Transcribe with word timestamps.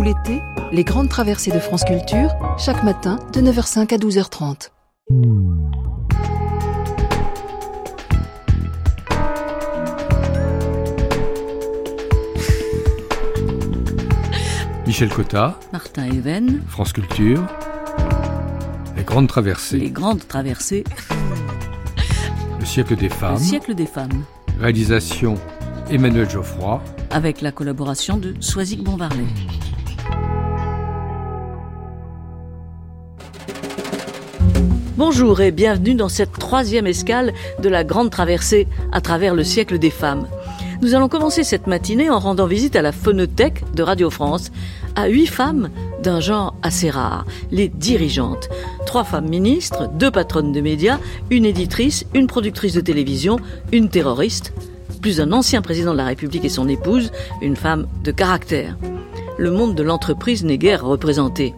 tout 0.00 0.04
l'été, 0.04 0.42
les 0.72 0.84
grandes 0.84 1.10
traversées 1.10 1.50
de 1.50 1.58
France 1.58 1.84
Culture, 1.84 2.30
chaque 2.58 2.82
matin 2.84 3.18
de 3.34 3.40
9h05 3.42 3.92
à 3.92 3.98
12h30. 3.98 4.70
Michel 14.86 15.10
Cotta, 15.10 15.58
Martin 15.72 16.06
Even, 16.06 16.62
France 16.66 16.94
Culture, 16.94 17.42
Les 18.96 19.04
Grandes 19.04 19.28
Traversées, 19.28 19.78
Les 19.78 19.90
Grandes 19.90 20.26
Traversées, 20.26 20.84
Le 22.58 22.64
siècle 22.64 22.96
des 22.96 23.10
femmes, 23.10 23.34
Le 23.34 23.40
siècle 23.40 23.74
des 23.74 23.86
femmes, 23.86 24.24
réalisation 24.58 25.34
Emmanuel 25.90 26.30
Geoffroy, 26.30 26.82
avec 27.10 27.42
la 27.42 27.52
collaboration 27.52 28.16
de 28.16 28.34
Soisic 28.40 28.82
Bonvarlet. 28.82 29.26
Bonjour 35.00 35.40
et 35.40 35.50
bienvenue 35.50 35.94
dans 35.94 36.10
cette 36.10 36.34
troisième 36.34 36.86
escale 36.86 37.32
de 37.58 37.70
la 37.70 37.84
grande 37.84 38.10
traversée 38.10 38.68
à 38.92 39.00
travers 39.00 39.34
le 39.34 39.44
siècle 39.44 39.78
des 39.78 39.88
femmes. 39.88 40.28
Nous 40.82 40.94
allons 40.94 41.08
commencer 41.08 41.42
cette 41.42 41.66
matinée 41.66 42.10
en 42.10 42.18
rendant 42.18 42.46
visite 42.46 42.76
à 42.76 42.82
la 42.82 42.92
phonothèque 42.92 43.64
de 43.74 43.82
Radio 43.82 44.10
France 44.10 44.52
à 44.96 45.06
huit 45.08 45.26
femmes 45.26 45.70
d'un 46.02 46.20
genre 46.20 46.54
assez 46.60 46.90
rare, 46.90 47.24
les 47.50 47.68
dirigeantes. 47.68 48.50
Trois 48.84 49.04
femmes 49.04 49.30
ministres, 49.30 49.88
deux 49.88 50.10
patronnes 50.10 50.52
de 50.52 50.60
médias, 50.60 50.98
une 51.30 51.46
éditrice, 51.46 52.04
une 52.12 52.26
productrice 52.26 52.74
de 52.74 52.82
télévision, 52.82 53.38
une 53.72 53.88
terroriste, 53.88 54.52
plus 55.00 55.22
un 55.22 55.32
ancien 55.32 55.62
président 55.62 55.92
de 55.92 55.96
la 55.96 56.04
République 56.04 56.44
et 56.44 56.50
son 56.50 56.68
épouse, 56.68 57.10
une 57.40 57.56
femme 57.56 57.86
de 58.04 58.12
caractère. 58.12 58.76
Le 59.38 59.50
monde 59.50 59.74
de 59.74 59.82
l'entreprise 59.82 60.44
n'est 60.44 60.58
guère 60.58 60.84
représenté. 60.84 61.54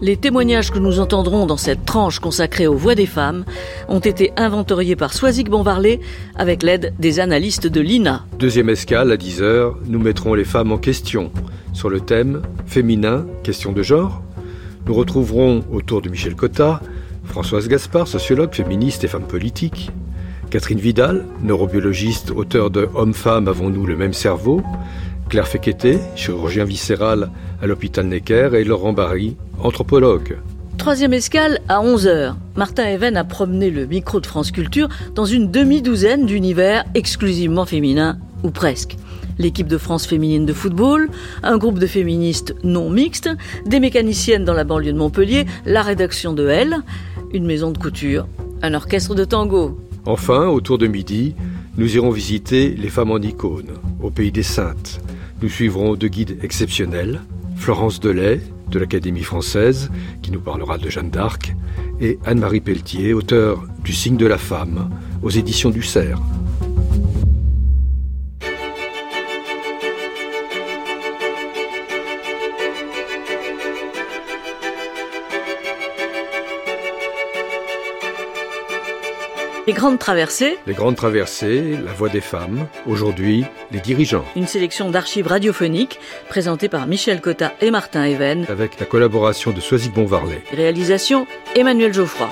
Les 0.00 0.16
témoignages 0.16 0.70
que 0.70 0.78
nous 0.78 1.00
entendrons 1.00 1.46
dans 1.46 1.56
cette 1.56 1.84
tranche 1.84 2.18
consacrée 2.18 2.66
aux 2.66 2.76
voix 2.76 2.94
des 2.94 3.06
femmes 3.06 3.44
ont 3.88 4.00
été 4.00 4.32
inventoriés 4.36 4.96
par 4.96 5.12
Soisic 5.12 5.50
Bonvarlet 5.50 6.00
avec 6.36 6.62
l'aide 6.62 6.94
des 6.98 7.20
analystes 7.20 7.66
de 7.66 7.80
l'INA. 7.80 8.24
Deuxième 8.38 8.70
escale, 8.70 9.12
à 9.12 9.16
10h, 9.16 9.74
nous 9.86 9.98
mettrons 9.98 10.34
les 10.34 10.44
femmes 10.44 10.72
en 10.72 10.78
question 10.78 11.30
sur 11.72 11.90
le 11.90 12.00
thème 12.00 12.42
féminin, 12.66 13.26
question 13.42 13.72
de 13.72 13.82
genre. 13.82 14.22
Nous 14.86 14.94
retrouverons 14.94 15.64
autour 15.72 16.02
de 16.02 16.08
Michel 16.08 16.34
Cotta 16.34 16.80
Françoise 17.24 17.68
Gaspard, 17.68 18.06
sociologue, 18.06 18.54
féministe 18.54 19.04
et 19.04 19.08
femme 19.08 19.26
politique. 19.26 19.90
Catherine 20.50 20.78
Vidal, 20.78 21.26
neurobiologiste, 21.42 22.30
auteur 22.30 22.70
de 22.70 22.88
Hommes-femmes, 22.94 23.48
avons-nous 23.48 23.86
le 23.86 23.96
même 23.96 24.12
cerveau 24.12 24.62
Claire 25.28 25.48
Fekete, 25.48 25.98
chirurgien 26.14 26.64
viscéral 26.64 27.30
à 27.64 27.66
l'hôpital 27.66 28.06
Necker, 28.06 28.50
et 28.54 28.62
Laurent 28.62 28.92
Barry, 28.92 29.36
anthropologue. 29.58 30.36
Troisième 30.76 31.14
escale 31.14 31.60
à 31.66 31.82
11h. 31.82 32.34
Martin 32.56 32.84
Even 32.84 33.16
a 33.16 33.24
promené 33.24 33.70
le 33.70 33.86
micro 33.86 34.20
de 34.20 34.26
France 34.26 34.50
Culture 34.50 34.90
dans 35.14 35.24
une 35.24 35.50
demi-douzaine 35.50 36.26
d'univers 36.26 36.84
exclusivement 36.94 37.64
féminins, 37.64 38.18
ou 38.42 38.50
presque. 38.50 38.96
L'équipe 39.38 39.66
de 39.66 39.78
France 39.78 40.06
féminine 40.06 40.44
de 40.44 40.52
football, 40.52 41.08
un 41.42 41.56
groupe 41.56 41.78
de 41.78 41.86
féministes 41.86 42.54
non 42.64 42.90
mixtes, 42.90 43.30
des 43.64 43.80
mécaniciennes 43.80 44.44
dans 44.44 44.52
la 44.52 44.64
banlieue 44.64 44.92
de 44.92 44.98
Montpellier, 44.98 45.46
la 45.64 45.80
rédaction 45.80 46.34
de 46.34 46.46
Elle, 46.46 46.76
une 47.32 47.46
maison 47.46 47.70
de 47.70 47.78
couture, 47.78 48.28
un 48.60 48.74
orchestre 48.74 49.14
de 49.14 49.24
tango. 49.24 49.80
Enfin, 50.04 50.48
autour 50.48 50.76
de 50.76 50.86
midi, 50.86 51.34
nous 51.78 51.96
irons 51.96 52.10
visiter 52.10 52.74
les 52.74 52.90
femmes 52.90 53.10
en 53.10 53.18
icône, 53.18 53.72
au 54.02 54.10
pays 54.10 54.32
des 54.32 54.42
Saintes. 54.42 55.00
Nous 55.40 55.48
suivrons 55.48 55.94
deux 55.94 56.08
guides 56.08 56.38
exceptionnels, 56.42 57.22
Florence 57.56 58.00
Delay, 58.00 58.40
de 58.70 58.78
l'Académie 58.78 59.22
française, 59.22 59.90
qui 60.22 60.30
nous 60.30 60.40
parlera 60.40 60.78
de 60.78 60.88
Jeanne 60.88 61.10
d'Arc, 61.10 61.54
et 62.00 62.18
Anne-Marie 62.24 62.60
Pelletier, 62.60 63.14
auteur 63.14 63.64
du 63.82 63.92
Signe 63.92 64.16
de 64.16 64.26
la 64.26 64.38
femme, 64.38 64.90
aux 65.22 65.30
éditions 65.30 65.70
du 65.70 65.82
Cerf. 65.82 66.20
Les 79.66 79.72
grandes 79.72 79.98
traversées. 79.98 80.58
Les 80.66 80.74
grandes 80.74 80.96
traversées, 80.96 81.78
la 81.82 81.92
voix 81.94 82.10
des 82.10 82.20
femmes, 82.20 82.66
aujourd'hui 82.86 83.46
les 83.70 83.80
dirigeants. 83.80 84.26
Une 84.36 84.46
sélection 84.46 84.90
d'archives 84.90 85.26
radiophoniques 85.26 85.98
présentée 86.28 86.68
par 86.68 86.86
Michel 86.86 87.22
Cotta 87.22 87.54
et 87.62 87.70
Martin 87.70 88.04
Even. 88.04 88.44
Avec 88.50 88.78
la 88.78 88.84
collaboration 88.84 89.52
de 89.52 89.62
Soisic 89.62 89.94
Bonvarlet. 89.94 90.42
Réalisation 90.52 91.26
Emmanuel 91.56 91.94
Geoffroy. 91.94 92.28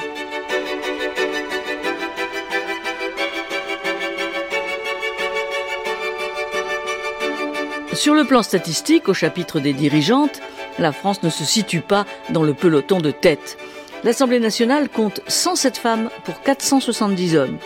Sur 7.94 8.12
le 8.12 8.24
plan 8.26 8.42
statistique, 8.42 9.08
au 9.08 9.14
chapitre 9.14 9.58
des 9.58 9.72
dirigeantes, 9.72 10.42
la 10.78 10.92
France 10.92 11.22
ne 11.22 11.30
se 11.30 11.44
situe 11.44 11.80
pas 11.80 12.04
dans 12.28 12.42
le 12.42 12.52
peloton 12.52 13.00
de 13.00 13.10
tête. 13.10 13.56
L'Assemblée 14.04 14.40
nationale 14.40 14.88
compte 14.88 15.20
107 15.28 15.78
femmes 15.78 16.10
pour 16.24 16.42
470 16.42 17.36
hommes. 17.36 17.58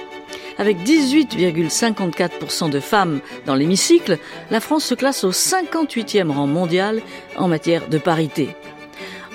Avec 0.58 0.78
18,54% 0.78 2.68
de 2.68 2.80
femmes 2.80 3.20
dans 3.46 3.54
l'hémicycle, 3.54 4.18
la 4.50 4.60
France 4.60 4.84
se 4.84 4.94
classe 4.94 5.24
au 5.24 5.30
58e 5.30 6.30
rang 6.30 6.46
mondial 6.46 7.00
en 7.36 7.48
matière 7.48 7.88
de 7.88 7.98
parité. 7.98 8.54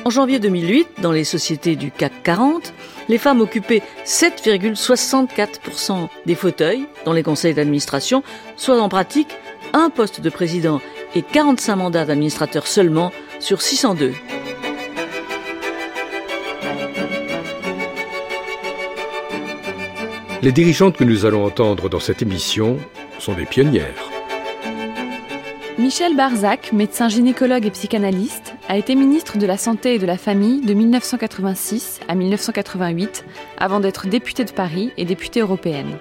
En 0.06 0.10
janvier 0.10 0.40
2008, 0.40 1.02
dans 1.02 1.12
les 1.12 1.24
sociétés 1.24 1.76
du 1.76 1.92
CAC 1.92 2.24
40, 2.24 2.74
les 3.08 3.18
femmes 3.18 3.42
occupaient 3.42 3.84
7,64% 4.06 6.08
des 6.26 6.36
fauteuils 6.36 6.88
dans 7.06 7.14
les 7.14 7.24
conseils 7.24 7.54
d'administration, 7.54 8.24
soit 8.58 8.80
en 8.80 8.90
pratique 8.90 9.36
un 9.74 9.90
poste 9.90 10.22
de 10.22 10.30
président 10.30 10.82
et 11.16 11.24
45 11.24 11.76
mandats 11.76 12.06
d'administrateur 12.06 12.68
seulement 12.68 13.12
sur 13.40 13.62
602. 13.62 14.14
Les 20.44 20.52
dirigeantes 20.52 20.98
que 20.98 21.04
nous 21.04 21.28
allons 21.28 21.46
entendre 21.46 21.88
dans 21.88 22.00
cette 22.00 22.24
émission 22.24 22.80
sont 23.20 23.34
des 23.34 23.46
pionnières. 23.46 24.10
Michel 25.78 26.16
Barzac, 26.16 26.74
médecin 26.74 27.10
gynécologue 27.10 27.68
et 27.68 27.70
psychanalyste, 27.70 28.56
a 28.68 28.76
été 28.76 28.96
ministre 28.96 29.38
de 29.38 29.46
la 29.46 29.58
Santé 29.58 29.94
et 29.94 30.00
de 30.00 30.08
la 30.08 30.18
Famille 30.18 30.62
de 30.62 30.74
1986 30.74 32.00
à 32.08 32.16
1988, 32.16 33.24
avant 33.60 33.80
d'être 33.80 34.08
députée 34.08 34.44
de 34.44 34.52
Paris 34.52 34.92
et 34.98 35.06
députée 35.06 35.42
européenne. 35.42 36.00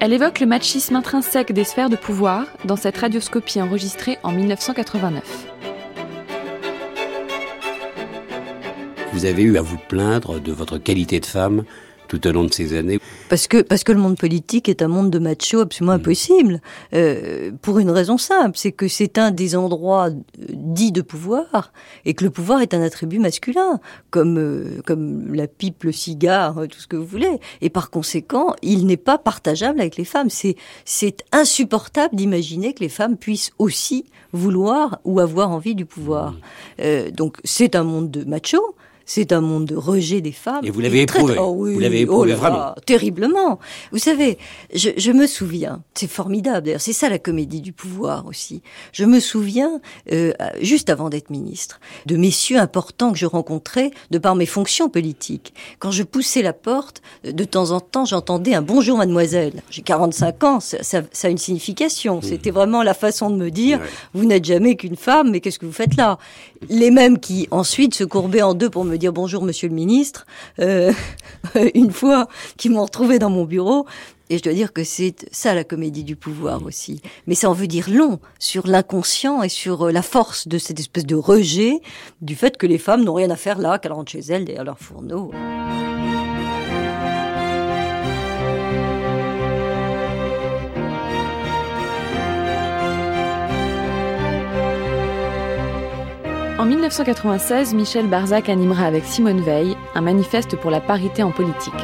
Elle 0.00 0.12
évoque 0.12 0.40
le 0.40 0.46
machisme 0.46 0.96
intrinsèque 0.96 1.52
des 1.52 1.64
sphères 1.64 1.88
de 1.88 1.96
pouvoir 1.96 2.44
dans 2.66 2.76
cette 2.76 2.98
radioscopie 2.98 3.62
enregistrée 3.62 4.18
en 4.22 4.32
1989. 4.32 5.22
Vous 9.14 9.24
avez 9.24 9.44
eu 9.44 9.56
à 9.56 9.62
vous 9.62 9.78
plaindre 9.88 10.40
de 10.40 10.52
votre 10.52 10.76
qualité 10.76 11.20
de 11.20 11.26
femme 11.26 11.64
tout 12.06 12.26
au 12.26 12.32
long 12.32 12.44
de 12.44 12.52
ces 12.52 12.76
années 12.76 12.98
Parce 13.28 13.46
que, 13.46 13.62
parce 13.62 13.84
que 13.84 13.92
le 13.92 13.98
monde 13.98 14.16
politique 14.16 14.68
est 14.68 14.82
un 14.82 14.88
monde 14.88 15.10
de 15.10 15.18
macho 15.18 15.60
absolument 15.60 15.92
impossible. 15.92 16.60
Euh, 16.94 17.50
pour 17.62 17.78
une 17.78 17.90
raison 17.90 18.18
simple, 18.18 18.56
c'est 18.56 18.72
que 18.72 18.88
c'est 18.88 19.18
un 19.18 19.30
des 19.30 19.56
endroits 19.56 20.10
dits 20.38 20.92
de 20.92 21.02
pouvoir, 21.02 21.72
et 22.04 22.14
que 22.14 22.24
le 22.24 22.30
pouvoir 22.30 22.60
est 22.60 22.74
un 22.74 22.82
attribut 22.82 23.18
masculin, 23.18 23.80
comme, 24.10 24.38
euh, 24.38 24.82
comme 24.84 25.34
la 25.34 25.46
pipe, 25.46 25.84
le 25.84 25.92
cigare, 25.92 26.66
tout 26.70 26.80
ce 26.80 26.86
que 26.86 26.96
vous 26.96 27.06
voulez. 27.06 27.40
Et 27.60 27.70
par 27.70 27.90
conséquent, 27.90 28.54
il 28.62 28.86
n'est 28.86 28.96
pas 28.96 29.18
partageable 29.18 29.80
avec 29.80 29.96
les 29.96 30.04
femmes. 30.04 30.30
C'est, 30.30 30.56
c'est 30.84 31.24
insupportable 31.32 32.16
d'imaginer 32.16 32.74
que 32.74 32.80
les 32.80 32.88
femmes 32.88 33.16
puissent 33.16 33.52
aussi 33.58 34.04
vouloir 34.32 35.00
ou 35.04 35.20
avoir 35.20 35.50
envie 35.50 35.74
du 35.74 35.86
pouvoir. 35.86 36.34
Euh, 36.80 37.10
donc 37.10 37.38
c'est 37.44 37.74
un 37.74 37.84
monde 37.84 38.10
de 38.10 38.24
macho. 38.24 38.76
C'est 39.06 39.32
un 39.32 39.40
monde 39.40 39.64
de 39.66 39.76
rejet 39.76 40.20
des 40.20 40.32
femmes. 40.32 40.64
Et 40.64 40.70
vous 40.70 40.80
l'avez 40.80 41.02
éprouvé. 41.02 41.36
Oh 41.40 41.54
oui, 41.56 41.74
vous 41.74 41.80
l'avez 41.80 42.00
oh 42.00 42.02
éprouvé 42.02 42.30
là 42.30 42.36
vraiment. 42.36 42.56
là, 42.58 42.74
terriblement. 42.84 43.58
Vous 43.92 43.98
savez, 43.98 44.36
je, 44.74 44.90
je 44.96 45.12
me 45.12 45.26
souviens, 45.26 45.82
c'est 45.94 46.10
formidable 46.10 46.66
d'ailleurs, 46.66 46.80
c'est 46.80 46.92
ça 46.92 47.08
la 47.08 47.18
comédie 47.20 47.60
du 47.60 47.72
pouvoir 47.72 48.26
aussi. 48.26 48.62
Je 48.92 49.04
me 49.04 49.20
souviens, 49.20 49.80
euh, 50.12 50.32
juste 50.60 50.90
avant 50.90 51.08
d'être 51.08 51.30
ministre, 51.30 51.78
de 52.06 52.16
messieurs 52.16 52.58
importants 52.58 53.12
que 53.12 53.18
je 53.18 53.26
rencontrais 53.26 53.92
de 54.10 54.18
par 54.18 54.34
mes 54.34 54.44
fonctions 54.46 54.88
politiques. 54.88 55.54
Quand 55.78 55.92
je 55.92 56.02
poussais 56.02 56.42
la 56.42 56.52
porte, 56.52 57.00
de 57.24 57.44
temps 57.44 57.70
en 57.70 57.80
temps, 57.80 58.04
j'entendais 58.06 58.54
un 58.54 58.62
bonjour 58.62 58.98
mademoiselle. 58.98 59.62
J'ai 59.70 59.82
45 59.82 60.44
ans, 60.44 60.60
ça, 60.60 60.82
ça, 60.82 61.02
ça 61.12 61.28
a 61.28 61.30
une 61.30 61.38
signification. 61.38 62.20
C'était 62.22 62.50
vraiment 62.50 62.82
la 62.82 62.94
façon 62.94 63.30
de 63.30 63.36
me 63.36 63.50
dire, 63.50 63.78
Ouais. 63.78 63.86
vous 64.14 64.24
n'êtes 64.24 64.44
jamais 64.44 64.74
qu'une 64.74 64.96
femme, 64.96 65.30
mais 65.30 65.40
qu'est-ce 65.40 65.58
que 65.60 65.66
vous 65.66 65.72
faites 65.72 65.96
là? 65.96 66.18
Les 66.68 66.90
mêmes 66.90 67.18
qui 67.20 67.46
ensuite 67.52 67.94
se 67.94 68.02
courbaient 68.04 68.42
en 68.42 68.54
deux 68.54 68.68
pour 68.70 68.84
me 68.84 68.95
dire 68.96 69.12
bonjour 69.12 69.42
monsieur 69.42 69.68
le 69.68 69.74
ministre, 69.74 70.26
euh, 70.60 70.92
une 71.74 71.92
fois 71.92 72.28
qui 72.56 72.68
m'ont 72.68 72.84
retrouvé 72.84 73.18
dans 73.18 73.30
mon 73.30 73.44
bureau, 73.44 73.86
Et 74.28 74.38
je 74.38 74.42
dois 74.42 74.54
dire 74.54 74.72
que 74.72 74.82
c'est 74.82 75.26
ça 75.30 75.54
la 75.54 75.62
comédie 75.62 76.02
du 76.02 76.16
pouvoir 76.16 76.64
aussi. 76.64 77.00
Mais 77.26 77.36
ça 77.36 77.48
en 77.48 77.52
veut 77.52 77.68
dire 77.68 77.88
long 77.88 78.18
sur 78.40 78.66
l'inconscient 78.66 79.42
et 79.42 79.48
sur 79.48 79.86
euh, 79.86 79.92
la 79.92 80.02
force 80.02 80.48
de 80.48 80.58
cette 80.58 80.80
espèce 80.80 81.06
de 81.06 81.14
rejet 81.14 81.80
du 82.22 82.34
fait 82.34 82.56
que 82.56 82.66
les 82.66 82.78
femmes 82.78 83.04
n'ont 83.04 83.14
rien 83.14 83.30
à 83.30 83.36
faire 83.36 83.58
là, 83.58 83.78
qu'elles 83.78 83.92
rentrent 83.92 84.10
chez 84.10 84.24
elles 84.28 84.44
derrière 84.44 84.64
leur 84.64 84.78
fourneau. 84.78 85.30
En 96.58 96.64
1996, 96.64 97.74
Michel 97.74 98.06
Barzac 98.06 98.48
animera 98.48 98.86
avec 98.86 99.04
Simone 99.04 99.42
Veil 99.42 99.76
un 99.94 100.00
manifeste 100.00 100.56
pour 100.56 100.70
la 100.70 100.80
parité 100.80 101.22
en 101.22 101.30
politique. 101.30 101.74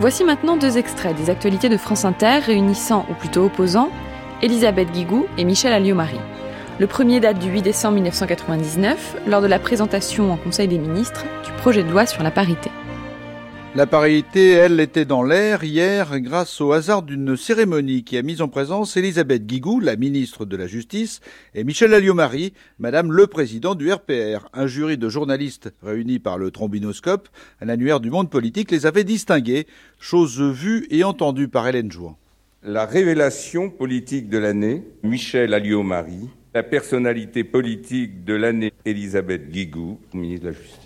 Voici 0.00 0.24
maintenant 0.24 0.56
deux 0.56 0.78
extraits 0.78 1.16
des 1.16 1.30
actualités 1.30 1.68
de 1.68 1.76
France 1.76 2.04
Inter 2.04 2.40
réunissant, 2.44 3.06
ou 3.08 3.14
plutôt 3.14 3.44
opposant, 3.44 3.88
Elisabeth 4.42 4.90
Guigou 4.90 5.26
et 5.38 5.44
Michel 5.44 5.72
Alliot-Marie. 5.72 6.20
Le 6.80 6.88
premier 6.88 7.20
date 7.20 7.38
du 7.38 7.50
8 7.50 7.62
décembre 7.62 7.94
1999, 7.94 9.18
lors 9.28 9.40
de 9.40 9.46
la 9.46 9.60
présentation 9.60 10.32
en 10.32 10.36
Conseil 10.36 10.66
des 10.66 10.78
ministres 10.78 11.24
du 11.44 11.52
projet 11.52 11.84
de 11.84 11.90
loi 11.90 12.04
sur 12.04 12.24
la 12.24 12.32
parité. 12.32 12.68
La 13.76 13.86
parité, 13.86 14.50
elle, 14.50 14.78
était 14.78 15.04
dans 15.04 15.24
l'air 15.24 15.64
hier 15.64 16.20
grâce 16.20 16.60
au 16.60 16.70
hasard 16.70 17.02
d'une 17.02 17.36
cérémonie 17.36 18.04
qui 18.04 18.16
a 18.16 18.22
mis 18.22 18.40
en 18.40 18.46
présence 18.46 18.96
Elisabeth 18.96 19.46
Guigou, 19.46 19.80
la 19.80 19.96
ministre 19.96 20.44
de 20.44 20.56
la 20.56 20.68
Justice, 20.68 21.20
et 21.56 21.64
Michel 21.64 21.92
Alliot-Marie, 21.92 22.52
madame 22.78 23.10
le 23.10 23.26
président 23.26 23.74
du 23.74 23.92
RPR. 23.92 24.48
Un 24.52 24.68
jury 24.68 24.96
de 24.96 25.08
journalistes 25.08 25.74
réunis 25.82 26.20
par 26.20 26.38
le 26.38 26.52
trombinoscope, 26.52 27.28
un 27.60 27.68
annuaire 27.68 27.98
du 27.98 28.10
monde 28.10 28.30
politique, 28.30 28.70
les 28.70 28.86
avait 28.86 29.02
distingués, 29.02 29.66
chose 29.98 30.40
vue 30.40 30.86
et 30.90 31.02
entendue 31.02 31.48
par 31.48 31.66
Hélène 31.66 31.90
Jouan. 31.90 32.16
La 32.62 32.86
révélation 32.86 33.70
politique 33.70 34.28
de 34.28 34.38
l'année, 34.38 34.84
Michel 35.02 35.52
Alliot-Marie. 35.52 36.28
La 36.54 36.62
personnalité 36.62 37.42
politique 37.42 38.24
de 38.24 38.34
l'année, 38.34 38.72
Elisabeth 38.84 39.50
Guigou, 39.50 39.98
ministre 40.12 40.44
de 40.44 40.50
la 40.50 40.56
Justice. 40.56 40.83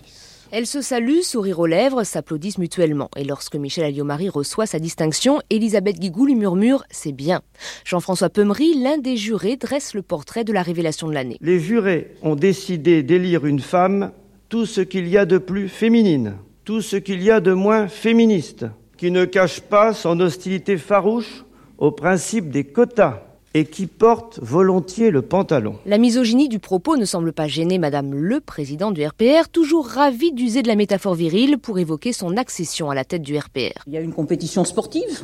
Elles 0.51 0.65
se 0.65 0.81
saluent, 0.81 1.21
sourire 1.21 1.59
aux 1.59 1.67
lèvres, 1.67 2.03
s'applaudissent 2.03 2.57
mutuellement. 2.57 3.11
Et 3.15 3.23
lorsque 3.23 3.55
Michel 3.55 3.83
Alliot-Marie 3.83 4.29
reçoit 4.29 4.65
sa 4.65 4.79
distinction, 4.79 5.41
Elisabeth 5.51 5.99
Guigou 5.99 6.25
lui 6.25 6.33
murmure 6.33 6.83
«c'est 6.89 7.11
bien». 7.11 7.41
Jean-François 7.85 8.31
Peumery, 8.31 8.73
l'un 8.81 8.97
des 8.97 9.15
jurés, 9.15 9.57
dresse 9.57 9.93
le 9.93 10.01
portrait 10.01 10.43
de 10.43 10.51
la 10.51 10.63
révélation 10.63 11.07
de 11.07 11.13
l'année. 11.13 11.37
Les 11.41 11.59
jurés 11.59 12.15
ont 12.23 12.35
décidé 12.35 13.03
d'élire 13.03 13.45
une 13.45 13.59
femme 13.59 14.11
tout 14.49 14.65
ce 14.65 14.81
qu'il 14.81 15.07
y 15.07 15.19
a 15.19 15.27
de 15.27 15.37
plus 15.37 15.69
féminine, 15.69 16.37
tout 16.65 16.81
ce 16.81 16.95
qu'il 16.95 17.21
y 17.21 17.29
a 17.29 17.41
de 17.41 17.53
moins 17.53 17.87
féministe, 17.87 18.65
qui 18.97 19.11
ne 19.11 19.25
cache 19.25 19.61
pas 19.61 19.93
son 19.93 20.19
hostilité 20.19 20.77
farouche 20.77 21.45
au 21.77 21.91
principe 21.91 22.49
des 22.49 22.63
quotas 22.63 23.28
et 23.53 23.65
qui 23.65 23.87
porte 23.87 24.39
volontiers 24.41 25.11
le 25.11 25.21
pantalon. 25.21 25.75
La 25.85 25.97
misogynie 25.97 26.49
du 26.49 26.59
propos 26.59 26.97
ne 26.97 27.05
semble 27.05 27.33
pas 27.33 27.47
gêner 27.47 27.77
Madame 27.77 28.13
le 28.13 28.39
président 28.39 28.91
du 28.91 29.05
RPR, 29.05 29.49
toujours 29.51 29.87
ravie 29.87 30.31
d'user 30.31 30.61
de 30.61 30.67
la 30.67 30.75
métaphore 30.75 31.15
virile 31.15 31.57
pour 31.57 31.79
évoquer 31.79 32.13
son 32.13 32.37
accession 32.37 32.89
à 32.89 32.95
la 32.95 33.03
tête 33.03 33.21
du 33.21 33.37
RPR. 33.37 33.83
Il 33.87 33.93
y 33.93 33.97
a 33.97 34.01
une 34.01 34.13
compétition 34.13 34.65
sportive 34.65 35.23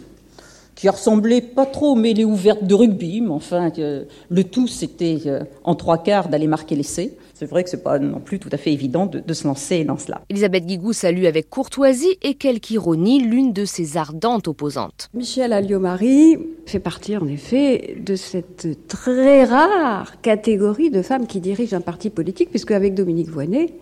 qui 0.76 0.90
ressemblait 0.90 1.42
pas 1.42 1.66
trop 1.66 1.94
aux 1.94 1.96
mêlées 1.96 2.26
ouvertes 2.26 2.66
de 2.66 2.76
rugby, 2.76 3.22
mais 3.22 3.30
enfin, 3.30 3.72
euh, 3.80 4.04
le 4.30 4.44
tout, 4.44 4.68
c'était 4.68 5.20
euh, 5.26 5.40
en 5.64 5.74
trois 5.76 5.98
quarts 5.98 6.28
d'aller 6.28 6.48
marquer 6.48 6.76
l'essai. 6.76 7.18
C'est 7.34 7.46
vrai 7.46 7.64
que 7.64 7.70
c'est 7.70 7.84
pas 7.84 7.98
non 8.00 8.20
plus 8.20 8.40
tout 8.40 8.50
à 8.52 8.58
fait 8.58 8.72
évident 8.72 9.06
de, 9.06 9.20
de 9.20 9.34
se 9.34 9.48
lancer 9.48 9.84
dans 9.84 9.98
cela. 9.98 10.22
Elisabeth 10.30 10.66
Guigou 10.66 10.94
salue 10.94 11.26
avec 11.26 11.50
courtoisie 11.50 12.18
et 12.22 12.36
quelque 12.36 12.72
ironie 12.72 13.20
l'une 13.20 13.54
de 13.54 13.66
ses 13.66 13.98
ardentes 13.98 14.48
opposantes. 14.48 15.10
Michel 15.14 15.54
Alliot-Marie 15.54 16.38
fait 16.66 16.80
partie 16.80 17.18
en 17.18 17.28
effet 17.28 17.98
de 18.06 18.16
cette 18.16 18.88
très 18.88 19.44
rare 19.46 20.22
catégorie 20.22 20.90
de 20.90 21.02
femmes 21.02 21.28
qui 21.28 21.40
dirigent 21.40 21.76
un 21.76 21.82
parti 21.82 22.10
politique, 22.10 22.50
puisque 22.50 22.72
avec 22.72 22.94
Dominique 22.94 23.30
Voynet, 23.30 23.74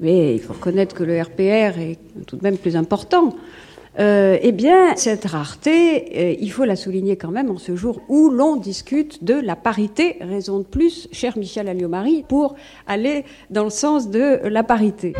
mais 0.00 0.34
il 0.34 0.40
faut 0.40 0.52
reconnaître 0.52 0.94
que 0.94 1.04
le 1.04 1.20
RPR 1.20 1.78
est 1.78 1.98
tout 2.26 2.36
de 2.36 2.42
même 2.42 2.56
plus 2.56 2.76
important. 2.76 3.34
Euh, 3.98 4.38
eh 4.40 4.52
bien, 4.52 4.94
cette 4.96 5.24
rareté, 5.24 6.16
euh, 6.16 6.36
il 6.38 6.52
faut 6.52 6.64
la 6.64 6.76
souligner 6.76 7.16
quand 7.16 7.30
même 7.30 7.50
en 7.50 7.58
ce 7.58 7.74
jour 7.74 8.00
où 8.08 8.30
l'on 8.30 8.56
discute 8.56 9.24
de 9.24 9.34
la 9.34 9.56
parité, 9.56 10.16
raison 10.20 10.58
de 10.58 10.64
plus, 10.64 11.08
cher 11.10 11.36
Michel 11.36 11.68
Alliot-Marie, 11.68 12.24
pour 12.28 12.54
aller 12.86 13.24
dans 13.50 13.64
le 13.64 13.70
sens 13.70 14.08
de 14.08 14.40
la 14.44 14.62
parité. 14.62 15.14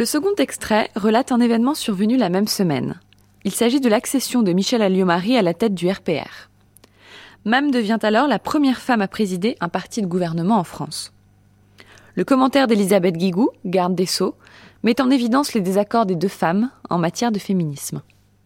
Le 0.00 0.06
second 0.06 0.34
extrait 0.38 0.88
relate 0.96 1.30
un 1.30 1.40
événement 1.40 1.74
survenu 1.74 2.16
la 2.16 2.30
même 2.30 2.46
semaine. 2.46 2.98
Il 3.44 3.52
s'agit 3.52 3.80
de 3.80 3.88
l'accession 3.90 4.42
de 4.42 4.54
Michel 4.54 4.80
Alliot-Marie 4.80 5.36
à 5.36 5.42
la 5.42 5.52
tête 5.52 5.74
du 5.74 5.90
RPR. 5.90 6.48
Mam 7.44 7.70
devient 7.70 7.98
alors 8.00 8.26
la 8.26 8.38
première 8.38 8.78
femme 8.78 9.02
à 9.02 9.08
présider 9.08 9.58
un 9.60 9.68
parti 9.68 10.00
de 10.00 10.06
gouvernement 10.06 10.56
en 10.56 10.64
France. 10.64 11.12
Le 12.14 12.24
commentaire 12.24 12.66
d'Elisabeth 12.66 13.18
Guigou, 13.18 13.50
garde 13.66 13.94
des 13.94 14.06
Sceaux, 14.06 14.36
met 14.84 15.02
en 15.02 15.10
évidence 15.10 15.52
les 15.52 15.60
désaccords 15.60 16.06
des 16.06 16.16
deux 16.16 16.28
femmes 16.28 16.70
en 16.88 16.96
matière 16.96 17.30
de 17.30 17.38
féminisme. 17.38 18.00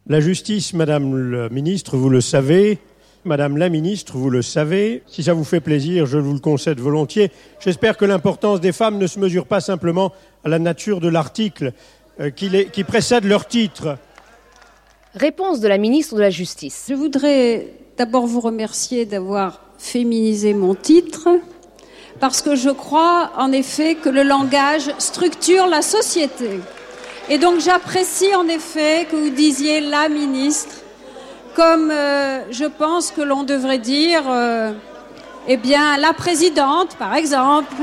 La 0.07 0.19
justice, 0.19 0.73
Madame 0.73 1.31
la 1.31 1.47
ministre, 1.47 1.95
vous 1.95 2.09
le 2.09 2.19
savez, 2.19 2.79
Madame 3.25 3.57
la 3.57 3.69
ministre, 3.69 4.17
vous 4.17 4.29
le 4.29 4.43
savez, 4.43 5.01
si 5.07 5.23
ça 5.23 5.33
vous 5.33 5.43
fait 5.43 5.59
plaisir, 5.59 6.05
je 6.05 6.19
vous 6.19 6.33
le 6.33 6.39
concède 6.39 6.79
volontiers. 6.79 7.31
J'espère 7.59 7.97
que 7.97 8.05
l'importance 8.05 8.61
des 8.61 8.71
femmes 8.71 8.99
ne 8.99 9.07
se 9.07 9.17
mesure 9.19 9.47
pas 9.47 9.61
simplement 9.61 10.13
à 10.43 10.49
la 10.49 10.59
nature 10.59 10.99
de 11.01 11.07
l'article 11.09 11.73
euh, 12.19 12.29
qui, 12.29 12.49
les- 12.49 12.65
qui 12.67 12.83
précède 12.83 13.23
leur 13.25 13.47
titre. 13.47 13.97
Réponse 15.15 15.59
de 15.59 15.67
la 15.67 15.79
ministre 15.79 16.13
de 16.15 16.21
la 16.21 16.29
Justice. 16.29 16.85
Je 16.87 16.93
voudrais 16.93 17.65
d'abord 17.97 18.27
vous 18.27 18.41
remercier 18.41 19.05
d'avoir 19.07 19.59
féminisé 19.79 20.53
mon 20.53 20.75
titre, 20.75 21.27
parce 22.19 22.43
que 22.43 22.55
je 22.55 22.69
crois 22.69 23.31
en 23.37 23.51
effet 23.51 23.95
que 23.95 24.09
le 24.09 24.21
langage 24.21 24.91
structure 24.99 25.65
la 25.65 25.81
société. 25.81 26.59
Et 27.29 27.39
donc 27.39 27.59
j'apprécie 27.59 28.35
en 28.35 28.47
effet 28.47 29.07
que 29.09 29.15
vous 29.15 29.31
disiez 29.31 29.81
la 29.81 30.09
ministre, 30.09 30.75
comme 31.55 31.89
euh, 31.89 32.51
je 32.51 32.65
pense 32.65 33.11
que 33.11 33.21
l'on 33.21 33.43
devrait 33.43 33.79
dire, 33.79 34.23
euh, 34.27 34.73
eh 35.47 35.57
bien, 35.57 35.97
la 35.97 36.13
présidente, 36.13 36.95
par 36.97 37.15
exemple. 37.15 37.73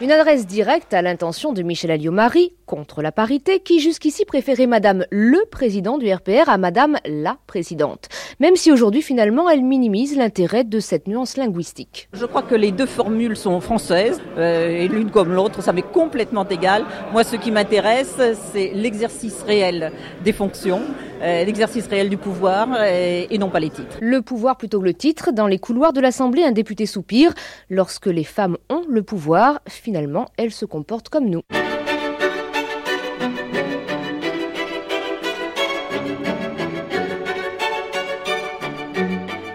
Une 0.00 0.10
adresse 0.10 0.46
directe 0.46 0.92
à 0.92 1.02
l'intention 1.02 1.52
de 1.52 1.62
Michel 1.62 1.92
Alliot-Marie 1.92 2.52
contre 2.72 3.02
la 3.02 3.12
parité 3.12 3.60
qui 3.60 3.80
jusqu'ici 3.80 4.24
préférait 4.24 4.66
Madame 4.66 5.04
le 5.10 5.44
président 5.50 5.98
du 5.98 6.10
RPR 6.10 6.48
à 6.48 6.56
Madame 6.56 6.96
la 7.04 7.36
présidente. 7.46 8.08
Même 8.40 8.56
si 8.56 8.72
aujourd'hui 8.72 9.02
finalement 9.02 9.50
elle 9.50 9.62
minimise 9.62 10.16
l'intérêt 10.16 10.64
de 10.64 10.80
cette 10.80 11.06
nuance 11.06 11.36
linguistique. 11.36 12.08
Je 12.14 12.24
crois 12.24 12.40
que 12.40 12.54
les 12.54 12.72
deux 12.72 12.86
formules 12.86 13.36
sont 13.36 13.60
françaises, 13.60 14.22
euh, 14.38 14.70
et 14.70 14.88
l'une 14.88 15.10
comme 15.10 15.34
l'autre, 15.34 15.62
ça 15.62 15.74
m'est 15.74 15.82
complètement 15.82 16.48
égal. 16.48 16.86
Moi, 17.12 17.24
ce 17.24 17.36
qui 17.36 17.50
m'intéresse, 17.50 18.18
c'est 18.52 18.70
l'exercice 18.74 19.42
réel 19.42 19.92
des 20.24 20.32
fonctions, 20.32 20.80
euh, 21.20 21.44
l'exercice 21.44 21.86
réel 21.88 22.08
du 22.08 22.16
pouvoir, 22.16 22.68
euh, 22.74 23.26
et 23.28 23.36
non 23.36 23.50
pas 23.50 23.60
les 23.60 23.68
titres. 23.68 23.98
Le 24.00 24.22
pouvoir 24.22 24.56
plutôt 24.56 24.80
que 24.80 24.86
le 24.86 24.94
titre, 24.94 25.30
dans 25.30 25.46
les 25.46 25.58
couloirs 25.58 25.92
de 25.92 26.00
l'Assemblée, 26.00 26.42
un 26.42 26.52
député 26.52 26.86
soupire. 26.86 27.34
Lorsque 27.68 28.06
les 28.06 28.24
femmes 28.24 28.56
ont 28.70 28.84
le 28.88 29.02
pouvoir, 29.02 29.60
finalement, 29.68 30.30
elles 30.38 30.52
se 30.52 30.64
comportent 30.64 31.10
comme 31.10 31.28
nous. 31.28 31.42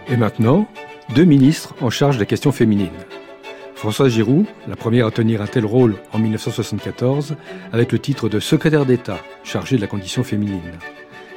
Et 0.10 0.16
maintenant, 0.16 0.68
deux 1.16 1.26
ministres 1.26 1.76
en 1.82 1.90
charge 1.90 2.18
des 2.18 2.26
questions 2.26 2.54
féminines. 2.54 2.90
Françoise 3.76 4.14
Giroud, 4.14 4.46
la 4.68 4.76
première 4.76 5.08
à 5.08 5.12
tenir 5.12 5.42
un 5.42 5.48
tel 5.48 5.66
rôle 5.66 5.98
en 6.14 6.20
1974, 6.20 7.36
avec 7.74 7.92
le 7.92 8.00
titre 8.00 8.30
de 8.30 8.40
secrétaire 8.40 8.86
d'État 8.86 9.20
chargé 9.44 9.76
de 9.76 9.82
la 9.82 9.88
condition 9.88 10.24
féminine. 10.24 10.80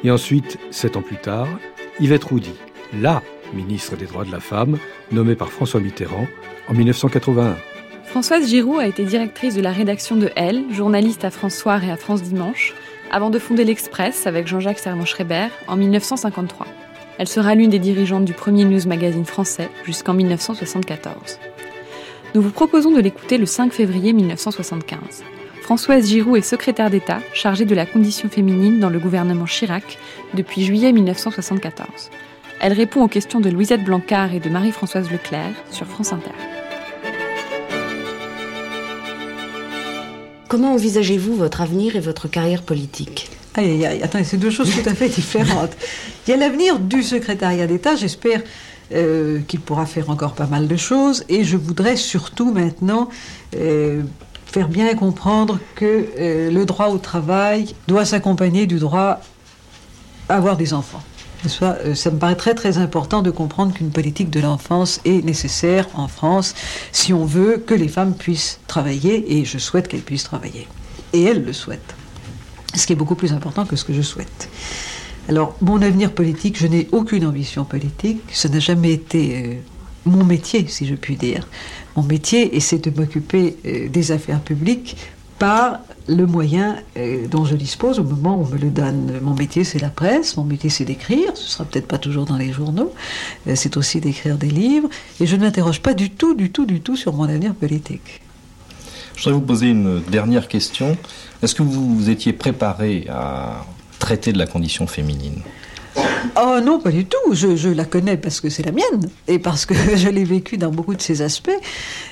Et 0.05 0.11
ensuite, 0.11 0.59
sept 0.71 0.97
ans 0.97 1.03
plus 1.03 1.17
tard, 1.17 1.49
Yvette 1.99 2.25
Roudy, 2.25 2.55
la 2.99 3.23
ministre 3.53 3.97
des 3.97 4.07
droits 4.07 4.25
de 4.25 4.33
la 4.33 4.41
femme, 4.41 4.79
nommée 5.11 5.35
par 5.35 5.51
François 5.51 5.81
Mitterrand 5.81 6.27
en 6.69 6.73
1981. 6.73 7.57
Françoise 8.05 8.49
Giroud 8.49 8.81
a 8.81 8.87
été 8.87 9.05
directrice 9.05 9.55
de 9.55 9.61
la 9.61 9.73
rédaction 9.73 10.17
de 10.17 10.31
Elle, 10.37 10.73
journaliste 10.73 11.25
à 11.25 11.31
France 11.31 11.65
et 11.67 11.91
à 11.91 11.97
France 11.97 12.23
Dimanche, 12.23 12.75
avant 13.11 13.31
de 13.31 13.39
fonder 13.39 13.65
l'Express 13.65 14.27
avec 14.27 14.47
Jean-Jacques 14.47 14.79
Servan-Schreiber 14.79 15.49
en 15.67 15.77
1953. 15.77 16.67
Elle 17.21 17.29
sera 17.29 17.55
l'une 17.55 17.69
des 17.69 17.79
dirigeantes 17.79 18.25
du 18.25 18.33
premier 18.33 18.65
news 18.65 18.89
magazine 18.89 19.27
français 19.27 19.69
jusqu'en 19.85 20.15
1974. 20.15 21.39
Nous 22.35 22.41
vous 22.41 22.51
proposons 22.51 22.93
de 22.93 23.01
l'écouter 23.03 23.37
le 23.37 23.45
5 23.45 23.75
février 23.75 24.15
1975. 24.15 25.23
Françoise 25.61 26.09
Giroud 26.09 26.39
est 26.39 26.41
secrétaire 26.41 26.89
d'État 26.89 27.19
chargée 27.35 27.67
de 27.67 27.75
la 27.75 27.85
condition 27.85 28.31
féminine 28.31 28.81
dans 28.81 28.89
le 28.89 28.99
gouvernement 28.99 29.45
Chirac 29.45 29.99
depuis 30.33 30.65
juillet 30.65 30.93
1974. 30.93 32.09
Elle 32.59 32.73
répond 32.73 33.03
aux 33.03 33.09
questions 33.09 33.41
de 33.41 33.51
Louisette 33.51 33.85
Blancard 33.85 34.33
et 34.33 34.41
de 34.41 34.49
Marie-Françoise 34.49 35.11
Leclerc 35.11 35.53
sur 35.71 35.87
France 35.87 36.15
Inter. 36.15 36.31
Comment 40.49 40.73
envisagez-vous 40.73 41.37
votre 41.37 41.61
avenir 41.61 41.97
et 41.97 42.01
votre 42.01 42.29
carrière 42.29 42.63
politique? 42.63 43.29
Aïe, 43.57 43.71
aïe, 43.71 43.87
aïe, 43.87 44.03
attendez, 44.03 44.25
c'est 44.25 44.37
deux 44.37 44.51
choses 44.51 44.71
tout 44.71 44.89
à 44.89 44.95
fait 44.95 45.09
différentes. 45.09 45.73
Il 46.27 46.31
y 46.31 46.35
a 46.35 46.37
l'avenir 46.37 46.79
du 46.79 47.03
secrétariat 47.03 47.67
d'État, 47.67 47.97
j'espère 47.97 48.43
euh, 48.93 49.41
qu'il 49.49 49.61
pourra 49.61 49.87
faire 49.87 50.09
encore 50.09 50.35
pas 50.35 50.47
mal 50.47 50.69
de 50.69 50.77
choses, 50.77 51.25
et 51.29 51.43
je 51.43 51.57
voudrais 51.57 51.97
surtout 51.97 52.53
maintenant 52.53 53.09
euh, 53.57 54.03
faire 54.47 54.69
bien 54.69 54.95
comprendre 54.95 55.59
que 55.75 56.07
euh, 56.19 56.51
le 56.51 56.65
droit 56.65 56.89
au 56.89 56.99
travail 56.99 57.75
doit 57.89 58.05
s'accompagner 58.05 58.67
du 58.67 58.79
droit 58.79 59.21
à 60.29 60.37
avoir 60.37 60.57
des 60.57 60.73
enfants. 60.73 61.03
Ça, 61.47 61.79
ça 61.95 62.11
me 62.11 62.19
paraît 62.19 62.37
très 62.37 62.55
très 62.55 62.79
important 62.79 63.23
de 63.23 63.31
comprendre 63.31 63.73
qu'une 63.73 63.91
politique 63.91 64.31
de 64.31 64.41
l'enfance 64.41 65.01
est 65.07 65.25
nécessaire 65.25 65.89
en 65.95 66.07
France 66.07 66.55
si 66.93 67.15
on 67.15 67.25
veut 67.25 67.57
que 67.57 67.75
les 67.75 67.89
femmes 67.89 68.15
puissent 68.15 68.61
travailler 68.67 69.39
et 69.39 69.45
je 69.45 69.57
souhaite 69.57 69.89
qu'elles 69.89 70.03
puissent 70.03 70.25
travailler. 70.25 70.69
Et 71.15 71.25
elles 71.25 71.43
le 71.43 71.55
souhaitent. 71.55 71.95
Ce 72.75 72.87
qui 72.87 72.93
est 72.93 72.97
beaucoup 72.97 73.17
plus 73.17 73.33
important 73.33 73.65
que 73.65 73.77
ce 73.77 73.85
que 73.85 73.93
je 73.93 74.03
souhaite. 74.03 74.49
Alors, 75.29 75.57
mon 75.61 75.81
avenir 75.83 76.13
politique, 76.13 76.59
je 76.59 76.67
n'ai 76.67 76.89
aucune 76.93 77.25
ambition 77.25 77.65
politique. 77.65 78.21
Ça 78.33 78.49
n'a 78.49 78.59
jamais 78.59 78.93
été 78.93 79.37
euh, 79.37 79.55
mon 80.05 80.25
métier, 80.25 80.67
si 80.69 80.87
je 80.87 80.95
puis 80.95 81.17
dire. 81.17 81.47
Mon 81.97 82.03
métier, 82.03 82.59
c'est 82.61 82.85
de 82.85 82.91
m'occuper 82.91 83.57
euh, 83.65 83.89
des 83.89 84.13
affaires 84.13 84.41
publiques 84.41 84.97
par 85.39 85.81
le 86.09 86.27
moyen 86.27 86.77
euh, 86.97 87.27
dont 87.29 87.45
je 87.45 87.55
dispose 87.55 87.99
au 87.99 88.03
moment 88.05 88.37
où 88.37 88.43
on 88.43 88.49
me 88.49 88.59
le 88.59 88.71
donne. 88.71 89.21
Mon 89.23 89.35
métier, 89.35 89.63
c'est 89.65 89.79
la 89.79 89.89
presse, 89.89 90.37
mon 90.37 90.45
métier, 90.45 90.69
c'est 90.69 90.85
d'écrire, 90.85 91.37
ce 91.37 91.49
sera 91.49 91.65
peut-être 91.65 91.87
pas 91.87 91.99
toujours 91.99 92.25
dans 92.25 92.37
les 92.37 92.53
journaux, 92.53 92.93
c'est 93.55 93.77
aussi 93.77 94.01
d'écrire 94.01 94.37
des 94.37 94.51
livres, 94.51 94.89
et 95.19 95.27
je 95.27 95.37
ne 95.37 95.43
m'interroge 95.43 95.81
pas 95.81 95.95
du 95.95 96.11
tout, 96.11 96.35
du 96.35 96.51
tout, 96.51 96.67
du 96.67 96.81
tout 96.81 96.97
sur 96.97 97.15
mon 97.15 97.25
avenir 97.25 97.55
politique. 97.55 98.21
Je 99.21 99.25
voudrais 99.25 99.39
vous 99.39 99.47
poser 99.47 99.67
une 99.69 100.01
dernière 100.05 100.49
question. 100.49 100.97
Est-ce 101.43 101.55
que 101.55 101.63
vous 101.63 101.95
vous 101.95 102.09
étiez 102.09 102.33
préparé 102.33 103.07
à 103.11 103.67
traiter 103.99 104.33
de 104.33 104.39
la 104.39 104.47
condition 104.47 104.87
féminine? 104.87 105.43
Oh 106.37 106.59
non, 106.63 106.79
pas 106.81 106.91
du 106.91 107.05
tout. 107.05 107.17
Je, 107.33 107.57
je 107.57 107.69
la 107.69 107.85
connais 107.85 108.17
parce 108.17 108.41
que 108.41 108.49
c'est 108.51 108.65
la 108.65 108.73
mienne 108.73 109.09
et 109.29 109.39
parce 109.39 109.67
que 109.67 109.75
je 109.97 110.09
l'ai 110.09 110.25
vécue 110.25 110.57
dans 110.59 110.71
beaucoup 110.71 110.95
de 110.95 111.01
ses 111.03 111.23
aspects 111.23 111.51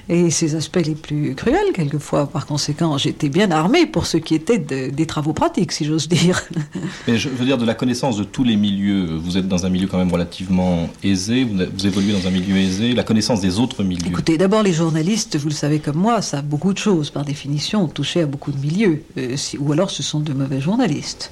et 0.09 0.31
ses 0.31 0.55
aspects 0.55 0.81
les 0.85 0.95
plus 0.95 1.35
cruels 1.35 1.73
quelquefois. 1.75 2.27
Par 2.27 2.47
conséquent, 2.47 2.97
j'étais 2.99 3.29
bien 3.29 3.51
armée 3.51 3.87
pour 3.87 4.07
ce 4.07 4.17
qui 4.17 4.35
était 4.35 4.59
de- 4.59 4.91
des 4.91 5.07
travaux 5.07 5.33
pratiques, 5.33 5.73
si 5.73 5.85
j'ose 5.85 6.09
dire. 6.09 6.43
Mais 7.09 7.17
je 7.19 7.29
veux 7.29 7.45
dire 7.45 7.59
de 7.59 7.67
la 7.67 7.75
connaissance 7.75 8.17
de 8.17 8.25
tous 8.25 8.45
les 8.45 8.57
milieux. 8.57 9.17
Vous 9.17 9.37
êtes 9.37 9.49
dans 9.49 9.67
un 9.67 9.69
milieu 9.71 9.87
quand 9.87 9.99
même 9.99 10.13
relativement 10.13 10.89
aisé, 11.03 11.45
vous, 11.45 11.57
vous 11.77 11.87
évoluez 11.87 12.13
dans 12.13 12.27
un 12.27 12.31
milieu 12.31 12.57
aisé, 12.57 12.95
la 12.95 13.05
connaissance 13.05 13.41
des 13.41 13.59
autres 13.59 13.83
milieux. 13.85 14.07
Écoutez, 14.09 14.39
d'abord, 14.39 14.63
les 14.63 14.73
journalistes, 14.73 15.37
vous 15.37 15.49
le 15.49 15.55
savez 15.55 15.79
comme 15.81 15.97
moi, 15.97 16.23
savent 16.23 16.45
beaucoup 16.45 16.73
de 16.73 16.79
choses, 16.79 17.11
par 17.11 17.25
définition, 17.25 17.85
ont 17.85 17.89
touché 17.89 18.23
à 18.23 18.27
beaucoup 18.27 18.53
de 18.53 18.59
milieux. 18.59 19.03
euh, 19.19 19.37
si- 19.37 19.59
ou 19.59 19.73
alors, 19.73 19.91
ce 19.91 20.03
sont 20.03 20.21
de 20.21 20.33
mauvais 20.33 20.61
journalistes, 20.61 21.31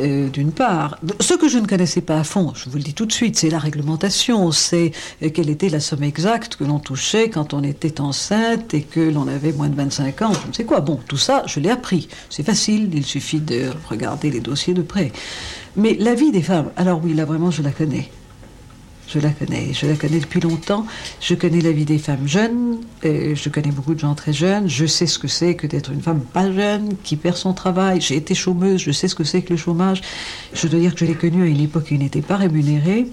euh, 0.00 0.28
d'une 0.28 0.52
part. 0.52 0.98
Ce 1.20 1.34
que 1.34 1.48
je 1.48 1.58
ne 1.58 1.66
connaissais 1.66 2.00
pas 2.00 2.07
à 2.14 2.24
fond, 2.24 2.52
je 2.54 2.68
vous 2.70 2.76
le 2.76 2.82
dis 2.82 2.94
tout 2.94 3.06
de 3.06 3.12
suite, 3.12 3.36
c'est 3.36 3.50
la 3.50 3.58
réglementation, 3.58 4.52
c'est 4.52 4.92
euh, 5.22 5.30
quelle 5.30 5.50
était 5.50 5.68
la 5.68 5.80
somme 5.80 6.02
exacte 6.02 6.56
que 6.56 6.64
l'on 6.64 6.78
touchait 6.78 7.30
quand 7.30 7.54
on 7.54 7.62
était 7.62 8.00
enceinte 8.00 8.74
et 8.74 8.82
que 8.82 9.00
l'on 9.00 9.28
avait 9.28 9.52
moins 9.52 9.68
de 9.68 9.74
25 9.74 10.22
ans, 10.22 10.32
je 10.32 10.48
ne 10.48 10.52
sais 10.52 10.64
quoi. 10.64 10.80
Bon, 10.80 10.98
tout 11.08 11.16
ça, 11.16 11.42
je 11.46 11.60
l'ai 11.60 11.70
appris. 11.70 12.08
C'est 12.30 12.42
facile, 12.42 12.90
il 12.92 13.04
suffit 13.04 13.40
de 13.40 13.70
regarder 13.88 14.30
les 14.30 14.40
dossiers 14.40 14.74
de 14.74 14.82
près. 14.82 15.12
Mais 15.76 15.96
la 15.98 16.14
vie 16.14 16.32
des 16.32 16.42
femmes, 16.42 16.70
alors 16.76 17.00
oui, 17.02 17.14
là 17.14 17.24
vraiment, 17.24 17.50
je 17.50 17.62
la 17.62 17.70
connais. 17.70 18.10
Je 19.08 19.20
la 19.20 19.30
connais, 19.30 19.72
je 19.72 19.86
la 19.86 19.94
connais 19.94 20.20
depuis 20.20 20.40
longtemps. 20.40 20.84
Je 21.20 21.34
connais 21.34 21.62
la 21.62 21.72
vie 21.72 21.86
des 21.86 21.96
femmes 21.96 22.28
jeunes, 22.28 22.76
euh, 23.06 23.34
je 23.34 23.48
connais 23.48 23.70
beaucoup 23.70 23.94
de 23.94 24.00
gens 24.00 24.14
très 24.14 24.34
jeunes. 24.34 24.68
Je 24.68 24.84
sais 24.84 25.06
ce 25.06 25.18
que 25.18 25.28
c'est 25.28 25.54
que 25.54 25.66
d'être 25.66 25.90
une 25.90 26.02
femme 26.02 26.20
pas 26.20 26.52
jeune, 26.52 26.90
qui 27.02 27.16
perd 27.16 27.36
son 27.36 27.54
travail. 27.54 28.02
J'ai 28.02 28.16
été 28.16 28.34
chômeuse, 28.34 28.82
je 28.82 28.90
sais 28.92 29.08
ce 29.08 29.14
que 29.14 29.24
c'est 29.24 29.40
que 29.40 29.54
le 29.54 29.56
chômage. 29.56 30.02
Je 30.52 30.68
dois 30.68 30.78
dire 30.78 30.92
que 30.92 31.00
je 31.00 31.06
l'ai 31.06 31.14
connu 31.14 31.42
à 31.42 31.46
une 31.46 31.60
époque 31.60 31.86
où 31.90 31.94
il 31.94 32.00
n'était 32.00 32.20
pas 32.20 32.36
rémunéré. 32.36 33.06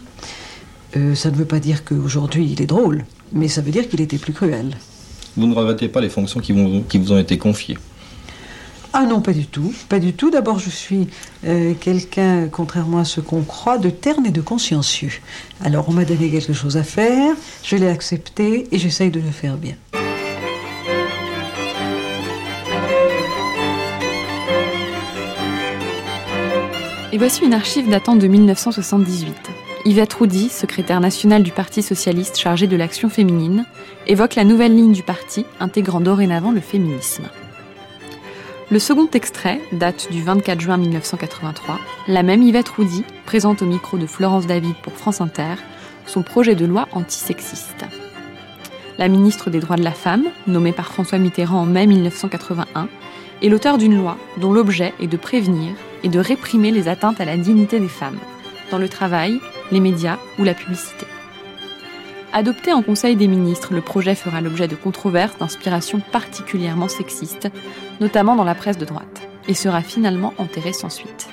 Euh, 0.98 1.16
ça 1.16 1.32
ne 1.32 1.36
veut 1.36 1.46
pas 1.46 1.60
dire 1.60 1.86
qu'aujourd'hui 1.86 2.50
il 2.52 2.62
est 2.62 2.68
drôle, 2.68 3.06
mais 3.32 3.48
ça 3.48 3.62
veut 3.62 3.72
dire 3.72 3.88
qu'il 3.88 4.02
était 4.02 4.18
plus 4.18 4.34
cruel. 4.34 4.75
Vous 5.38 5.48
ne 5.48 5.56
regrettez 5.56 5.88
pas 5.88 6.02
les 6.02 6.10
fonctions 6.10 6.42
qui, 6.42 6.52
vous 6.52 7.12
ont 7.12 7.18
été 7.18 7.38
confiées 7.38 7.78
Ah 8.98 9.04
non, 9.06 9.20
pas 9.20 9.34
du 9.34 9.46
tout. 9.46 9.74
Pas 9.90 10.00
du 10.00 10.14
tout. 10.14 10.32
D'abord, 10.32 10.58
je 10.58 10.70
suis 10.70 11.10
euh, 11.46 11.74
quelqu'un, 11.74 12.48
contrairement 12.50 13.00
à 13.00 13.04
ce 13.04 13.20
qu'on 13.20 13.42
croit, 13.42 13.78
de 13.78 13.90
terne 13.90 14.25
et 14.25 14.32
de 14.32 14.40
consciencieux. 14.40 15.12
Alors, 15.62 15.90
on 15.90 15.92
m'a 15.92 16.06
donné 16.06 16.30
quelque 16.30 16.54
chose 16.54 16.78
à 16.78 16.84
faire, 16.84 17.36
je 17.62 17.75
l'ai 17.75 17.90
accepté 17.90 18.70
et 18.72 18.80
j'essaye 18.80 19.12
de 19.12 19.20
le 19.20 19.32
faire 19.32 19.58
bien. 19.58 19.75
Et 27.12 27.18
voici 27.18 27.44
une 27.44 27.54
archive 27.54 27.90
datant 27.90 28.16
de 28.16 28.28
1978. 28.28 29.36
Yvette 29.84 30.14
Roudy, 30.14 30.48
secrétaire 30.48 31.02
nationale 31.02 31.44
du 31.44 31.52
Parti 31.52 31.84
socialiste 31.84 32.38
chargée 32.38 32.68
de 32.68 32.78
l'action 32.78 33.10
féminine, 33.10 33.66
évoque 34.08 34.36
la 34.36 34.46
nouvelle 34.46 34.74
ligne 34.74 34.94
du 34.94 35.04
parti 35.04 35.46
intégrant 35.60 36.00
dorénavant 36.00 36.52
le 36.52 36.62
féminisme. 36.62 37.25
Le 38.72 38.80
second 38.80 39.08
extrait 39.14 39.62
date 39.74 40.08
du 40.12 40.24
24 40.24 40.60
juin 40.60 40.78
1983. 40.78 41.78
La 42.08 42.24
même 42.24 42.42
Yvette 42.42 42.70
Roudy 42.70 43.04
présente 43.28 43.62
au 43.62 43.66
micro 43.66 44.00
de 44.00 44.08
Florence 44.08 44.48
David 44.48 44.74
pour 44.82 44.94
France 44.94 45.22
Inter 45.22 45.54
son 46.08 46.24
projet 46.24 46.56
de 46.56 46.66
loi 46.66 46.88
antisexiste. 46.92 47.86
La 48.98 49.08
ministre 49.08 49.52
des 49.52 49.60
Droits 49.60 49.76
de 49.76 49.84
la 49.84 49.92
Femme, 49.92 50.26
nommée 50.48 50.72
par 50.72 50.88
François 50.88 51.20
Mitterrand 51.20 51.62
en 51.62 51.66
mai 51.68 51.86
1981, 51.86 52.88
est 53.44 53.50
l'auteur 53.50 53.78
d'une 53.78 53.98
loi 53.98 54.18
dont 54.38 54.52
l'objet 54.52 54.94
est 55.00 55.08
de 55.08 55.18
prévenir 55.18 55.76
et 56.04 56.10
de 56.10 56.20
réprimer 56.20 56.72
les 56.72 56.88
atteintes 56.88 57.22
à 57.22 57.26
la 57.26 57.38
dignité 57.38 57.80
des 57.80 57.88
femmes, 57.88 58.18
dans 58.72 58.80
le 58.80 58.90
travail, 58.90 59.40
les 59.72 59.80
médias 59.80 60.18
ou 60.40 60.44
la 60.44 60.56
publicité. 60.56 61.06
Adopté 62.38 62.74
en 62.74 62.82
Conseil 62.82 63.15
des 63.15 63.30
ministres, 63.30 63.74
le 63.74 63.80
projet 63.80 64.13
fera 64.13 64.42
l'objet 64.42 64.68
de 64.68 64.75
controverses 64.75 65.38
d'inspiration 65.38 66.01
particulièrement 66.12 66.89
sexiste, 66.89 67.48
notamment 68.01 68.36
dans 68.36 68.44
la 68.44 68.56
presse 68.56 68.77
de 68.77 68.84
droite, 68.84 69.25
et 69.48 69.54
sera 69.54 69.82
finalement 69.82 70.34
enterré 70.38 70.74
sans 70.74 70.89
suite. 70.89 71.30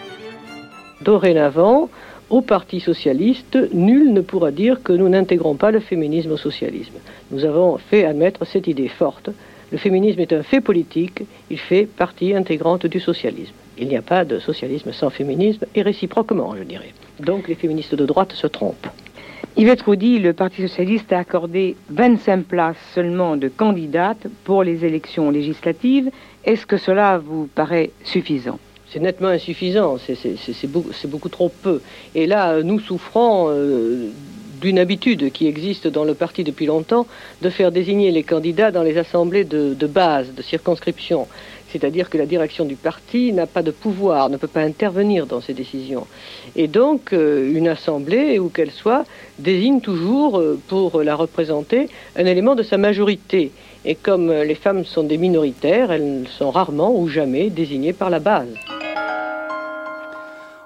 Dorénavant, 1.01 1.91
au 2.31 2.41
Parti 2.41 2.79
socialiste, 2.79 3.59
nul 3.75 4.13
ne 4.13 4.21
pourra 4.21 4.53
dire 4.53 4.81
que 4.85 4.93
nous 4.93 5.09
n'intégrons 5.09 5.57
pas 5.57 5.73
le 5.73 5.81
féminisme 5.81 6.31
au 6.31 6.37
socialisme. 6.37 6.95
Nous 7.33 7.45
avons 7.45 7.79
fait 7.79 8.05
admettre 8.05 8.47
cette 8.47 8.69
idée 8.69 8.87
forte. 8.87 9.31
Le 9.73 9.79
féminisme 9.79 10.21
est 10.21 10.33
un 10.33 10.45
fait 10.45 10.61
politique, 10.61 11.25
il 11.51 11.59
fait 11.59 11.87
partie 11.87 12.33
intégrante 12.33 12.87
du 12.87 13.01
socialisme. 13.01 13.55
Il 13.77 13.89
n'y 13.89 13.97
a 13.97 14.03
pas 14.03 14.25
de 14.25 14.39
socialisme 14.39 14.93
sans 14.93 15.11
féminisme, 15.11 15.67
et 15.75 15.83
réciproquement, 15.83 16.55
je 16.57 16.63
dirais. 16.63 16.95
Donc 17.19 17.49
les 17.49 17.57
féministes 17.57 17.97
de 17.97 18.07
droite 18.07 18.35
se 18.35 18.47
trompent. 18.47 18.87
Yvette 19.57 19.83
Roudy, 19.83 20.19
le 20.19 20.33
Parti 20.33 20.63
socialiste 20.63 21.13
a 21.13 21.19
accordé 21.19 21.77
25 21.91 22.45
places 22.45 22.77
seulement 22.95 23.37
de 23.37 23.49
candidates 23.49 24.27
pour 24.45 24.63
les 24.65 24.85
élections 24.85 25.31
législatives. 25.31 26.11
Est-ce 26.45 26.65
que 26.65 26.79
cela 26.79 27.19
vous 27.19 27.49
paraît 27.55 27.91
suffisant? 28.03 28.59
C'est 28.89 29.01
nettement 29.01 29.29
insuffisant, 29.29 29.99
c'est- 29.99 31.07
beaucoup 31.07 31.29
trop 31.29 31.51
peu. 31.51 31.81
Et 32.15 32.27
là, 32.27 32.63
nous 32.63 32.79
souffrons 32.79 33.47
euh, 33.49 34.09
d'une 34.61 34.79
habitude 34.79 35.31
qui 35.33 35.47
existe 35.47 35.87
dans 35.87 36.05
le 36.05 36.15
parti 36.15 36.45
depuis 36.45 36.67
longtemps 36.67 37.07
de 37.43 37.51
faire 37.51 37.73
désigner 37.73 38.11
les 38.11 38.23
candidats 38.23 38.71
dans 38.71 38.83
les 38.83 38.97
assemblées 38.97 39.45
de, 39.45 39.75
de 39.75 39.87
base, 39.87 40.33
de 40.35 40.41
circonscription. 40.43 41.27
C'est-à-dire 41.73 42.11
que 42.11 42.19
la 42.19 42.27
direction 42.27 42.67
du 42.67 42.77
parti 42.77 43.33
n'a 43.33 43.47
pas 43.47 43.63
de 43.63 43.71
pouvoir, 43.71 44.29
ne 44.29 44.37
peut 44.37 44.47
pas 44.47 44.61
intervenir 44.61 45.27
dans 45.27 45.41
ces 45.41 45.55
décisions. 45.55 46.07
Et 46.55 46.69
donc, 46.69 47.13
euh, 47.13 47.51
une 47.51 47.67
assemblée, 47.67 48.39
où 48.39 48.51
qu'elle 48.51 48.71
soit, 48.71 49.05
désigne 49.39 49.81
toujours, 49.81 50.39
euh, 50.39 50.61
pour 50.69 51.03
la 51.03 51.17
représenter, 51.17 51.89
un 52.17 52.27
élément 52.27 52.55
de 52.55 52.63
sa 52.63 52.77
majorité. 52.77 53.53
Et 53.87 53.95
comme 53.95 54.29
euh, 54.29 54.45
les 54.45 54.55
femmes 54.55 54.85
sont 54.85 55.03
des 55.03 55.17
minoritaires, 55.17 55.91
elles 55.91 56.27
sont 56.39 56.51
rarement 56.51 56.95
ou 56.95 57.09
jamais 57.09 57.49
désignées 57.49 57.95
par 57.95 58.11
la 58.11 58.21
base. 58.21 58.49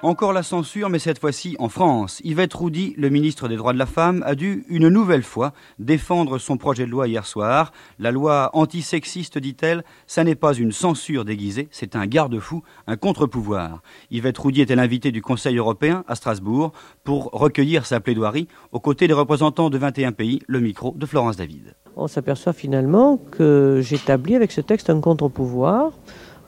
Encore 0.07 0.33
la 0.33 0.45
censure, 0.45 0.89
mais 0.89 1.01
cette 1.01 1.19
fois-ci 1.19 1.57
en 1.59 1.69
France. 1.69 2.21
Yvette 2.23 2.55
Roudy, 2.55 2.95
le 2.97 3.09
ministre 3.09 3.49
des 3.49 3.57
Droits 3.57 3.73
de 3.73 3.79
la 3.79 3.87
Femme, 3.87 4.23
a 4.25 4.37
dû 4.37 4.65
une 4.69 4.89
nouvelle 4.89 5.25
fois 5.25 5.53
défendre 5.81 6.39
son 6.39 6.59
projet 6.59 6.87
de 6.87 6.93
loi 6.93 7.09
hier 7.09 7.27
soir. 7.27 7.73
La 7.99 8.13
loi 8.13 8.51
antisexiste, 8.53 9.37
dit-elle, 9.37 9.83
ça 10.07 10.23
n'est 10.23 10.37
pas 10.37 10.55
une 10.55 10.71
censure 10.71 11.25
déguisée, 11.25 11.67
c'est 11.73 11.97
un 11.97 12.07
garde-fou, 12.07 12.63
un 12.87 12.97
contre-pouvoir. 12.97 13.83
Yvette 14.13 14.39
Roudy 14.39 14.61
était 14.61 14.77
l'invitée 14.77 15.11
du 15.11 15.23
Conseil 15.23 15.57
européen 15.57 16.05
à 16.07 16.15
Strasbourg 16.15 16.71
pour 17.03 17.31
recueillir 17.33 17.85
sa 17.85 17.99
plaidoirie 17.99 18.47
aux 18.71 18.79
côtés 18.79 19.09
des 19.09 19.13
représentants 19.13 19.71
de 19.71 19.79
21 19.79 20.13
pays, 20.13 20.41
le 20.47 20.61
micro 20.61 20.95
de 20.97 21.05
Florence 21.05 21.37
David. 21.37 21.75
On 21.97 22.07
s'aperçoit 22.07 22.53
finalement 22.53 23.17
que 23.17 23.81
j'établis 23.83 24.37
avec 24.37 24.53
ce 24.53 24.61
texte 24.61 24.89
un 24.89 25.01
contre-pouvoir 25.01 25.91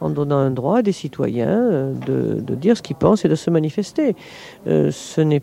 en 0.00 0.11
donnant 0.11 0.38
un 0.38 0.50
droit 0.50 0.78
à 0.78 0.83
des 0.83 0.93
citoyens 0.93 1.49
euh, 1.49 1.93
de, 2.40 2.55
dire 2.55 2.76
ce 2.76 2.83
qu'ils 2.83 2.97
pensent 2.97 3.25
et 3.25 3.28
de 3.28 3.35
se 3.35 3.50
manifester. 3.50 4.17
Euh, 4.67 4.90
ce 4.90 5.21
n'est 5.21 5.43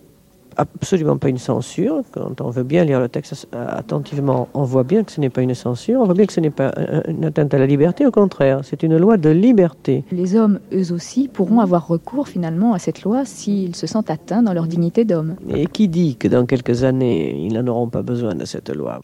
absolument 0.57 1.17
pas 1.17 1.29
une 1.29 1.37
censure. 1.37 2.01
Quand 2.11 2.39
on 2.39 2.49
veut 2.49 2.63
bien 2.63 2.85
lire 2.85 2.99
le 2.99 3.09
texte 3.09 3.47
attentivement, 3.51 4.47
on 4.53 4.63
voit 4.63 4.83
bien 4.83 5.03
que 5.03 5.11
ce 5.11 5.19
n'est 5.19 5.29
pas 5.29 5.41
une 5.41 5.53
censure, 5.53 5.99
on 5.99 6.05
voit 6.05 6.13
bien 6.13 6.25
que 6.25 6.31
ce 6.31 6.39
n'est 6.39 6.49
pas 6.49 6.73
une 7.09 7.25
atteinte 7.25 7.53
à 7.53 7.57
la 7.57 7.65
liberté, 7.65 8.05
au 8.05 8.11
contraire, 8.11 8.61
c'est 8.63 8.81
une 8.81 8.97
loi 8.97 9.17
de 9.17 9.29
liberté. 9.29 10.05
Les 10.13 10.37
hommes, 10.37 10.59
eux 10.71 10.93
aussi, 10.93 11.27
pourront 11.27 11.59
avoir 11.59 11.87
recours 11.87 12.29
finalement 12.29 12.73
à 12.73 12.79
cette 12.79 13.03
loi 13.03 13.25
s'ils 13.25 13.75
se 13.75 13.85
sentent 13.85 14.09
atteints 14.09 14.43
dans 14.43 14.53
leur 14.53 14.67
dignité 14.67 15.03
d'homme. 15.03 15.35
Et 15.53 15.67
qui 15.67 15.89
dit 15.89 16.15
que 16.15 16.29
dans 16.29 16.45
quelques 16.45 16.85
années, 16.85 17.35
ils 17.37 17.53
n'en 17.53 17.67
auront 17.67 17.89
pas 17.89 18.01
besoin 18.01 18.33
de 18.33 18.45
cette 18.45 18.69
loi? 18.69 19.01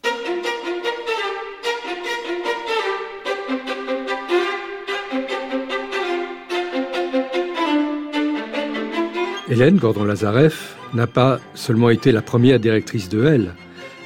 Hélène 9.52 9.76
Gordon-Lazareff 9.76 10.76
n'a 10.94 11.06
pas 11.06 11.38
seulement 11.52 11.90
été 11.90 12.10
la 12.10 12.22
première 12.22 12.58
directrice 12.58 13.10
de 13.10 13.26
Elle, 13.26 13.52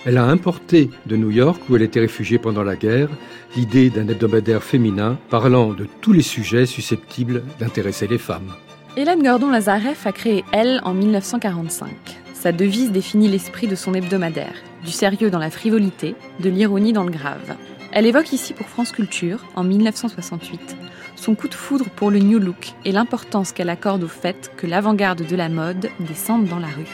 elle 0.05 0.17
a 0.17 0.25
importé 0.25 0.91
de 1.07 1.15
New 1.15 1.31
York, 1.31 1.62
où 1.71 1.76
elle 1.76 1.83
était 1.83 2.00
réfugiée 2.00 2.38
pendant 2.38 2.65
la 2.65 2.75
guerre, 2.75 3.09
l'idée 3.55 3.88
d'un 3.88 4.09
hebdomadaire 4.09 4.65
féminin 4.65 5.17
parlant 5.31 5.73
de 5.73 5.87
tous 6.00 6.12
les 6.12 6.23
sujets 6.23 6.67
susceptibles 6.67 7.45
d'intéresser 7.61 8.09
les 8.09 8.19
femmes. 8.19 8.55
Hélène 8.97 9.23
Gordon-Lazareff 9.23 10.05
a 10.09 10.11
créé 10.11 10.45
Elle 10.50 10.81
en 10.83 10.95
1945. 10.95 11.91
Sa 12.35 12.50
devise 12.50 12.91
définit 12.91 13.29
l'esprit 13.29 13.69
de 13.69 13.76
son 13.76 13.95
hebdomadaire, 13.95 14.57
du 14.85 14.91
sérieux 14.91 15.31
dans 15.31 15.38
la 15.38 15.50
frivolité, 15.50 16.17
de 16.41 16.50
l'ironie 16.50 16.93
dans 16.93 17.05
le 17.05 17.12
grave. 17.12 17.55
Elle 17.93 18.07
évoque 18.07 18.33
ici 18.33 18.53
pour 18.53 18.67
France 18.67 18.91
Culture, 18.91 19.45
en 19.55 19.62
1968, 19.62 20.76
son 21.17 21.35
coup 21.35 21.49
de 21.49 21.55
foudre 21.55 21.87
pour 21.97 22.11
le 22.11 22.19
New 22.19 22.39
Look 22.39 22.75
et 22.85 22.93
l'importance 22.93 23.53
qu'elle 23.53 23.71
accorde 23.71 24.05
au 24.05 24.09
fait 24.09 24.51
que 24.57 24.67
l'avant-garde 24.67 25.27
de 25.27 25.37
la 25.37 25.49
mode 25.49 25.89
descende 26.01 26.47
dans 26.47 26.59
la 26.59 26.69
rue. 26.69 26.87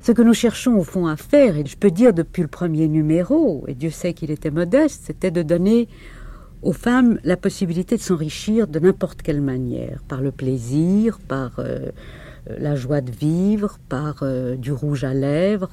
Ce 0.00 0.12
que 0.12 0.22
nous 0.22 0.34
cherchons 0.34 0.76
au 0.76 0.84
fond 0.84 1.06
à 1.06 1.16
faire, 1.16 1.56
et 1.56 1.66
je 1.66 1.76
peux 1.76 1.90
dire 1.90 2.14
depuis 2.14 2.42
le 2.42 2.48
premier 2.48 2.86
numéro, 2.86 3.64
et 3.66 3.74
Dieu 3.74 3.90
sait 3.90 4.14
qu'il 4.14 4.30
était 4.30 4.52
modeste, 4.52 5.02
c'était 5.06 5.32
de 5.32 5.42
donner 5.42 5.88
aux 6.62 6.72
femmes 6.72 7.18
la 7.24 7.36
possibilité 7.36 7.96
de 7.96 8.00
s'enrichir 8.00 8.68
de 8.68 8.78
n'importe 8.78 9.22
quelle 9.22 9.40
manière, 9.40 10.02
par 10.06 10.20
le 10.20 10.30
plaisir, 10.30 11.18
par 11.18 11.58
euh, 11.58 11.90
la 12.58 12.76
joie 12.76 13.00
de 13.00 13.10
vivre, 13.10 13.78
par 13.88 14.22
euh, 14.22 14.56
du 14.56 14.72
rouge 14.72 15.04
à 15.04 15.12
lèvres. 15.12 15.70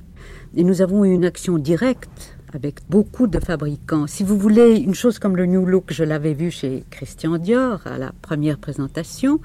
Et 0.56 0.64
nous 0.64 0.82
avons 0.82 1.06
eu 1.06 1.12
une 1.12 1.26
action 1.26 1.58
directe 1.58 2.33
avec 2.56 2.80
beaucoup 2.90 3.28
de 3.28 3.40
fabricants. 3.40 4.08
Si 4.08 4.24
vous 4.24 4.38
voulez 4.38 4.78
une 4.78 4.96
chose 4.96 5.20
comme 5.20 5.36
le 5.36 5.46
New 5.46 5.66
Look, 5.66 5.92
je 5.92 6.04
l'avais 6.04 6.34
vu 6.34 6.52
chez 6.52 6.84
Christian 6.90 7.38
Dior 7.38 7.82
à 7.86 7.98
la 7.98 8.12
première 8.22 8.58
présentation, 8.58 9.40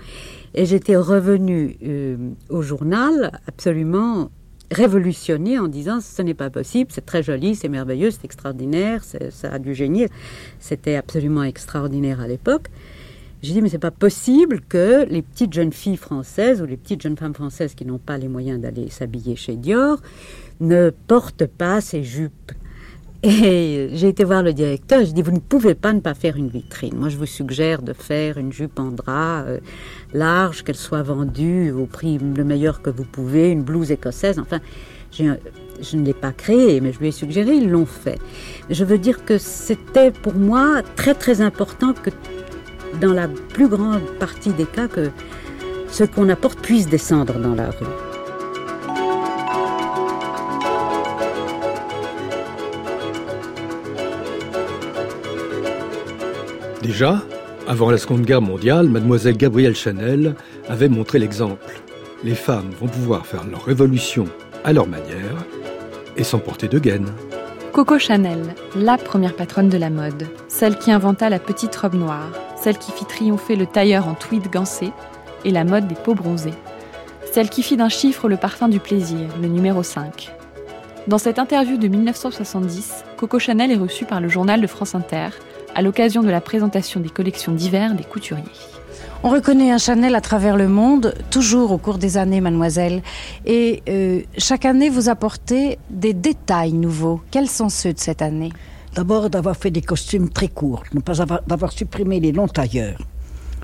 et 0.55 0.67
j'étais 0.67 0.97
revenue 0.97 1.77
euh, 1.83 2.17
au 2.49 2.63
journal 2.63 3.41
absolument 3.47 4.31
révolutionné 4.71 5.59
en 5.59 5.69
disant 5.69 6.01
ce 6.01 6.21
n'est 6.23 6.35
pas 6.35 6.51
possible, 6.51 6.91
c'est 6.93 7.07
très 7.07 7.23
joli, 7.23 7.55
c'est 7.55 7.69
merveilleux, 7.69 8.11
c'est 8.11 8.25
extraordinaire, 8.25 9.03
ça 9.03 9.53
a 9.53 9.59
du 9.59 9.75
génie. 9.75 10.07
C'était 10.59 10.97
absolument 10.97 11.43
extraordinaire 11.43 12.21
à 12.21 12.29
l'époque. 12.29 12.69
J'ai 13.41 13.55
dit 13.55 13.63
mais 13.63 13.69
c'est 13.69 13.79
pas 13.79 13.93
possible 13.93 14.61
que 14.61 15.07
les 15.09 15.23
petites 15.23 15.53
jeunes 15.53 15.73
filles 15.73 15.97
françaises 15.97 16.61
ou 16.61 16.67
les 16.67 16.77
petites 16.77 17.01
jeunes 17.01 17.17
femmes 17.17 17.35
françaises 17.35 17.75
qui 17.75 17.87
n'ont 17.87 17.99
pas 17.99 18.19
les 18.19 18.29
moyens 18.29 18.61
d'aller 18.61 18.91
s'habiller 18.91 19.37
chez 19.37 19.57
Dior 19.57 20.03
ne 20.61 20.91
portent 20.91 21.47
pas 21.47 21.81
ces 21.81 22.03
jupes 22.03 22.53
et 23.23 23.91
j'ai 23.95 24.09
été 24.09 24.23
voir 24.23 24.43
le 24.45 24.53
directeur, 24.53 25.05
j'ai 25.05 25.13
dit, 25.13 25.23
vous 25.23 25.33
ne 25.33 25.41
pouvez 25.41 25.75
pas 25.75 25.93
ne 25.93 26.01
pas 26.01 26.15
faire 26.15 26.37
une 26.37 26.49
vitrine. 26.49 26.95
Moi, 26.97 27.09
je 27.09 27.17
vous 27.17 27.27
suggère 27.27 27.83
de 27.83 27.93
faire 27.93 28.39
une 28.39 28.53
jupe 28.53 28.79
en 28.79 28.93
drap 28.93 29.45
euh, 29.47 29.59
large, 30.13 30.63
qu'elle 30.63 30.77
soit 30.77 31.03
vendue 31.03 31.73
au 31.73 31.87
prix 31.87 32.19
le 32.19 32.45
meilleur 32.45 32.81
que 32.81 32.91
vous 32.91 33.05
pouvez, 33.05 33.51
une 33.51 33.63
blouse 33.63 33.91
écossaise. 33.91 34.39
Enfin, 34.39 34.61
je 35.11 35.97
ne 35.97 36.05
l'ai 36.05 36.15
pas 36.15 36.33
créée, 36.33 36.81
mais 36.81 36.93
je 36.93 37.01
lui 37.01 37.09
ai 37.09 37.13
suggéré, 37.13 37.57
ils 37.57 37.69
l'ont 37.69 37.87
fait. 37.87 38.21
Je 38.71 38.85
veux 38.85 38.99
dire 38.99 39.25
que 39.25 39.37
c'était 39.37 40.13
pour 40.13 40.35
moi 40.35 40.83
très 40.95 41.15
très 41.15 41.41
important 41.41 41.95
que 41.95 42.11
dans 43.01 43.13
la 43.13 43.27
plus 43.27 43.69
grande 43.69 44.03
partie 44.21 44.53
des 44.53 44.67
cas, 44.67 44.87
que 44.87 45.11
ce 45.91 46.05
qu'on 46.05 46.29
apporte 46.29 46.61
puisse 46.61 46.87
descendre 46.87 47.39
dans 47.39 47.55
la 47.55 47.71
rue. 47.71 48.08
Déjà, 56.89 57.21
avant 57.69 57.91
la 57.91 57.99
Seconde 57.99 58.23
Guerre 58.23 58.41
mondiale, 58.41 58.89
mademoiselle 58.89 59.37
Gabrielle 59.37 59.77
Chanel 59.77 60.35
avait 60.71 60.89
montré 60.89 61.19
l'exemple. 61.19 61.83
Les 62.25 62.35
femmes 62.35 62.71
vont 62.81 62.87
pouvoir 62.87 63.27
faire 63.27 63.45
leur 63.47 63.63
révolution 63.63 64.25
à 64.65 64.73
leur 64.73 64.87
manière 64.87 65.45
et 66.17 66.25
sans 66.25 66.39
porter 66.39 66.67
de 66.67 66.79
gaine. 66.79 67.05
Coco 67.73 67.99
Chanel, 67.99 68.41
la 68.75 68.97
première 68.97 69.37
patronne 69.37 69.69
de 69.69 69.77
la 69.77 69.91
mode, 69.91 70.29
celle 70.49 70.79
qui 70.79 70.91
inventa 70.91 71.29
la 71.29 71.39
petite 71.39 71.77
robe 71.77 71.93
noire, 71.93 72.33
celle 72.57 72.79
qui 72.79 72.91
fit 72.91 73.05
triompher 73.05 73.57
le 73.57 73.67
tailleur 73.67 74.09
en 74.09 74.15
tweed 74.15 74.51
gancé 74.51 74.91
et 75.45 75.51
la 75.51 75.65
mode 75.65 75.89
des 75.89 75.95
peaux 75.95 76.15
bronzées, 76.15 76.55
celle 77.31 77.51
qui 77.51 77.63
fit 77.63 77.77
d'un 77.77 77.91
chiffre 77.91 78.31
le 78.31 78.39
parfum 78.39 78.71
du 78.71 78.81
plaisir, 78.81 79.29
le 79.43 79.49
numéro 79.49 79.83
5. 79.83 80.31
Dans 81.07 81.19
cette 81.19 81.39
interview 81.39 81.77
de 81.77 81.89
1970, 81.89 83.05
Coco 83.19 83.39
Chanel 83.39 83.73
est 83.73 83.77
reçue 83.77 84.07
par 84.07 84.23
le 84.23 84.29
journal 84.31 84.63
de 84.63 84.67
France 84.67 84.95
Inter 84.95 85.29
à 85.75 85.83
l'occasion 85.83 86.23
de 86.23 86.31
la 86.31 86.41
présentation 86.41 87.01
des 87.01 87.09
collections 87.09 87.53
d'hiver 87.53 87.95
des 87.95 88.05
couturiers. 88.05 88.45
On 89.25 89.31
reconnaît 89.31 89.73
un 89.73 89.79
Chanel 89.79 90.15
à 90.15 90.21
travers 90.21 90.57
le 90.57 90.69
monde, 90.69 91.13
toujours 91.31 91.73
au 91.73 91.79
cours 91.79 91.99
des 91.99 92.17
années, 92.17 92.41
mademoiselle. 92.41 93.03
Et 93.47 93.83
euh, 93.89 94.23
chaque 94.37 94.65
année, 94.65 94.91
vous 94.91 95.09
apportez 95.09 95.79
des 95.91 96.15
détails 96.15 96.73
nouveaux. 96.73 97.21
Quels 97.33 97.49
sont 97.49 97.69
ceux 97.69 97.93
de 97.93 97.99
cette 97.99 98.23
année? 98.23 98.53
D'abord, 98.95 99.29
d'avoir 99.29 99.57
fait 99.57 99.73
des 99.73 99.83
costumes 99.83 100.29
très 100.29 100.47
courts, 100.47 100.85
ne 100.95 101.01
pas 101.01 101.21
avoir, 101.21 101.43
d'avoir 101.43 101.73
supprimé 101.73 102.21
les 102.21 102.31
longs 102.31 102.47
tailleurs. 102.47 102.99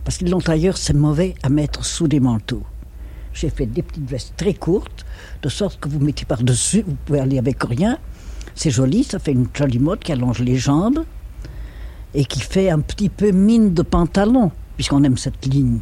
Parce 0.05 0.19
que 0.19 0.25
les 0.25 0.31
longs 0.31 0.41
tailleurs, 0.41 0.77
c'est 0.77 0.93
mauvais 0.93 1.35
à 1.45 1.49
mettre 1.49 1.85
sous 1.85 2.09
des 2.09 2.21
manteaux. 2.21 2.65
J'ai 3.33 3.49
fait 3.49 3.67
des 3.67 3.83
petites 3.83 4.09
vestes 4.09 4.35
très 4.37 4.55
courtes, 4.55 5.07
de 5.43 5.49
sorte 5.49 5.79
que 5.79 5.89
vous 5.89 6.01
mettez 6.01 6.25
par-dessus, 6.25 6.85
vous 6.87 6.97
pouvez 7.05 7.21
aller 7.21 7.39
avec 7.39 7.63
rien. 7.63 7.99
C'est 8.57 8.71
joli, 8.71 9.05
ça 9.05 9.21
fait 9.21 9.33
une 9.33 9.47
jolie 9.55 9.79
mode 9.79 10.01
qui 10.01 10.13
allonge 10.13 10.41
les 10.41 10.57
jambes 10.57 11.05
et 12.15 12.25
qui 12.25 12.41
fait 12.41 12.71
un 12.71 12.81
petit 12.81 13.09
peu 13.09 13.31
mine 13.31 13.75
de 13.75 13.83
pantalon, 13.83 14.51
puisqu'on 14.77 15.03
aime 15.05 15.19
cette 15.19 15.45
ligne. 15.47 15.79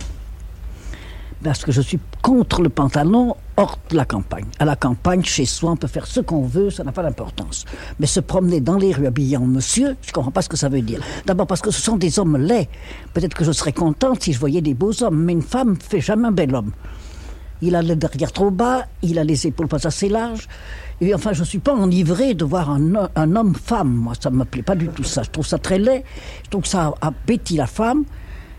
Parce 1.43 1.65
que 1.65 1.73
je 1.73 1.81
suis 1.81 1.99
contre 2.23 2.63
le 2.63 2.69
pantalon 2.69 3.35
hors 3.57 3.79
de 3.91 3.97
la 3.97 4.05
campagne. 4.05 4.47
À 4.61 4.65
la 4.65 4.77
campagne, 4.77 5.25
chez 5.25 5.45
soi, 5.45 5.73
on 5.73 5.77
peut 5.77 5.89
faire 5.89 6.07
ce 6.07 6.21
qu'on 6.21 6.47
veut, 6.47 6.71
ça 6.71 6.85
n'a 6.85 6.93
pas 6.93 7.03
d'importance. 7.03 7.65
Mais 7.99 8.07
se 8.07 8.21
promener 8.21 8.61
dans 8.61 8.77
les 8.77 8.93
rues 8.93 9.09
habillé 9.09 9.37
en 9.37 9.47
monsieur, 9.47 9.97
je 10.03 10.09
ne 10.09 10.13
comprends 10.13 10.31
pas 10.31 10.43
ce 10.43 10.49
que 10.49 10.57
ça 10.57 10.69
veut 10.69 10.83
dire. 10.83 11.01
D'abord 11.27 11.49
parce 11.49 11.61
que 11.61 11.73
ce 11.73 11.81
sont 11.81 11.97
des 11.97 12.21
hommes 12.21 12.37
laids. 12.37 12.69
Peut-être 13.13 13.35
que 13.35 13.45
je 13.45 13.51
serais 13.51 13.73
contente 13.73 14.23
si 14.23 14.33
je 14.33 14.39
voyais 14.39 14.61
des 14.61 14.75
beaux 14.75 15.03
hommes, 15.03 15.25
mais 15.25 15.33
une 15.33 15.43
femme 15.43 15.77
fait 15.77 16.01
jamais 16.01 16.29
un 16.29 16.33
bel 16.33 16.55
homme. 16.55 16.71
Il 17.61 17.77
a 17.77 17.83
le 17.83 17.97
derrière 17.97 18.33
trop 18.33 18.51
bas, 18.51 18.87
il 19.03 19.19
a 19.19 19.25
les 19.25 19.47
épaules 19.47 19.69
pas 19.69 19.87
assez 19.87 20.09
larges, 20.09 20.49
et 21.03 21.13
enfin, 21.17 21.33
je 21.33 21.41
ne 21.41 21.45
suis 21.45 21.59
pas 21.59 21.75
enivré 21.75 22.35
de 22.35 22.45
voir 22.45 22.71
un, 22.71 23.37
homme-femme. 23.37 23.93
Moi, 23.93 24.13
ça 24.21 24.31
ne 24.31 24.37
me 24.37 24.45
plaît 24.45 24.63
pas 24.63 24.77
du 24.77 24.87
tout 24.87 25.03
ça. 25.03 25.25
Je 25.25 25.31
trouve 25.31 25.45
ça 25.45 25.59
très 25.59 25.77
laid. 25.77 26.05
Je 26.45 26.51
trouve 26.51 26.63
que 26.63 26.69
ça 26.69 26.95
appétit 27.01 27.57
la 27.57 27.67
femme. 27.67 28.05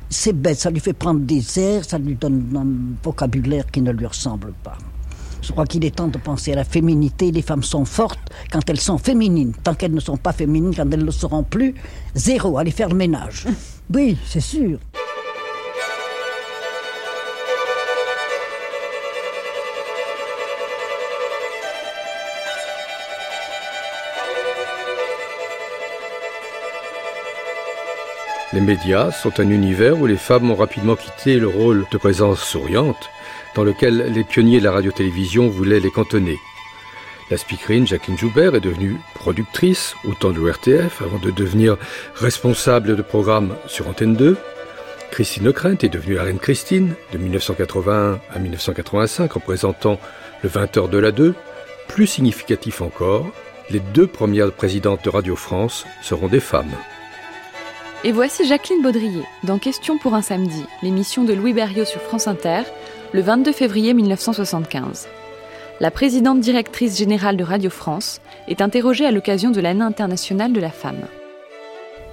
C'est 0.09 0.33
bête, 0.33 0.59
ça 0.59 0.69
lui 0.69 0.81
fait 0.81 0.91
prendre 0.91 1.21
des 1.21 1.57
airs, 1.57 1.85
ça 1.85 1.97
lui 1.97 2.15
donne 2.15 2.53
un 2.55 3.01
vocabulaire 3.01 3.71
qui 3.71 3.81
ne 3.81 3.93
lui 3.93 4.05
ressemble 4.05 4.51
pas. 4.61 4.77
Je 5.41 5.53
crois 5.53 5.65
qu'il 5.65 5.85
est 5.85 5.95
temps 5.95 6.09
de 6.09 6.17
penser 6.17 6.51
à 6.51 6.57
la 6.57 6.65
féminité. 6.65 7.31
Les 7.31 7.41
femmes 7.41 7.63
sont 7.63 7.85
fortes 7.85 8.29
quand 8.51 8.69
elles 8.69 8.81
sont 8.81 8.97
féminines. 8.97 9.53
Tant 9.63 9.73
qu'elles 9.73 9.93
ne 9.93 10.01
sont 10.01 10.17
pas 10.17 10.33
féminines, 10.33 10.75
quand 10.75 10.91
elles 10.91 10.99
ne 10.99 11.05
le 11.05 11.11
seront 11.11 11.43
plus, 11.43 11.73
zéro, 12.13 12.57
allez 12.57 12.71
faire 12.71 12.89
le 12.89 12.95
ménage. 12.95 13.47
Oui, 13.93 14.17
c'est 14.25 14.39
sûr. 14.39 14.79
Les 28.53 28.61
médias 28.61 29.09
sont 29.09 29.39
un 29.39 29.49
univers 29.49 29.99
où 29.99 30.05
les 30.05 30.15
femmes 30.15 30.51
ont 30.51 30.55
rapidement 30.55 30.95
quitté 30.95 31.39
le 31.39 31.47
rôle 31.47 31.85
de 31.91 31.97
présence 31.97 32.39
souriante 32.39 33.09
dans 33.55 33.63
lequel 33.63 34.13
les 34.13 34.23
pionniers 34.23 34.59
de 34.59 34.65
la 34.65 34.71
radio-télévision 34.71 35.47
voulaient 35.47 35.79
les 35.79 35.89
cantonner. 35.89 36.37
La 37.31 37.37
speakerine 37.37 37.87
Jacqueline 37.87 38.17
Joubert 38.17 38.53
est 38.53 38.59
devenue 38.59 38.97
productrice 39.15 39.95
au 40.07 40.13
temps 40.13 40.29
de 40.29 40.47
RTF 40.47 41.01
avant 41.01 41.17
de 41.17 41.31
devenir 41.31 41.77
responsable 42.13 42.95
de 42.95 43.01
programmes 43.01 43.55
sur 43.65 43.87
Antenne 43.87 44.15
2. 44.15 44.37
Christine 45.09 45.47
Ockrent 45.47 45.83
est 45.83 45.89
devenue 45.89 46.13
la 46.13 46.23
reine 46.23 46.37
Christine 46.37 46.93
de 47.11 47.17
1981 47.17 48.19
à 48.31 48.37
1985 48.37 49.35
en 49.35 49.39
présentant 49.39 49.99
le 50.43 50.49
20h 50.49 50.91
de 50.91 50.97
la 50.99 51.11
2. 51.11 51.33
Plus 51.87 52.05
significatif 52.05 52.81
encore, 52.81 53.25
les 53.71 53.79
deux 53.79 54.05
premières 54.05 54.51
présidentes 54.51 55.03
de 55.03 55.09
Radio 55.09 55.35
France 55.35 55.87
seront 56.03 56.27
des 56.27 56.39
femmes. 56.39 56.75
Et 58.05 58.11
voici 58.11 58.45
Jacqueline 58.45 58.81
Baudrier 58.81 59.23
dans 59.45 59.57
Question 59.57 59.97
pour 59.97 60.13
un 60.13 60.21
samedi, 60.21 60.65
l'émission 60.81 61.23
de 61.23 61.31
Louis 61.31 61.53
Berriot 61.53 61.85
sur 61.85 62.01
France 62.01 62.27
Inter, 62.27 62.63
le 63.13 63.21
22 63.21 63.53
février 63.53 63.93
1975. 63.93 65.07
La 65.79 65.89
présidente 65.89 66.41
directrice 66.41 66.97
générale 66.97 67.37
de 67.37 67.45
Radio 67.45 67.69
France 67.69 68.19
est 68.49 68.59
interrogée 68.59 69.05
à 69.05 69.11
l'occasion 69.11 69.51
de 69.51 69.61
l'année 69.61 69.83
internationale 69.83 70.51
de 70.51 70.59
la 70.59 70.69
femme. 70.69 71.07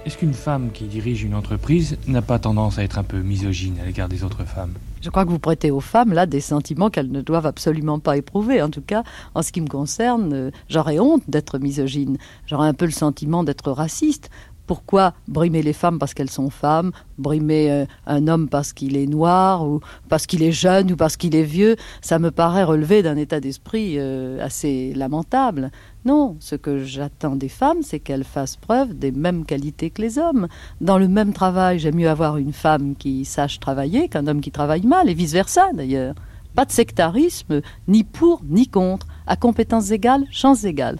Est-ce 0.05 0.17
qu'une 0.17 0.33
femme 0.33 0.71
qui 0.73 0.85
dirige 0.85 1.23
une 1.23 1.35
entreprise 1.35 1.97
n'a 2.07 2.23
pas 2.23 2.39
tendance 2.39 2.79
à 2.79 2.83
être 2.83 2.97
un 2.97 3.03
peu 3.03 3.19
misogyne 3.19 3.77
à 3.79 3.85
l'égard 3.85 4.07
des 4.09 4.23
autres 4.23 4.45
femmes? 4.45 4.73
Je 5.01 5.09
crois 5.09 5.25
que 5.25 5.29
vous 5.29 5.39
prêtez 5.39 5.69
aux 5.69 5.79
femmes 5.79 6.13
là 6.13 6.25
des 6.25 6.41
sentiments 6.41 6.89
qu'elles 6.89 7.11
ne 7.11 7.21
doivent 7.21 7.45
absolument 7.45 7.99
pas 7.99 8.17
éprouver. 8.17 8.61
En 8.61 8.69
tout 8.69 8.81
cas, 8.81 9.03
en 9.35 9.43
ce 9.43 9.51
qui 9.51 9.61
me 9.61 9.67
concerne, 9.67 10.33
euh, 10.33 10.51
j'aurais 10.69 10.99
honte 10.99 11.23
d'être 11.27 11.59
misogyne. 11.59 12.17
J'aurais 12.47 12.67
un 12.67 12.73
peu 12.73 12.85
le 12.85 12.91
sentiment 12.91 13.43
d'être 13.43 13.71
raciste. 13.71 14.29
Pourquoi 14.71 15.13
brimer 15.27 15.63
les 15.63 15.73
femmes 15.73 15.99
parce 15.99 16.13
qu'elles 16.13 16.29
sont 16.29 16.49
femmes, 16.49 16.93
brimer 17.17 17.69
euh, 17.69 17.85
un 18.07 18.29
homme 18.29 18.47
parce 18.47 18.71
qu'il 18.71 18.95
est 18.95 19.05
noir, 19.05 19.67
ou 19.67 19.81
parce 20.07 20.25
qu'il 20.25 20.43
est 20.43 20.53
jeune, 20.53 20.93
ou 20.93 20.95
parce 20.95 21.17
qu'il 21.17 21.35
est 21.35 21.43
vieux 21.43 21.75
Ça 21.99 22.19
me 22.19 22.31
paraît 22.31 22.63
relever 22.63 23.03
d'un 23.03 23.17
état 23.17 23.41
d'esprit 23.41 23.95
euh, 23.97 24.41
assez 24.41 24.93
lamentable. 24.93 25.71
Non, 26.05 26.37
ce 26.39 26.55
que 26.55 26.85
j'attends 26.85 27.35
des 27.35 27.49
femmes, 27.49 27.79
c'est 27.81 27.99
qu'elles 27.99 28.23
fassent 28.23 28.55
preuve 28.55 28.97
des 28.97 29.11
mêmes 29.11 29.43
qualités 29.43 29.89
que 29.89 30.01
les 30.01 30.17
hommes. 30.17 30.47
Dans 30.79 30.97
le 30.97 31.09
même 31.09 31.33
travail, 31.33 31.77
j'aime 31.77 31.95
mieux 31.95 32.09
avoir 32.09 32.37
une 32.37 32.53
femme 32.53 32.95
qui 32.95 33.25
sache 33.25 33.59
travailler 33.59 34.07
qu'un 34.07 34.25
homme 34.25 34.39
qui 34.39 34.51
travaille 34.51 34.87
mal, 34.87 35.09
et 35.09 35.13
vice-versa 35.13 35.71
d'ailleurs. 35.73 36.15
Pas 36.55 36.63
de 36.63 36.71
sectarisme, 36.71 37.59
ni 37.89 38.05
pour 38.05 38.41
ni 38.47 38.69
contre, 38.69 39.07
à 39.27 39.35
compétences 39.35 39.91
égales, 39.91 40.23
chances 40.31 40.63
égales. 40.63 40.99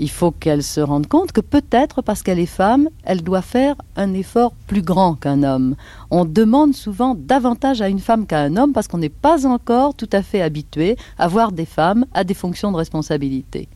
Il 0.00 0.10
faut 0.10 0.30
qu'elle 0.30 0.62
se 0.62 0.80
rende 0.80 1.08
compte 1.08 1.32
que 1.32 1.40
peut-être 1.40 2.02
parce 2.02 2.22
qu'elle 2.22 2.38
est 2.38 2.46
femme, 2.46 2.88
elle 3.02 3.24
doit 3.24 3.42
faire 3.42 3.74
un 3.96 4.14
effort 4.14 4.52
plus 4.68 4.80
grand 4.80 5.16
qu'un 5.16 5.42
homme. 5.42 5.74
On 6.12 6.24
demande 6.24 6.72
souvent 6.72 7.16
davantage 7.18 7.82
à 7.82 7.88
une 7.88 7.98
femme 7.98 8.24
qu'à 8.24 8.38
un 8.38 8.56
homme 8.56 8.72
parce 8.72 8.86
qu'on 8.86 8.98
n'est 8.98 9.08
pas 9.08 9.44
encore 9.44 9.96
tout 9.96 10.08
à 10.12 10.22
fait 10.22 10.40
habitué 10.40 10.96
à 11.18 11.26
voir 11.26 11.50
des 11.50 11.64
femmes 11.64 12.06
à 12.14 12.22
des 12.22 12.34
fonctions 12.34 12.70
de 12.70 12.76
responsabilité. 12.76 13.66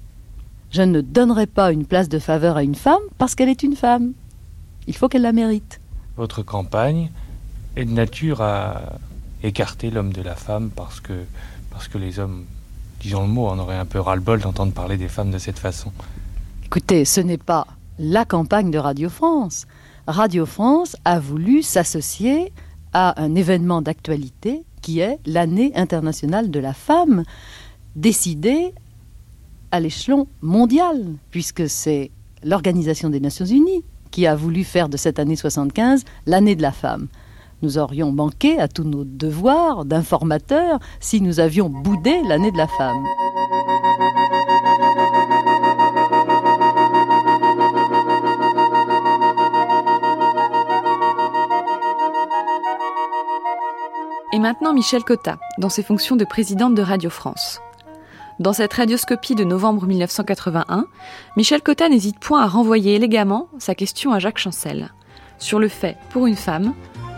Je 0.71 0.83
ne 0.83 1.01
donnerai 1.01 1.49
pas 1.49 1.73
une 1.73 1.87
place 1.87 2.09
de 2.09 2.21
faveur 2.21 2.57
à 2.57 2.63
une 2.63 2.77
femme 2.77 3.03
parce 3.19 3.35
qu'elle 3.35 3.49
est 3.49 3.65
une 3.65 3.75
femme. 3.75 4.13
Il 4.87 4.97
faut 4.97 5.09
qu'elle 5.09 5.23
la 5.23 5.33
mérite. 5.33 5.81
Votre 6.17 6.45
campagne 6.45 7.11
est 7.75 7.85
de 7.85 7.91
nature 7.91 8.43
à 8.43 8.81
écarter 9.43 9.91
l'homme 9.91 10.13
de 10.13 10.23
la 10.23 10.37
femme 10.37 10.71
parce 10.71 11.01
que, 11.01 11.25
parce 11.73 11.89
que 11.89 11.99
les 11.99 12.21
hommes 12.21 12.45
disons 13.03 13.23
le 13.23 13.29
mot, 13.29 13.49
on 13.49 13.59
aurait 13.59 13.77
un 13.77 13.85
peu 13.85 14.01
ras-le-bol 14.01 14.41
d'entendre 14.41 14.73
parler 14.73 14.97
des 14.97 15.09
femmes 15.09 15.31
de 15.31 15.38
cette 15.38 15.59
façon. 15.59 15.93
Écoutez, 16.65 17.05
ce 17.05 17.21
n'est 17.21 17.38
pas 17.38 17.67
la 17.99 18.25
campagne 18.25 18.71
de 18.71 18.79
Radio 18.79 19.09
France. 19.09 19.67
Radio 20.07 20.47
France 20.47 20.97
a 21.05 21.21
voulu 21.21 21.62
s'associer 21.62 22.53
à 22.93 23.21
un 23.23 23.35
événement 23.35 23.83
d'actualité 23.83 24.65
qui 24.81 25.01
est 25.01 25.19
l'année 25.27 25.73
internationale 25.75 26.51
de 26.51 26.61
la 26.61 26.73
femme, 26.73 27.25
décidée 27.95 28.75
à 29.71 29.81
l'échelon 29.81 30.27
mondial, 30.41 31.15
puisque 31.31 31.69
c'est 31.69 32.11
l'Organisation 32.43 33.11
des 33.11 33.21
Nations 33.21 33.47
Unies 33.47 33.85
qui 34.11 34.27
a 34.27 34.35
voulu 34.35 34.65
faire 34.65 34.88
de 34.88 34.97
cette 34.97 35.19
année 35.19 35.37
75 35.37 36.05
l'année 36.27 36.57
de 36.57 36.62
la 36.62 36.73
femme. 36.73 37.09
Nous 37.62 37.79
aurions 37.79 38.11
manqué 38.11 38.59
à 38.59 38.66
tous 38.66 38.83
nos 38.83 39.05
devoirs 39.05 39.85
d'informateurs 39.85 40.81
si 40.98 41.20
nous 41.20 41.38
avions 41.38 41.68
boudé 41.68 42.20
l'année 42.27 42.51
de 42.51 42.57
la 42.57 42.66
femme. 42.66 43.05
Et 54.33 54.40
maintenant 54.40 54.72
Michel 54.72 55.05
Cotta, 55.05 55.38
dans 55.59 55.68
ses 55.68 55.85
fonctions 55.85 56.16
de 56.16 56.25
présidente 56.25 56.75
de 56.75 56.83
Radio 56.83 57.11
France. 57.11 57.61
Dans 58.40 58.53
cette 58.53 58.72
radioscopie 58.72 59.37
de 59.37 59.44
novembre 59.44 59.87
1981, 59.87 60.87
Michel 61.37 61.62
Cotta 61.62 61.88
n'hésite 61.88 62.18
point 62.18 62.42
à 62.42 62.48
renvoyer 62.48 62.96
élégamment 62.96 63.46
sa 63.59 63.77
question 63.77 64.12
à 64.12 64.18
Jacques 64.18 64.38
Chancel 64.38 64.90
sur 65.42 65.59
le 65.59 65.68
fait, 65.68 65.96
pour 66.11 66.27
une 66.27 66.37
femme, 66.37 66.72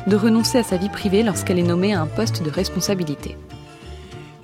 de 0.06 0.16
renoncer 0.16 0.58
à 0.58 0.62
sa 0.62 0.76
vie 0.76 0.88
privée 0.88 1.22
lorsqu'elle 1.22 1.58
est 1.58 1.62
nommée 1.62 1.94
à 1.94 2.00
un 2.00 2.06
poste 2.06 2.42
de 2.42 2.50
responsabilité. 2.50 3.36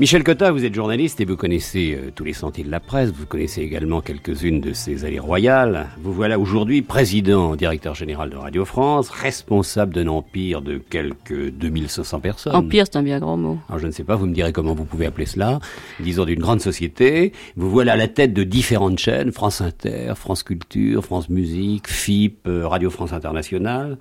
Michel 0.00 0.24
Cotta, 0.24 0.50
vous 0.50 0.64
êtes 0.64 0.74
journaliste 0.74 1.20
et 1.20 1.26
vous 1.26 1.36
connaissez 1.36 1.94
euh, 1.94 2.10
tous 2.10 2.24
les 2.24 2.32
sentiers 2.32 2.64
de 2.64 2.70
la 2.70 2.80
presse, 2.80 3.12
vous 3.12 3.26
connaissez 3.26 3.60
également 3.60 4.00
quelques-unes 4.00 4.58
de 4.58 4.72
ses 4.72 5.04
allées 5.04 5.18
royales. 5.18 5.88
Vous 6.00 6.14
voilà 6.14 6.38
aujourd'hui 6.38 6.80
président, 6.80 7.54
directeur 7.54 7.94
général 7.94 8.30
de 8.30 8.36
Radio 8.38 8.64
France, 8.64 9.10
responsable 9.10 9.92
d'un 9.92 10.06
empire 10.06 10.62
de 10.62 10.78
quelques 10.78 11.50
2500 11.50 12.20
personnes. 12.20 12.56
Empire, 12.56 12.86
c'est 12.90 12.96
un 12.96 13.02
bien 13.02 13.18
grand 13.18 13.36
mot. 13.36 13.58
Alors 13.68 13.78
je 13.78 13.88
ne 13.88 13.92
sais 13.92 14.02
pas, 14.02 14.16
vous 14.16 14.24
me 14.24 14.32
direz 14.32 14.54
comment 14.54 14.72
vous 14.72 14.86
pouvez 14.86 15.04
appeler 15.04 15.26
cela. 15.26 15.60
Disons 16.02 16.24
d'une 16.24 16.40
grande 16.40 16.62
société. 16.62 17.34
Vous 17.56 17.68
voilà 17.68 17.92
à 17.92 17.96
la 17.96 18.08
tête 18.08 18.32
de 18.32 18.42
différentes 18.42 18.98
chaînes, 18.98 19.32
France 19.32 19.60
Inter, 19.60 20.14
France 20.16 20.44
Culture, 20.44 21.04
France 21.04 21.28
Musique, 21.28 21.88
FIP, 21.88 22.46
euh, 22.46 22.66
Radio 22.66 22.88
France 22.88 23.12
Internationale. 23.12 23.98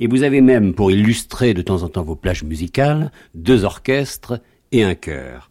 Et 0.00 0.08
vous 0.08 0.24
avez 0.24 0.40
même, 0.40 0.74
pour 0.74 0.90
illustrer 0.90 1.54
de 1.54 1.62
temps 1.62 1.84
en 1.84 1.88
temps 1.88 2.02
vos 2.02 2.16
plages 2.16 2.42
musicales, 2.42 3.12
deux 3.36 3.64
orchestres 3.64 4.40
et 4.72 4.82
un 4.82 4.94
chœur. 4.94 5.48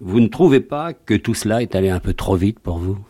Vous 0.00 0.20
ne 0.20 0.28
trouvez 0.28 0.60
pas 0.60 0.92
que 0.92 1.14
tout 1.14 1.34
cela 1.34 1.62
est 1.62 1.74
allé 1.74 1.88
un 1.88 2.00
peu 2.00 2.12
trop 2.12 2.36
vite 2.36 2.58
pour 2.58 2.78
vous? 2.78 2.94
Vous 2.94 3.02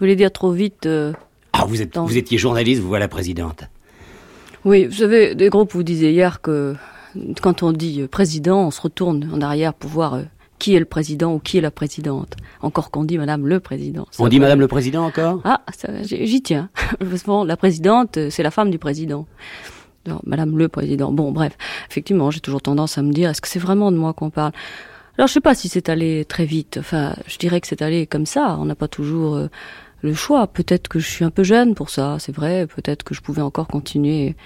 voulez 0.00 0.16
dire 0.16 0.32
trop 0.32 0.50
vite 0.50 0.86
euh, 0.86 1.12
Ah, 1.52 1.64
vous, 1.66 1.80
êtes, 1.82 1.96
vous 1.96 2.16
étiez 2.16 2.38
journaliste, 2.38 2.82
vous 2.82 2.88
voilà 2.88 3.08
présidente. 3.08 3.64
Oui, 4.64 4.86
vous 4.86 4.96
savez, 4.96 5.34
des 5.34 5.48
groupes 5.48 5.72
vous 5.72 5.82
disiez 5.82 6.10
hier 6.10 6.40
que 6.40 6.74
quand 7.40 7.62
on 7.62 7.72
dit 7.72 8.02
euh, 8.02 8.08
président, 8.08 8.66
on 8.66 8.70
se 8.70 8.80
retourne 8.80 9.30
en 9.32 9.40
arrière 9.40 9.74
pour 9.74 9.90
voir 9.90 10.14
euh, 10.14 10.22
qui 10.58 10.74
est 10.74 10.78
le 10.80 10.84
président 10.84 11.34
ou 11.34 11.38
qui 11.38 11.58
est 11.58 11.60
la 11.60 11.70
présidente. 11.70 12.34
Encore 12.60 12.90
qu'on 12.90 13.04
dit 13.04 13.16
Madame 13.16 13.46
le 13.46 13.60
Président. 13.60 14.06
on 14.18 14.28
dit 14.28 14.40
Madame 14.40 14.58
le 14.58 14.68
Président 14.68 15.04
encore? 15.04 15.40
Ah, 15.44 15.62
j'y 16.02 16.42
tiens. 16.42 16.68
la 17.46 17.56
présidente, 17.56 18.18
c'est 18.30 18.42
la 18.42 18.50
femme 18.50 18.70
du 18.70 18.78
président. 18.78 19.26
Madame 20.24 20.56
le 20.58 20.68
Président. 20.68 21.12
Bon, 21.12 21.32
bref, 21.32 21.56
effectivement, 21.90 22.30
j'ai 22.30 22.40
toujours 22.40 22.62
tendance 22.62 22.98
à 22.98 23.02
me 23.02 23.12
dire, 23.12 23.30
est-ce 23.30 23.40
que 23.40 23.48
c'est 23.48 23.58
vraiment 23.58 23.92
de 23.92 23.96
moi 23.96 24.12
qu'on 24.12 24.30
parle? 24.30 24.52
Alors, 25.16 25.26
je 25.26 25.32
sais 25.32 25.40
pas 25.40 25.54
si 25.54 25.68
c'est 25.68 25.88
allé 25.88 26.24
très 26.24 26.44
vite. 26.44 26.76
Enfin, 26.78 27.14
je 27.26 27.38
dirais 27.38 27.60
que 27.60 27.66
c'est 27.66 27.82
allé 27.82 28.06
comme 28.06 28.26
ça. 28.26 28.56
On 28.60 28.64
n'a 28.64 28.76
pas 28.76 28.86
toujours 28.86 29.34
euh, 29.34 29.48
le 30.02 30.14
choix. 30.14 30.46
Peut-être 30.46 30.86
que 30.86 31.00
je 31.00 31.08
suis 31.08 31.24
un 31.24 31.30
peu 31.30 31.42
jeune 31.42 31.74
pour 31.74 31.90
ça, 31.90 32.18
c'est 32.20 32.34
vrai. 32.34 32.68
Peut-être 32.68 33.02
que 33.02 33.14
je 33.14 33.20
pouvais 33.20 33.42
encore 33.42 33.66
continuer 33.66 34.36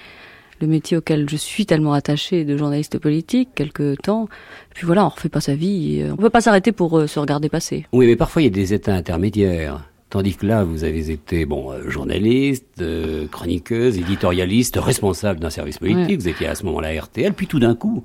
le 0.61 0.67
métier 0.67 0.97
auquel 0.97 1.29
je 1.29 1.35
suis 1.35 1.67
tellement 1.67 1.93
attachée 1.93 2.43
de 2.43 2.57
journaliste 2.57 2.97
politique 2.97 3.49
quelque 3.53 3.95
temps. 4.01 4.27
Puis 4.73 4.87
voilà, 4.87 5.05
on 5.05 5.09
refait 5.09 5.29
pas 5.29 5.41
sa 5.41 5.53
vie. 5.53 6.03
On 6.11 6.15
peut 6.15 6.31
pas 6.31 6.41
s'arrêter 6.41 6.71
pour 6.71 6.97
euh, 6.97 7.05
se 7.05 7.19
regarder 7.19 7.49
passer. 7.49 7.85
Oui, 7.91 8.07
mais 8.07 8.15
parfois 8.15 8.41
il 8.41 8.45
y 8.45 8.47
a 8.47 8.51
des 8.51 8.73
états 8.73 8.95
intermédiaires. 8.95 9.83
Tandis 10.13 10.35
que 10.35 10.45
là, 10.45 10.63
vous 10.63 10.83
avez 10.83 11.09
été 11.09 11.43
bon 11.43 11.71
euh, 11.71 11.89
journaliste, 11.89 12.67
euh, 12.81 13.25
chroniqueuse, 13.27 13.97
éditorialiste, 13.97 14.75
responsable 14.75 15.39
d'un 15.39 15.49
service 15.49 15.79
politique. 15.79 16.19
Vous 16.19 16.27
étiez 16.27 16.45
à 16.45 16.53
ce 16.53 16.67
moment-là 16.67 17.01
RTL. 17.01 17.33
Puis 17.33 17.47
tout 17.47 17.57
d'un 17.57 17.73
coup, 17.73 18.03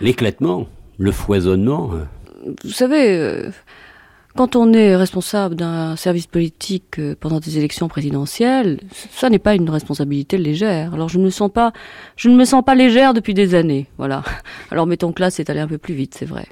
l'éclatement, 0.00 0.66
le 0.98 1.12
foisonnement. 1.12 1.92
Euh. 1.92 2.48
Vous 2.64 2.72
savez, 2.72 3.50
quand 4.34 4.56
on 4.56 4.72
est 4.72 4.96
responsable 4.96 5.56
d'un 5.56 5.94
service 5.96 6.26
politique 6.26 6.98
euh, 6.98 7.14
pendant 7.18 7.38
des 7.38 7.58
élections 7.58 7.88
présidentielles, 7.88 8.80
ça 9.10 9.28
n'est 9.28 9.38
pas 9.38 9.54
une 9.54 9.68
responsabilité 9.68 10.38
légère. 10.38 10.94
Alors 10.94 11.10
je 11.10 11.18
ne 11.18 11.24
me 11.24 11.30
sens 11.30 11.50
pas, 11.52 11.72
je 12.16 12.30
ne 12.30 12.36
me 12.36 12.44
sens 12.44 12.64
pas 12.64 12.74
légère 12.74 13.12
depuis 13.12 13.34
des 13.34 13.54
années. 13.54 13.86
Voilà. 13.98 14.22
Alors 14.70 14.86
mettons 14.86 15.12
que 15.12 15.20
là, 15.20 15.30
c'est 15.30 15.50
allé 15.50 15.60
un 15.60 15.66
peu 15.66 15.76
plus 15.76 15.94
vite, 15.94 16.14
c'est 16.18 16.24
vrai. 16.24 16.46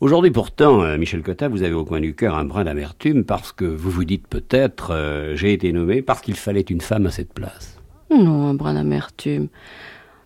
Aujourd'hui, 0.00 0.30
pourtant, 0.30 0.82
euh, 0.82 0.96
Michel 0.96 1.22
Cotta, 1.22 1.48
vous 1.48 1.62
avez 1.62 1.74
au 1.74 1.84
coin 1.84 2.00
du 2.00 2.14
cœur 2.14 2.36
un 2.36 2.44
brin 2.44 2.64
d'amertume 2.64 3.24
parce 3.24 3.52
que 3.52 3.66
vous 3.66 3.90
vous 3.90 4.04
dites 4.04 4.26
peut-être, 4.26 4.92
euh, 4.92 5.36
j'ai 5.36 5.52
été 5.52 5.72
nommé 5.72 6.00
parce 6.00 6.22
qu'il 6.22 6.36
fallait 6.36 6.62
une 6.62 6.80
femme 6.80 7.06
à 7.06 7.10
cette 7.10 7.34
place. 7.34 7.78
Non, 8.10 8.46
un 8.46 8.54
brin 8.54 8.74
d'amertume. 8.74 9.48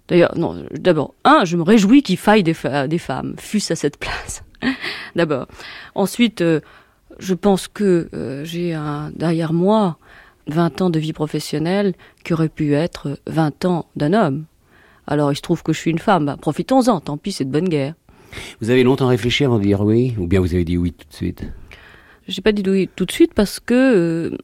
D'ailleurs, 0.07 0.37
non. 0.37 0.65
D'abord, 0.73 1.15
un, 1.25 1.45
je 1.45 1.57
me 1.57 1.63
réjouis 1.63 2.03
qu'il 2.03 2.19
faille 2.19 2.45
des, 2.45 2.55
des 2.89 2.99
femmes, 2.99 3.35
fût-ce 3.39 3.73
à 3.73 3.77
cette 3.77 3.97
place. 3.97 4.45
D'abord. 5.17 5.47
Ensuite 5.95 6.43
je 7.21 7.35
pense 7.35 7.69
que 7.69 8.09
euh, 8.15 8.45
j'ai 8.45 8.77
derrière 9.15 9.53
moi 9.53 9.99
20 10.49 10.83
ans 10.83 10.91
de 10.91 10.99
vie 10.99 11.13
professionnelle 11.13 11.95
qui 12.25 12.33
aurait 12.33 12.49
pu 12.49 12.75
être 12.75 13.19
20 13.27 13.65
ans 13.67 13.87
d'un 13.95 14.13
homme. 14.13 14.47
Alors 15.07 15.33
il 15.33 15.37
se 15.37 15.43
trouve 15.43 15.63
que 15.63 15.73
je 15.73 15.79
suis 15.79 15.91
une 15.91 15.99
femme, 15.99 16.27
bah, 16.27 16.37
profitons-en, 16.41 17.01
tant 17.01 17.17
pis, 17.17 17.33
c'est 17.33 17.45
de 17.45 17.51
bonne 17.51 17.69
guerre. 17.69 17.95
Vous 18.61 18.71
avez 18.71 18.83
longtemps 18.83 19.09
réfléchi 19.09 19.45
avant 19.45 19.59
de 19.59 19.65
dire 19.65 19.81
oui, 19.81 20.15
ou 20.19 20.27
bien 20.27 20.41
vous 20.41 20.55
avez 20.55 20.65
dit 20.65 20.79
oui 20.79 20.93
tout 20.93 21.07
de 21.09 21.15
suite? 21.15 21.45
J'ai 22.27 22.43
pas 22.43 22.53
dit 22.53 22.63
oui 22.67 22.89
tout 22.95 23.05
de 23.05 23.13
suite 23.13 23.35
parce 23.35 23.61
que 23.61 23.75
euh, 23.75 24.39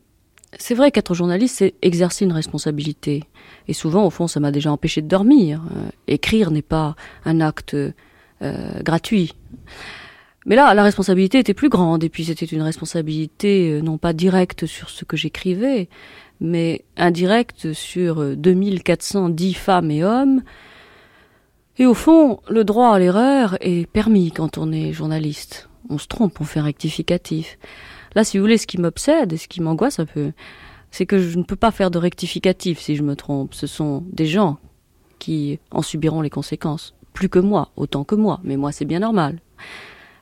c'est 0.59 0.75
vrai 0.75 0.91
qu'être 0.91 1.15
journaliste, 1.15 1.57
c'est 1.59 1.75
exercer 1.83 2.25
une 2.25 2.33
responsabilité. 2.33 3.25
Et 3.69 3.73
souvent, 3.73 4.07
au 4.07 4.11
fond, 4.11 4.27
ça 4.27 4.41
m'a 4.41 4.51
déjà 4.51 4.73
empêché 4.73 5.03
de 5.03 5.09
dormir. 5.09 5.63
Euh, 5.71 5.89
écrire 6.09 6.51
n'est 6.51 6.63
pas 6.63 6.95
un 7.25 7.41
acte 7.41 7.77
gratuit. 8.83 9.33
Mais 10.47 10.55
là, 10.55 10.73
la 10.75 10.85
responsabilité 10.85 11.39
était 11.41 11.55
plus 11.55 11.69
grande, 11.69 12.05
et 12.05 12.09
puis 12.09 12.25
c'était 12.25 12.47
une 12.47 12.63
responsabilité 12.63 13.73
euh, 13.73 13.81
non 13.81 13.99
pas 13.99 14.13
directe 14.13 14.67
sur 14.67 14.91
ce 14.91 15.05
que 15.05 15.17
j'écrivais, 15.17 15.89
mais 16.41 16.85
indirecte 16.97 17.73
sur 17.73 18.37
2410 18.37 19.55
femmes 19.55 19.91
et 19.91 20.05
hommes. 20.05 20.43
Et 21.79 21.87
au 21.87 21.95
fond, 21.95 22.41
le 22.49 22.65
droit 22.65 22.95
à 22.95 22.99
l'erreur 22.99 23.57
est 23.61 23.87
permis 23.91 24.31
quand 24.31 24.57
on 24.57 24.73
est 24.73 24.93
journaliste. 24.93 25.69
On 25.91 25.99
se 25.99 26.07
trompe, 26.07 26.41
on 26.41 26.45
fait 26.45 26.61
rectificatif. 26.61 27.59
Là, 28.15 28.25
si 28.25 28.39
vous 28.39 28.45
voulez, 28.45 28.57
ce 28.57 28.67
qui 28.67 28.79
m'obsède 28.79 29.33
et 29.33 29.37
ce 29.37 29.49
qui 29.49 29.61
m'angoisse 29.61 29.99
un 29.99 30.07
peu, 30.07 30.33
c'est 30.91 31.07
que 31.07 31.19
je 31.19 31.37
ne 31.37 31.43
peux 31.43 31.57
pas 31.57 31.71
faire 31.71 31.91
de 31.91 31.99
rectificatif 31.99 32.81
si 32.81 32.97
je 32.97 33.03
me 33.03 33.15
trompe. 33.15 33.53
Ce 33.53 33.67
sont 33.67 34.05
des 34.11 34.27
gens 34.27 34.59
qui 35.19 35.59
en 35.71 35.83
subiront 35.83 36.23
les 36.23 36.31
conséquences. 36.31 36.95
Plus 37.13 37.29
que 37.29 37.39
moi, 37.39 37.71
autant 37.77 38.05
que 38.05 38.15
moi. 38.15 38.41
Mais 38.45 38.57
moi, 38.57 38.73
c'est 38.73 38.85
bien 38.85 39.01
normal. 39.01 39.41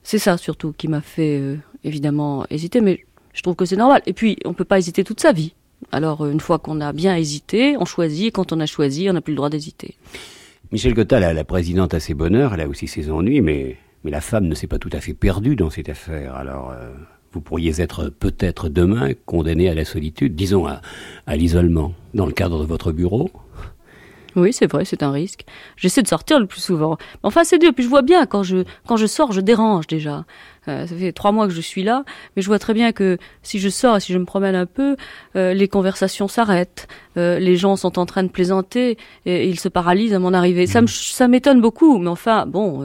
C'est 0.05 0.19
ça 0.19 0.37
surtout 0.37 0.73
qui 0.77 0.87
m'a 0.87 1.01
fait 1.01 1.41
euh, 1.41 1.57
évidemment 1.83 2.47
hésiter, 2.51 2.81
mais 2.83 3.05
je 3.33 3.43
trouve 3.43 3.57
que 3.57 3.65
c'est 3.65 3.77
normal. 3.77 4.03
Et 4.07 4.13
puis, 4.13 4.37
on 4.45 4.51
ne 4.51 4.55
peut 4.55 4.65
pas 4.65 4.79
hésiter 4.79 5.03
toute 5.03 5.21
sa 5.21 5.33
vie. 5.33 5.55
Alors, 5.93 6.27
une 6.27 6.41
fois 6.41 6.59
qu'on 6.59 6.81
a 6.81 6.93
bien 6.93 7.17
hésité, 7.17 7.77
on 7.79 7.87
choisit, 7.87 8.27
et 8.27 8.31
quand 8.31 8.53
on 8.53 8.61
a 8.61 8.67
choisi, 8.67 9.09
on 9.09 9.15
n'a 9.15 9.23
plus 9.23 9.33
le 9.33 9.37
droit 9.37 9.51
d'hésiter. 9.51 9.97
Michel 10.73 10.95
Gottal, 10.95 11.35
la 11.35 11.45
présidente, 11.45 11.95
a 11.95 12.01
ses 12.01 12.15
bonheurs, 12.15 12.55
elle 12.55 12.61
a 12.61 12.69
aussi 12.69 12.87
ses 12.87 13.11
ennuis, 13.11 13.41
mais, 13.41 13.77
la 14.05 14.21
femme 14.21 14.47
ne 14.47 14.55
s'est 14.55 14.67
pas 14.67 14.79
tout 14.79 14.91
à 14.93 15.01
fait 15.01 15.15
perdue 15.15 15.57
dans 15.57 15.71
cette 15.71 15.89
affaire. 15.89 16.35
Alors, 16.35 16.71
euh, 16.71 16.91
vous 17.33 17.41
pourriez 17.41 17.81
être 17.81 18.11
peut-être 18.11 18.69
demain 18.69 19.13
condamné 19.25 19.71
à 19.71 19.75
la 19.75 19.87
solitude, 19.87 20.35
disons 20.35 20.67
à 20.67 21.37
l'isolement, 21.37 21.95
dans 22.13 22.27
le 22.27 22.33
cadre 22.33 22.61
de 22.61 22.67
votre 22.67 22.93
bureau? 22.93 23.31
Oui, 24.37 24.53
c'est 24.53 24.71
vrai, 24.71 24.85
c'est 24.85 25.03
un 25.03 25.13
risque. 25.13 25.45
J'essaie 25.77 26.03
de 26.03 26.09
sortir 26.09 26.39
le 26.41 26.47
plus 26.47 26.61
souvent. 26.61 26.97
Enfin, 27.23 27.45
c'est 27.45 27.59
dur. 27.59 27.73
Puis 27.75 27.85
je 27.85 27.89
vois 27.89 28.03
bien, 28.03 28.27
quand 28.27 28.43
je, 28.43 28.65
quand 28.87 28.97
je 28.97 29.07
sors, 29.07 29.33
je 29.33 29.41
dérange 29.41 29.87
déjà. 29.87 30.25
Euh, 30.69 30.87
ça 30.87 30.95
fait 30.97 31.13
trois 31.13 31.33
mois 31.33 31.47
que 31.47 31.53
je 31.53 31.61
suis 31.61 31.83
là, 31.83 32.05
mais 32.37 32.43
je 32.43 32.47
vois 32.47 32.59
très 32.59 32.75
bien 32.75 32.93
que 32.93 33.19
si 33.43 33.59
je 33.59 33.69
sors 33.69 33.97
et 33.97 34.01
si 34.01 34.13
je 34.13 34.19
me 34.19 34.25
promène 34.25 34.55
un 34.55 34.67
peu, 34.67 34.97
euh, 35.37 35.53
les 35.53 35.69
conversations 35.69 36.29
s'arrêtent, 36.29 36.89
euh, 37.17 37.39
les 37.39 37.57
gens 37.57 37.77
sont 37.77 37.99
en 37.99 38.07
train 38.07 38.23
de 38.23 38.29
plaisanter 38.29 38.97
et, 39.27 39.49
ils 39.49 39.61
se 39.61 39.69
paralysent 39.69 40.15
à 40.15 40.19
mon 40.19 40.33
arrivée. 40.33 40.67
Ça, 40.67 40.81
ça 40.87 41.29
m'étonne 41.29 41.61
beaucoup, 41.61 41.99
mais 41.99 42.09
enfin, 42.09 42.47
bon, 42.47 42.83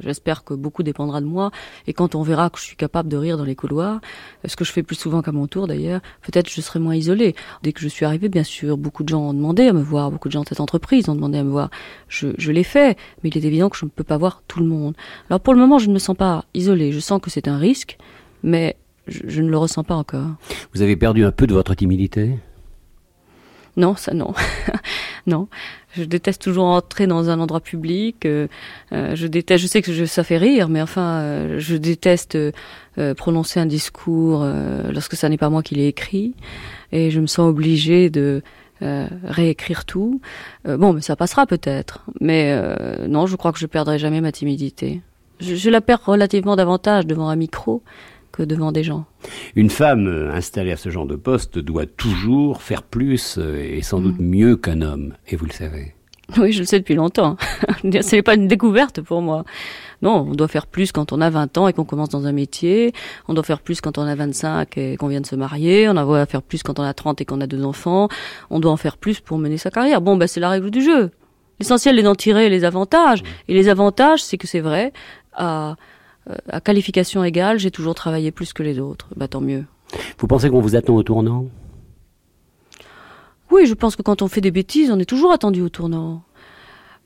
j'espère 0.00 0.44
que 0.44 0.54
beaucoup 0.54 0.82
dépendra 0.82 1.20
de 1.20 1.26
moi. 1.26 1.50
Et 1.86 1.92
quand 1.92 2.14
on 2.14 2.22
verra 2.22 2.50
que 2.50 2.58
je 2.58 2.64
suis 2.64 2.76
capable 2.76 3.08
de 3.08 3.16
rire 3.16 3.36
dans 3.36 3.44
les 3.44 3.54
couloirs, 3.54 4.00
ce 4.44 4.56
que 4.56 4.64
je 4.64 4.72
fais 4.72 4.82
plus 4.82 4.96
souvent 4.96 5.22
qu'à 5.22 5.32
mon 5.32 5.46
tour 5.46 5.66
d'ailleurs, 5.66 6.00
peut-être 6.22 6.48
je 6.50 6.60
serai 6.60 6.78
moins 6.78 6.94
isolée. 6.94 7.34
Dès 7.62 7.72
que 7.72 7.80
je 7.80 7.88
suis 7.88 8.04
arrivée, 8.04 8.28
bien 8.28 8.42
sûr, 8.42 8.76
beaucoup 8.76 9.02
de 9.04 9.08
gens 9.08 9.20
ont 9.20 9.34
demandé 9.34 9.68
à 9.68 9.72
me 9.72 9.82
voir, 9.82 10.10
beaucoup 10.10 10.28
de 10.28 10.32
gens 10.32 10.42
de 10.42 10.48
cette 10.48 10.60
entreprise 10.60 11.08
ont 11.08 11.14
demandé 11.14 11.38
à 11.38 11.44
me 11.44 11.50
voir. 11.50 11.70
Je, 12.08 12.28
je 12.38 12.52
l'ai 12.52 12.64
fait, 12.64 12.96
mais 13.22 13.30
il 13.30 13.36
est 13.36 13.46
évident 13.46 13.68
que 13.68 13.76
je 13.76 13.84
ne 13.84 13.90
peux 13.90 14.04
pas 14.04 14.16
voir 14.16 14.42
tout 14.48 14.60
le 14.60 14.66
monde. 14.66 14.94
Alors 15.28 15.40
pour 15.40 15.54
le 15.54 15.60
moment, 15.60 15.78
je 15.78 15.88
ne 15.88 15.94
me 15.94 15.98
sens 15.98 16.16
pas 16.16 16.44
isolée. 16.54 16.92
Je 16.92 17.00
sens 17.00 17.17
que 17.20 17.30
c'est 17.30 17.48
un 17.48 17.58
risque, 17.58 17.98
mais 18.42 18.76
je, 19.08 19.40
ne 19.40 19.48
le 19.48 19.58
ressens 19.58 19.84
pas 19.84 19.94
encore. 19.94 20.30
Vous 20.74 20.82
avez 20.82 20.96
perdu 20.96 21.24
un 21.24 21.32
peu 21.32 21.46
de 21.46 21.54
votre 21.54 21.74
timidité? 21.74 22.38
Non, 23.76 23.94
ça 23.94 24.12
non. 24.12 24.34
non. 25.26 25.48
Je 25.92 26.02
déteste 26.02 26.42
toujours 26.42 26.64
entrer 26.64 27.06
dans 27.06 27.30
un 27.30 27.38
endroit 27.38 27.60
public. 27.60 28.26
Euh, 28.26 28.48
euh, 28.92 29.14
je 29.14 29.26
déteste. 29.26 29.62
Je 29.62 29.68
sais 29.68 29.82
que 29.82 30.06
ça 30.06 30.24
fait 30.24 30.36
rire, 30.36 30.68
mais 30.68 30.82
enfin, 30.82 31.20
euh, 31.20 31.58
je 31.58 31.76
déteste 31.76 32.36
prononcer 33.16 33.60
un 33.60 33.66
discours 33.66 34.44
lorsque 34.90 35.14
ça 35.14 35.28
n'est 35.28 35.36
pas 35.36 35.50
moi 35.50 35.62
qui 35.62 35.76
l'ai 35.76 35.86
écrit, 35.86 36.34
et 36.90 37.12
je 37.12 37.20
me 37.20 37.28
sens 37.28 37.48
obligée 37.48 38.10
de 38.10 38.42
réécrire 38.80 39.84
tout. 39.84 40.20
bon, 40.64 40.92
mais 40.92 41.00
ça 41.00 41.14
passera 41.14 41.46
peut-être. 41.46 42.04
Mais 42.20 42.60
non, 43.06 43.26
je 43.26 43.36
crois 43.36 43.52
que 43.52 43.60
je 43.60 43.66
perdrai 43.66 44.00
jamais 44.00 44.20
ma 44.20 44.32
timidité 44.32 45.00
je, 45.40 45.70
la 45.70 45.80
perds 45.80 46.04
relativement 46.04 46.56
davantage 46.56 47.06
devant 47.06 47.28
un 47.28 47.36
micro 47.36 47.82
que 48.32 48.42
devant 48.42 48.72
des 48.72 48.84
gens. 48.84 49.04
Une 49.56 49.70
femme 49.70 50.06
euh, 50.06 50.32
installée 50.32 50.72
à 50.72 50.76
ce 50.76 50.90
genre 50.90 51.06
de 51.06 51.16
poste 51.16 51.58
doit 51.58 51.86
toujours 51.86 52.62
faire 52.62 52.82
plus 52.82 53.38
euh, 53.38 53.56
et 53.58 53.82
sans 53.82 54.00
doute 54.00 54.20
mieux 54.20 54.56
qu'un 54.56 54.82
homme, 54.82 55.14
et 55.28 55.36
vous 55.36 55.46
le 55.46 55.52
savez. 55.52 55.94
Oui, 56.36 56.52
je 56.52 56.60
le 56.60 56.66
sais 56.66 56.78
depuis 56.78 56.94
longtemps. 56.94 57.36
Ce 57.82 58.14
n'est 58.14 58.22
pas 58.22 58.34
une 58.34 58.48
découverte 58.48 59.00
pour 59.00 59.22
moi. 59.22 59.44
Non, 60.02 60.26
on 60.28 60.34
doit 60.34 60.48
faire 60.48 60.66
plus 60.66 60.92
quand 60.92 61.12
on 61.12 61.20
a 61.20 61.30
20 61.30 61.58
ans 61.58 61.68
et 61.68 61.72
qu'on 61.72 61.84
commence 61.84 62.10
dans 62.10 62.26
un 62.26 62.32
métier. 62.32 62.92
On 63.28 63.34
doit 63.34 63.42
faire 63.42 63.60
plus 63.60 63.80
quand 63.80 63.98
on 63.98 64.02
a 64.02 64.14
25 64.14 64.76
et 64.76 64.96
qu'on 64.96 65.08
vient 65.08 65.20
de 65.20 65.26
se 65.26 65.36
marier. 65.36 65.88
On 65.88 65.94
doit 65.94 66.26
faire 66.26 66.42
plus 66.42 66.62
quand 66.62 66.78
on 66.78 66.82
a 66.82 66.92
30 66.92 67.20
et 67.22 67.24
qu'on 67.24 67.40
a 67.40 67.46
deux 67.46 67.64
enfants. 67.64 68.08
On 68.50 68.60
doit 68.60 68.70
en 68.70 68.76
faire 68.76 68.98
plus 68.98 69.20
pour 69.20 69.38
mener 69.38 69.56
sa 69.56 69.70
carrière. 69.70 70.00
Bon, 70.00 70.16
ben, 70.16 70.28
c'est 70.28 70.40
la 70.40 70.50
règle 70.50 70.70
du 70.70 70.82
jeu. 70.82 71.10
L'essentiel 71.60 71.98
est 71.98 72.02
d'en 72.02 72.14
tirer 72.14 72.48
les 72.48 72.64
avantages. 72.64 73.22
Et 73.48 73.54
les 73.54 73.68
avantages, 73.68 74.22
c'est 74.22 74.36
que 74.36 74.46
c'est 74.46 74.60
vrai, 74.60 74.92
à, 75.38 75.76
euh, 76.28 76.34
à 76.48 76.60
qualification 76.60 77.24
égale, 77.24 77.58
j'ai 77.58 77.70
toujours 77.70 77.94
travaillé 77.94 78.30
plus 78.30 78.52
que 78.52 78.62
les 78.62 78.78
autres. 78.78 79.08
Bah 79.16 79.28
tant 79.28 79.40
mieux. 79.40 79.64
Vous 80.18 80.26
pensez 80.26 80.50
qu'on 80.50 80.60
vous 80.60 80.76
attend 80.76 80.94
au 80.94 81.02
tournant? 81.02 81.46
Oui, 83.50 83.64
je 83.64 83.72
pense 83.72 83.96
que 83.96 84.02
quand 84.02 84.20
on 84.20 84.28
fait 84.28 84.42
des 84.42 84.50
bêtises, 84.50 84.90
on 84.90 84.98
est 84.98 85.06
toujours 85.06 85.32
attendu 85.32 85.62
au 85.62 85.70
tournant. 85.70 86.22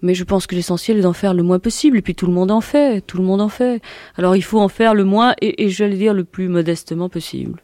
Mais 0.01 0.15
je 0.15 0.25
pense 0.25 0.49
que 0.49 0.57
l'essentiel 0.57 0.99
est 0.99 1.03
d'en 1.03 1.13
faire 1.13 1.35
le 1.35 1.45
moins 1.45 1.61
possible. 1.61 1.97
Et 1.99 2.03
puis 2.03 2.17
tout 2.17 2.27
le 2.27 2.33
monde 2.33 2.51
en 2.51 2.61
fait, 2.61 3.03
tout 3.03 3.19
le 3.19 3.23
monde 3.23 3.41
en 3.41 3.49
fait. 3.49 3.81
Alors 4.17 4.35
il 4.35 4.43
faut 4.43 4.59
en 4.59 4.69
faire 4.69 4.95
le 4.95 5.05
moins 5.05 5.35
et, 5.41 5.63
et 5.63 5.69
j'allais 5.69 5.97
dire 5.97 6.15
le 6.15 6.25
plus 6.25 6.49
modestement 6.49 7.09
possible 7.09 7.63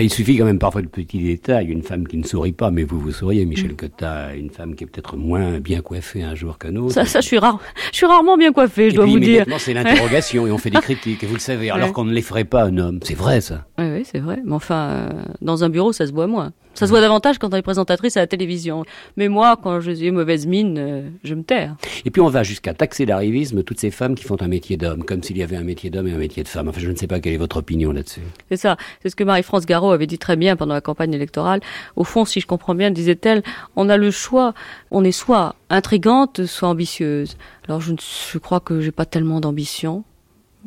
il 0.00 0.12
suffit 0.12 0.36
quand 0.36 0.44
même 0.44 0.58
parfois 0.58 0.82
de 0.82 0.86
petits 0.88 1.18
détails. 1.18 1.66
Une 1.66 1.82
femme 1.82 2.06
qui 2.06 2.16
ne 2.16 2.24
sourit 2.24 2.52
pas, 2.52 2.70
mais 2.70 2.82
vous, 2.84 2.98
vous 3.00 3.12
souriez, 3.12 3.44
Michel 3.44 3.74
Cotta. 3.74 4.34
Une 4.34 4.50
femme 4.50 4.74
qui 4.74 4.84
est 4.84 4.86
peut-être 4.86 5.16
moins 5.16 5.58
bien 5.60 5.80
coiffée 5.80 6.22
un 6.22 6.34
jour 6.34 6.58
qu'un 6.58 6.76
autre. 6.76 6.94
Ça, 6.94 7.04
ça, 7.04 7.20
je 7.20 7.26
suis 7.26 7.38
rare. 7.38 7.60
Je 7.90 7.96
suis 7.96 8.06
rarement 8.06 8.36
bien 8.36 8.52
coiffée, 8.52 8.90
je 8.90 8.96
dois 8.96 9.06
vous 9.06 9.18
dire. 9.18 9.44
c'est 9.58 9.74
l'interrogation 9.74 10.46
et 10.46 10.50
on 10.50 10.58
fait 10.58 10.70
des 10.70 10.80
critiques. 10.82 11.22
Et 11.22 11.26
vous 11.26 11.34
le 11.34 11.40
savez, 11.40 11.70
alors 11.70 11.92
qu'on 11.92 12.04
ne 12.04 12.12
les 12.12 12.22
ferait 12.22 12.44
pas 12.44 12.64
un 12.64 12.78
homme. 12.78 13.00
C'est 13.02 13.14
vrai, 13.14 13.40
ça. 13.40 13.66
Oui, 13.78 13.84
oui, 13.92 14.02
c'est 14.04 14.20
vrai. 14.20 14.40
Mais 14.44 14.54
enfin, 14.54 14.90
euh, 14.90 15.08
dans 15.40 15.64
un 15.64 15.68
bureau, 15.68 15.92
ça 15.92 16.06
se 16.06 16.12
voit 16.12 16.26
moins. 16.26 16.52
Ça 16.74 16.86
se 16.86 16.90
voit 16.90 17.00
davantage 17.00 17.38
quand 17.38 17.52
on 17.52 17.56
est 17.56 17.62
présentatrice 17.62 18.16
à 18.16 18.20
la 18.20 18.26
télévision. 18.26 18.84
Mais 19.16 19.28
moi, 19.28 19.58
quand 19.62 19.80
je 19.80 19.90
suis 19.92 20.10
mauvaise 20.10 20.46
mine, 20.46 20.76
euh, 20.78 21.08
je 21.22 21.34
me 21.34 21.42
terre. 21.42 21.76
Et 22.04 22.10
puis 22.10 22.22
on 22.22 22.28
va 22.28 22.42
jusqu'à 22.42 22.72
taxer 22.72 23.04
d'arrivisme 23.06 23.62
toutes 23.62 23.78
ces 23.78 23.90
femmes 23.90 24.14
qui 24.14 24.24
font 24.24 24.40
un 24.40 24.48
métier 24.48 24.76
d'homme, 24.76 25.04
comme 25.04 25.22
s'il 25.22 25.36
y 25.36 25.42
avait 25.42 25.56
un 25.56 25.64
métier 25.64 25.90
d'homme 25.90 26.08
et 26.08 26.12
un 26.12 26.18
métier 26.18 26.42
de 26.42 26.48
femme. 26.48 26.68
Enfin, 26.68 26.80
je 26.80 26.90
ne 26.90 26.96
sais 26.96 27.06
pas 27.06 27.20
quelle 27.20 27.34
est 27.34 27.38
votre 27.38 27.58
opinion 27.58 27.92
là-dessus. 27.92 28.22
C'est 28.48 28.56
ça. 28.56 28.76
C'est 29.02 29.10
ce 29.10 29.16
que 29.16 29.24
Marie-France 29.24 29.66
Garot 29.66 29.90
avait 29.90 30.06
dit 30.06 30.18
très 30.18 30.36
bien 30.36 30.56
pendant 30.56 30.74
la 30.74 30.80
campagne 30.80 31.12
électorale. 31.12 31.60
Au 31.96 32.04
fond, 32.04 32.24
si 32.24 32.40
je 32.40 32.46
comprends 32.46 32.74
bien, 32.74 32.90
disait-elle, 32.90 33.42
on 33.76 33.88
a 33.88 33.96
le 33.96 34.10
choix. 34.10 34.54
On 34.90 35.04
est 35.04 35.12
soit 35.12 35.56
intrigante, 35.68 36.46
soit 36.46 36.68
ambitieuse. 36.68 37.36
Alors 37.68 37.80
je, 37.80 37.92
je 38.32 38.38
crois 38.38 38.60
que 38.60 38.80
j'ai 38.80 38.92
pas 38.92 39.04
tellement 39.04 39.40
d'ambition. 39.40 40.04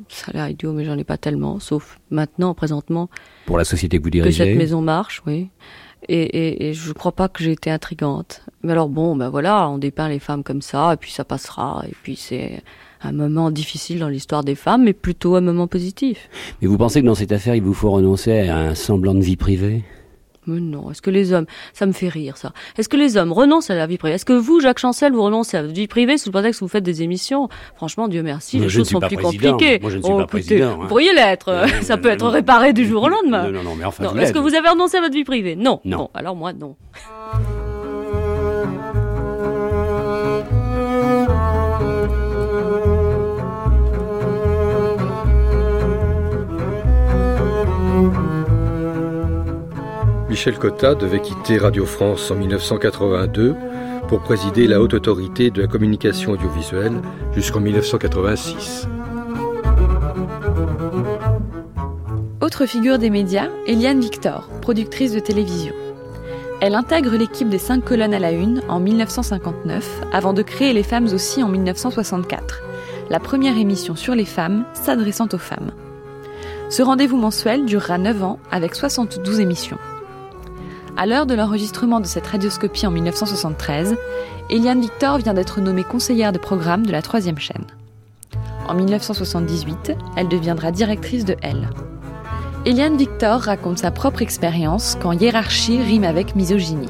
Ça 0.10 0.32
a 0.32 0.34
l'air 0.34 0.50
idiot, 0.50 0.74
mais 0.74 0.84
j'en 0.84 0.98
ai 0.98 1.06
pas 1.06 1.18
tellement, 1.18 1.60
sauf 1.60 2.00
maintenant, 2.10 2.54
présentement. 2.54 3.10
Pour 3.46 3.58
la 3.58 3.64
société 3.64 3.98
que 3.98 4.04
vous 4.04 4.10
dirigez. 4.10 4.44
Que 4.44 4.50
cette 4.50 4.58
maison 4.58 4.82
marche, 4.82 5.24
oui. 5.26 5.50
Et, 6.08 6.22
et, 6.22 6.70
et 6.70 6.74
je 6.74 6.94
crois 6.94 7.14
pas 7.14 7.28
que 7.28 7.44
j'ai 7.44 7.52
été 7.52 7.72
intrigante. 7.72 8.42
Mais 8.62 8.74
alors 8.74 8.90
bon, 8.90 9.16
ben 9.16 9.30
voilà, 9.30 9.68
on 9.70 9.78
dépeint 9.80 10.08
les 10.08 10.20
femmes 10.20 10.44
comme 10.44 10.62
ça, 10.62 10.94
et 10.94 10.98
puis 10.98 11.12
ça 11.12 11.24
passera, 11.24 11.84
et 11.88 11.94
puis 12.04 12.16
c'est 12.16 12.62
un 13.02 13.12
moment 13.12 13.50
difficile 13.52 14.00
dans 14.00 14.08
l'histoire 14.08 14.44
des 14.44 14.56
femmes, 14.56 14.84
mais 14.84 14.94
plutôt 14.94 15.36
un 15.36 15.42
moment 15.42 15.68
positif. 15.68 16.30
Mais 16.62 16.68
vous 16.68 16.78
pensez 16.78 17.02
que 17.02 17.08
dans 17.08 17.16
cette 17.16 17.32
affaire, 17.32 17.56
il 17.56 17.64
vous 17.64 17.74
faut 17.74 17.92
renoncer 17.92 18.48
à 18.48 18.58
un 18.58 18.76
semblant 18.76 19.16
de 19.16 19.22
vie 19.22 19.36
privée? 19.36 19.84
Mais 20.48 20.60
non, 20.60 20.92
est-ce 20.92 21.02
que 21.02 21.10
les 21.10 21.34
hommes, 21.34 21.46
ça 21.74 21.86
me 21.86 21.92
fait 21.92 22.10
rire 22.10 22.38
ça. 22.38 22.54
Est-ce 22.78 22.90
que 22.90 22.98
les 22.98 23.18
hommes 23.18 23.32
renoncent 23.32 23.70
à 23.70 23.76
la 23.76 23.88
vie 23.88 23.98
privée? 23.98 24.16
Est-ce 24.16 24.26
que 24.26 24.34
vous, 24.34 24.60
Jacques 24.60 24.80
Chancel, 24.80 25.14
vous 25.14 25.24
renoncez 25.24 25.58
à 25.58 25.62
la 25.62 25.68
vie 25.68 25.88
privée 25.88 26.18
sous 26.18 26.30
le 26.30 26.34
prétexte 26.34 26.60
que 26.60 26.66
vous 26.66 26.70
faites 26.70 26.84
des 26.84 27.02
émissions? 27.02 27.50
Franchement, 27.76 28.08
Dieu 28.08 28.24
merci, 28.24 28.60
les 28.60 28.70
choses 28.70 28.90
sont 28.90 29.00
plus 29.00 29.18
compliquées. 29.18 29.80
Moi, 29.80 29.90
je 29.90 29.98
ne 29.98 30.04
suis 30.04 30.14
oh, 30.14 30.18
pas 30.18 30.28
président. 30.28 30.72
Hein. 30.72 30.78
Vous 30.82 30.88
pourriez 30.88 31.14
l'être. 31.14 31.66
ça 31.82 31.98
peut 31.98 32.10
être 32.10 32.28
réparé 32.28 32.74
du 32.74 32.86
jour 32.86 33.04
au 33.04 33.10
lendemain. 33.10 33.46
Non, 33.46 33.52
non, 33.52 33.64
non 33.64 33.76
mais 33.76 33.86
enfin. 33.86 34.16
Est-ce 34.16 34.34
que 34.34 34.40
vous 34.40 34.54
avez 34.56 34.70
renoncé 34.70 34.98
à 34.98 35.02
votre 35.02 35.14
vie 35.14 35.24
privée? 35.24 35.56
Non. 35.56 35.80
Non. 35.84 35.98
Bon, 35.98 36.10
alors 36.14 36.36
moi, 36.36 36.54
non. 36.54 36.76
Michel 50.36 50.60
Cotta 50.60 50.96
devait 50.96 51.22
quitter 51.22 51.58
Radio 51.58 51.86
France 51.86 52.30
en 52.30 52.36
1982 52.36 53.56
pour 54.10 54.20
présider 54.20 54.68
la 54.68 54.82
haute 54.82 54.94
autorité 54.94 55.50
de 55.50 55.62
la 55.62 55.68
communication 55.68 56.34
audiovisuelle 56.34 57.02
jusqu'en 57.34 57.62
1986. 57.62 58.90
Autre 62.42 62.66
figure 62.66 63.00
des 63.00 63.10
médias, 63.10 63.48
Eliane 63.66 64.02
Victor, 64.02 64.50
productrice 64.62 65.14
de 65.14 65.20
télévision. 65.20 65.74
Elle 66.60 66.76
intègre 66.76 67.16
l'équipe 67.16 67.48
des 67.48 67.58
cinq 67.58 67.86
colonnes 67.86 68.14
à 68.14 68.20
la 68.20 68.34
une 68.34 68.62
en 68.68 68.82
1959, 68.82 70.02
avant 70.12 70.34
de 70.34 70.42
créer 70.42 70.74
Les 70.74 70.84
Femmes 70.84 71.08
aussi 71.14 71.44
en 71.44 71.48
1964, 71.48 72.62
la 73.10 73.22
première 73.22 73.58
émission 73.58 73.96
sur 73.96 74.16
les 74.16 74.26
femmes 74.26 74.66
s'adressant 74.74 75.30
aux 75.32 75.38
femmes. 75.38 75.72
Ce 76.70 76.84
rendez-vous 76.84 77.16
mensuel 77.16 77.64
durera 77.64 77.98
9 77.98 78.22
ans 78.22 78.40
avec 78.52 78.76
72 78.76 79.40
émissions. 79.40 79.78
À 80.98 81.06
l'heure 81.06 81.26
de 81.26 81.34
l'enregistrement 81.34 82.00
de 82.00 82.06
cette 82.06 82.26
radioscopie 82.26 82.88
en 82.88 82.92
1973, 82.92 83.98
Eliane 84.50 84.80
Victor 84.80 85.18
vient 85.18 85.34
d'être 85.34 85.60
nommée 85.60 85.84
conseillère 85.84 86.32
de 86.32 86.38
programme 86.38 86.86
de 86.86 86.92
la 86.94 87.02
troisième 87.02 87.38
chaîne. 87.38 87.66
En 88.70 88.76
1978, 88.76 89.92
elle 90.16 90.30
deviendra 90.30 90.72
directrice 90.72 91.26
de 91.26 91.36
Elle. 91.42 91.70
Eliane 92.66 92.96
Victor 92.96 93.42
raconte 93.42 93.80
sa 93.80 93.92
propre 93.92 94.22
expérience 94.22 94.98
quand 95.02 95.12
hiérarchie 95.12 95.82
rime 95.82 96.06
avec 96.06 96.34
misogynie. 96.34 96.90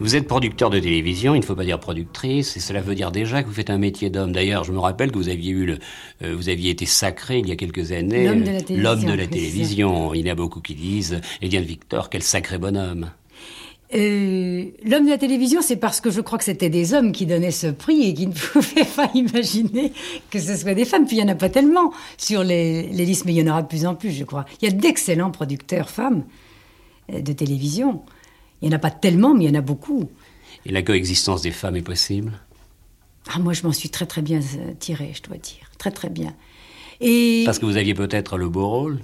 Vous 0.00 0.16
êtes 0.16 0.26
producteur 0.26 0.70
de 0.70 0.80
télévision, 0.80 1.34
il 1.34 1.40
ne 1.40 1.44
faut 1.44 1.56
pas 1.56 1.64
dire 1.64 1.78
productrice, 1.78 2.56
et 2.56 2.60
cela 2.60 2.80
veut 2.80 2.94
dire 2.94 3.12
déjà 3.12 3.42
que 3.42 3.48
vous 3.48 3.54
faites 3.54 3.70
un 3.70 3.78
métier 3.78 4.10
d'homme. 4.10 4.32
D'ailleurs, 4.32 4.64
je 4.64 4.72
me 4.72 4.78
rappelle 4.78 5.12
que 5.12 5.18
vous 5.18 5.28
aviez 5.28 5.52
eu 5.52 5.64
le, 5.64 5.78
euh, 6.22 6.34
vous 6.36 6.48
aviez 6.48 6.70
été 6.70 6.86
sacré 6.86 7.38
il 7.38 7.48
y 7.48 7.52
a 7.52 7.56
quelques 7.56 7.92
années. 7.92 8.26
L'homme 8.26 8.42
de 8.42 8.50
la 8.50 8.60
télévision. 8.60 8.82
L'homme 8.82 9.04
de 9.04 9.12
la 9.12 9.26
télévision. 9.26 10.14
Il 10.14 10.26
y 10.26 10.28
en 10.28 10.32
a 10.32 10.36
beaucoup 10.36 10.60
qui 10.60 10.74
disent, 10.74 11.20
Eliane 11.40 11.64
Victor, 11.64 12.10
quel 12.10 12.22
sacré 12.22 12.58
bonhomme. 12.58 13.10
Euh, 13.94 14.64
L'homme 14.84 15.06
de 15.06 15.10
la 15.10 15.18
télévision, 15.18 15.62
c'est 15.62 15.76
parce 15.76 16.00
que 16.00 16.10
je 16.10 16.20
crois 16.20 16.38
que 16.38 16.44
c'était 16.44 16.68
des 16.68 16.92
hommes 16.92 17.12
qui 17.12 17.24
donnaient 17.24 17.50
ce 17.50 17.68
prix 17.68 18.10
et 18.10 18.14
qui 18.14 18.26
ne 18.26 18.32
pouvaient 18.52 18.84
pas 18.84 19.10
imaginer 19.14 19.92
que 20.30 20.38
ce 20.38 20.56
soit 20.56 20.74
des 20.74 20.84
femmes. 20.84 21.06
Puis 21.06 21.16
il 21.16 21.24
n'y 21.24 21.30
en 21.30 21.32
a 21.32 21.36
pas 21.36 21.48
tellement 21.48 21.92
sur 22.16 22.44
les, 22.44 22.84
les, 22.88 23.06
listes, 23.06 23.24
mais 23.24 23.32
il 23.32 23.38
y 23.38 23.48
en 23.48 23.50
aura 23.50 23.62
de 23.62 23.68
plus 23.68 23.86
en 23.86 23.94
plus, 23.94 24.10
je 24.10 24.24
crois. 24.24 24.44
Il 24.60 24.68
y 24.68 24.72
a 24.72 24.74
d'excellents 24.74 25.30
producteurs 25.30 25.88
femmes 25.88 26.24
euh, 27.12 27.20
de 27.20 27.32
télévision. 27.32 28.02
Il 28.60 28.68
n'y 28.68 28.74
en 28.74 28.76
a 28.76 28.80
pas 28.80 28.90
tellement, 28.90 29.34
mais 29.34 29.44
il 29.44 29.48
y 29.48 29.50
en 29.50 29.58
a 29.58 29.62
beaucoup. 29.62 30.08
Et 30.66 30.72
la 30.72 30.82
coexistence 30.82 31.42
des 31.42 31.50
femmes 31.50 31.76
est 31.76 31.82
possible? 31.82 32.32
Ah, 33.32 33.38
moi, 33.38 33.52
je 33.52 33.62
m'en 33.62 33.72
suis 33.72 33.90
très 33.90 34.06
très 34.06 34.22
bien 34.22 34.40
euh, 34.40 34.72
tirée, 34.78 35.12
je 35.14 35.22
dois 35.22 35.36
dire. 35.38 35.70
Très 35.78 35.90
très 35.90 36.10
bien. 36.10 36.34
Et 37.00 37.42
Parce 37.46 37.58
que 37.58 37.66
vous 37.66 37.76
aviez 37.76 37.94
peut-être 37.94 38.36
le 38.36 38.48
beau 38.48 38.68
rôle? 38.68 39.00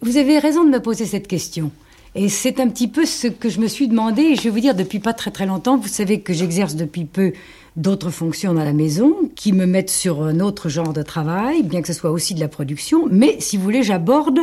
Vous 0.00 0.16
avez 0.16 0.38
raison 0.38 0.64
de 0.64 0.70
me 0.70 0.80
poser 0.80 1.04
cette 1.04 1.26
question. 1.28 1.70
Et 2.14 2.28
c'est 2.28 2.58
un 2.58 2.68
petit 2.68 2.88
peu 2.88 3.06
ce 3.06 3.28
que 3.28 3.48
je 3.48 3.60
me 3.60 3.68
suis 3.68 3.86
demandé, 3.86 4.22
et 4.22 4.36
je 4.36 4.42
vais 4.42 4.50
vous 4.50 4.60
dire 4.60 4.74
depuis 4.74 4.98
pas 4.98 5.12
très 5.12 5.30
très 5.30 5.46
longtemps, 5.46 5.78
vous 5.78 5.88
savez 5.88 6.20
que 6.20 6.32
j'exerce 6.32 6.74
depuis 6.74 7.04
peu 7.04 7.32
d'autres 7.76 8.10
fonctions 8.10 8.52
dans 8.52 8.64
la 8.64 8.72
maison 8.72 9.14
qui 9.36 9.52
me 9.52 9.64
mettent 9.64 9.90
sur 9.90 10.22
un 10.22 10.40
autre 10.40 10.68
genre 10.68 10.92
de 10.92 11.02
travail, 11.02 11.62
bien 11.62 11.82
que 11.82 11.86
ce 11.86 11.92
soit 11.92 12.10
aussi 12.10 12.34
de 12.34 12.40
la 12.40 12.48
production, 12.48 13.06
mais 13.10 13.36
si 13.40 13.56
vous 13.56 13.62
voulez, 13.62 13.84
j'aborde 13.84 14.40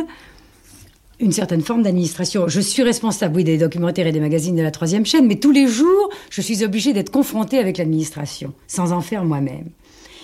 une 1.20 1.32
certaine 1.32 1.62
forme 1.62 1.82
d'administration. 1.82 2.48
Je 2.48 2.60
suis 2.60 2.82
responsable, 2.82 3.36
oui, 3.36 3.44
des 3.44 3.58
documentaires 3.58 4.06
et 4.06 4.12
des 4.12 4.20
magazines 4.20 4.56
de 4.56 4.62
la 4.62 4.70
troisième 4.70 5.04
chaîne, 5.04 5.26
mais 5.26 5.36
tous 5.36 5.50
les 5.50 5.66
jours, 5.66 6.08
je 6.30 6.40
suis 6.40 6.64
obligée 6.64 6.92
d'être 6.92 7.10
confrontée 7.10 7.58
avec 7.58 7.76
l'administration, 7.76 8.54
sans 8.66 8.92
en 8.92 9.00
faire 9.00 9.24
moi-même. 9.24 9.68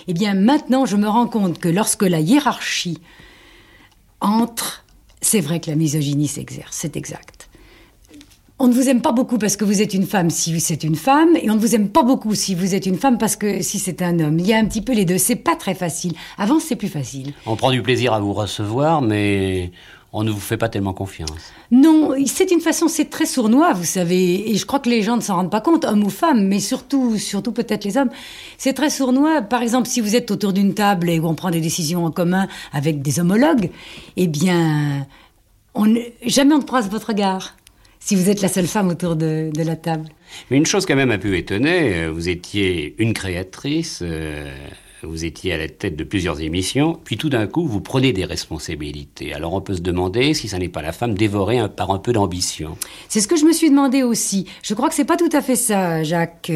Eh 0.07 0.13
bien, 0.13 0.33
maintenant, 0.33 0.85
je 0.85 0.95
me 0.95 1.07
rends 1.07 1.27
compte 1.27 1.59
que 1.59 1.69
lorsque 1.69 2.03
la 2.03 2.19
hiérarchie 2.19 2.99
entre, 4.21 4.85
c'est 5.21 5.41
vrai 5.41 5.59
que 5.59 5.69
la 5.69 5.75
misogynie 5.75 6.27
s'exerce, 6.27 6.77
c'est 6.77 6.95
exact. 6.95 7.34
On 8.57 8.67
ne 8.67 8.73
vous 8.73 8.87
aime 8.87 9.01
pas 9.01 9.11
beaucoup 9.11 9.37
parce 9.37 9.57
que 9.57 9.65
vous 9.65 9.81
êtes 9.81 9.93
une 9.93 10.05
femme 10.05 10.29
si 10.29 10.57
c'est 10.61 10.85
une 10.85 10.95
femme, 10.95 11.35
et 11.41 11.49
on 11.49 11.55
ne 11.55 11.59
vous 11.59 11.75
aime 11.75 11.89
pas 11.89 12.03
beaucoup 12.03 12.33
si 12.35 12.55
vous 12.55 12.73
êtes 12.73 12.85
une 12.85 12.97
femme 12.97 13.17
parce 13.17 13.35
que 13.35 13.61
si 13.61 13.79
c'est 13.79 14.01
un 14.01 14.17
homme. 14.21 14.39
Il 14.39 14.47
y 14.47 14.53
a 14.53 14.57
un 14.57 14.63
petit 14.63 14.81
peu 14.81 14.93
les 14.93 15.03
deux. 15.03 15.17
C'est 15.17 15.35
pas 15.35 15.57
très 15.57 15.75
facile. 15.75 16.13
Avant, 16.37 16.61
c'est 16.61 16.77
plus 16.77 16.87
facile. 16.87 17.33
On 17.45 17.57
prend 17.57 17.71
du 17.71 17.81
plaisir 17.81 18.13
à 18.13 18.21
vous 18.21 18.31
recevoir, 18.31 19.01
mais 19.01 19.71
on 20.13 20.23
ne 20.23 20.31
vous 20.31 20.39
fait 20.39 20.55
pas 20.55 20.69
tellement 20.69 20.93
confiance. 20.93 21.51
Non, 21.69 22.11
c'est 22.27 22.49
une 22.49 22.61
façon, 22.61 22.87
c'est 22.87 23.09
très 23.09 23.25
sournois, 23.25 23.73
vous 23.73 23.83
savez, 23.83 24.49
et 24.49 24.55
je 24.55 24.65
crois 24.65 24.79
que 24.79 24.89
les 24.89 25.01
gens 25.01 25.17
ne 25.17 25.21
s'en 25.21 25.35
rendent 25.35 25.51
pas 25.51 25.59
compte, 25.59 25.83
hommes 25.83 26.05
ou 26.05 26.09
femmes, 26.09 26.47
mais 26.47 26.61
surtout, 26.61 27.17
surtout 27.17 27.51
peut-être 27.51 27.83
les 27.83 27.97
hommes. 27.97 28.09
C'est 28.57 28.71
très 28.71 28.89
sournois. 28.89 29.41
Par 29.41 29.63
exemple, 29.63 29.89
si 29.89 29.99
vous 29.99 30.15
êtes 30.15 30.31
autour 30.31 30.53
d'une 30.53 30.73
table 30.73 31.09
et 31.09 31.19
où 31.19 31.27
on 31.27 31.35
prend 31.35 31.51
des 31.51 31.59
décisions 31.59 32.05
en 32.05 32.11
commun 32.11 32.47
avec 32.71 33.01
des 33.01 33.19
homologues, 33.19 33.69
eh 34.15 34.27
bien, 34.27 35.05
on, 35.73 35.93
jamais 36.25 36.53
on 36.55 36.59
ne 36.59 36.63
croise 36.63 36.89
votre 36.89 37.09
regard 37.09 37.57
si 38.05 38.15
vous 38.15 38.29
êtes 38.29 38.41
la 38.41 38.49
seule 38.49 38.67
femme 38.67 38.89
autour 38.89 39.15
de, 39.15 39.49
de, 39.51 39.63
la 39.63 39.75
table. 39.75 40.05
Mais 40.51 40.57
une 40.57 40.67
chose 40.67 40.85
quand 40.85 40.95
même 40.95 41.09
un 41.09 41.17
peu 41.17 41.35
étonnée, 41.35 42.07
vous 42.07 42.29
étiez 42.29 42.93
une 42.99 43.13
créatrice, 43.13 44.01
euh, 44.03 44.55
vous 45.01 45.25
étiez 45.25 45.53
à 45.53 45.57
la 45.57 45.67
tête 45.67 45.95
de 45.95 46.03
plusieurs 46.03 46.39
émissions, 46.39 46.99
puis 47.03 47.17
tout 47.17 47.29
d'un 47.29 47.47
coup 47.47 47.65
vous 47.65 47.81
prenez 47.81 48.13
des 48.13 48.23
responsabilités. 48.23 49.33
Alors 49.33 49.55
on 49.55 49.61
peut 49.61 49.73
se 49.73 49.81
demander 49.81 50.35
si 50.35 50.47
ça 50.47 50.59
n'est 50.59 50.69
pas 50.69 50.83
la 50.83 50.91
femme 50.91 51.15
dévorée 51.15 51.57
un, 51.57 51.67
par 51.67 51.89
un 51.89 51.97
peu 51.97 52.13
d'ambition. 52.13 52.77
C'est 53.09 53.21
ce 53.21 53.27
que 53.27 53.37
je 53.37 53.45
me 53.45 53.53
suis 53.53 53.71
demandé 53.71 54.03
aussi. 54.03 54.45
Je 54.61 54.75
crois 54.75 54.87
que 54.87 54.93
c'est 54.93 55.03
pas 55.03 55.17
tout 55.17 55.31
à 55.31 55.41
fait 55.41 55.55
ça, 55.55 56.03
Jacques. 56.03 56.51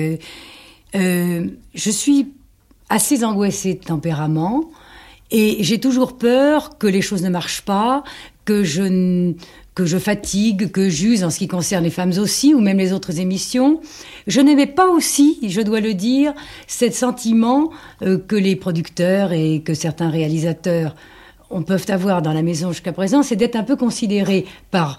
Euh, 0.95 1.47
je 1.73 1.89
suis 1.89 2.27
assez 2.89 3.23
angoissée 3.23 3.73
de 3.73 3.83
tempérament. 3.83 4.69
Et 5.31 5.57
j'ai 5.59 5.79
toujours 5.79 6.17
peur 6.17 6.79
que 6.79 6.87
les 6.87 7.01
choses 7.01 7.21
ne 7.21 7.29
marchent 7.29 7.61
pas, 7.61 8.03
que 8.45 8.63
je 8.63 9.33
que 9.79 9.85
je 9.85 9.97
fatigue, 9.97 10.71
que 10.71 10.89
j'use 10.89 11.23
en 11.23 11.29
ce 11.29 11.37
qui 11.37 11.47
concerne 11.47 11.85
les 11.85 11.89
femmes 11.89 12.11
aussi, 12.17 12.53
ou 12.53 12.59
même 12.59 12.77
les 12.77 12.91
autres 12.91 13.21
émissions. 13.21 13.79
Je 14.27 14.41
n'aimais 14.41 14.67
pas 14.67 14.89
aussi, 14.89 15.39
je 15.47 15.61
dois 15.61 15.79
le 15.79 15.93
dire, 15.93 16.33
ce 16.67 16.91
sentiment 16.91 17.69
euh, 18.01 18.17
que 18.17 18.35
les 18.35 18.57
producteurs 18.57 19.31
et 19.31 19.61
que 19.61 19.73
certains 19.73 20.09
réalisateurs 20.09 20.95
on 21.49 21.63
peuvent 21.63 21.85
avoir 21.87 22.21
dans 22.21 22.33
la 22.33 22.41
maison 22.41 22.73
jusqu'à 22.73 22.91
présent, 22.91 23.23
c'est 23.23 23.37
d'être 23.37 23.55
un 23.55 23.63
peu 23.63 23.77
considérés 23.77 24.45
par 24.69 24.97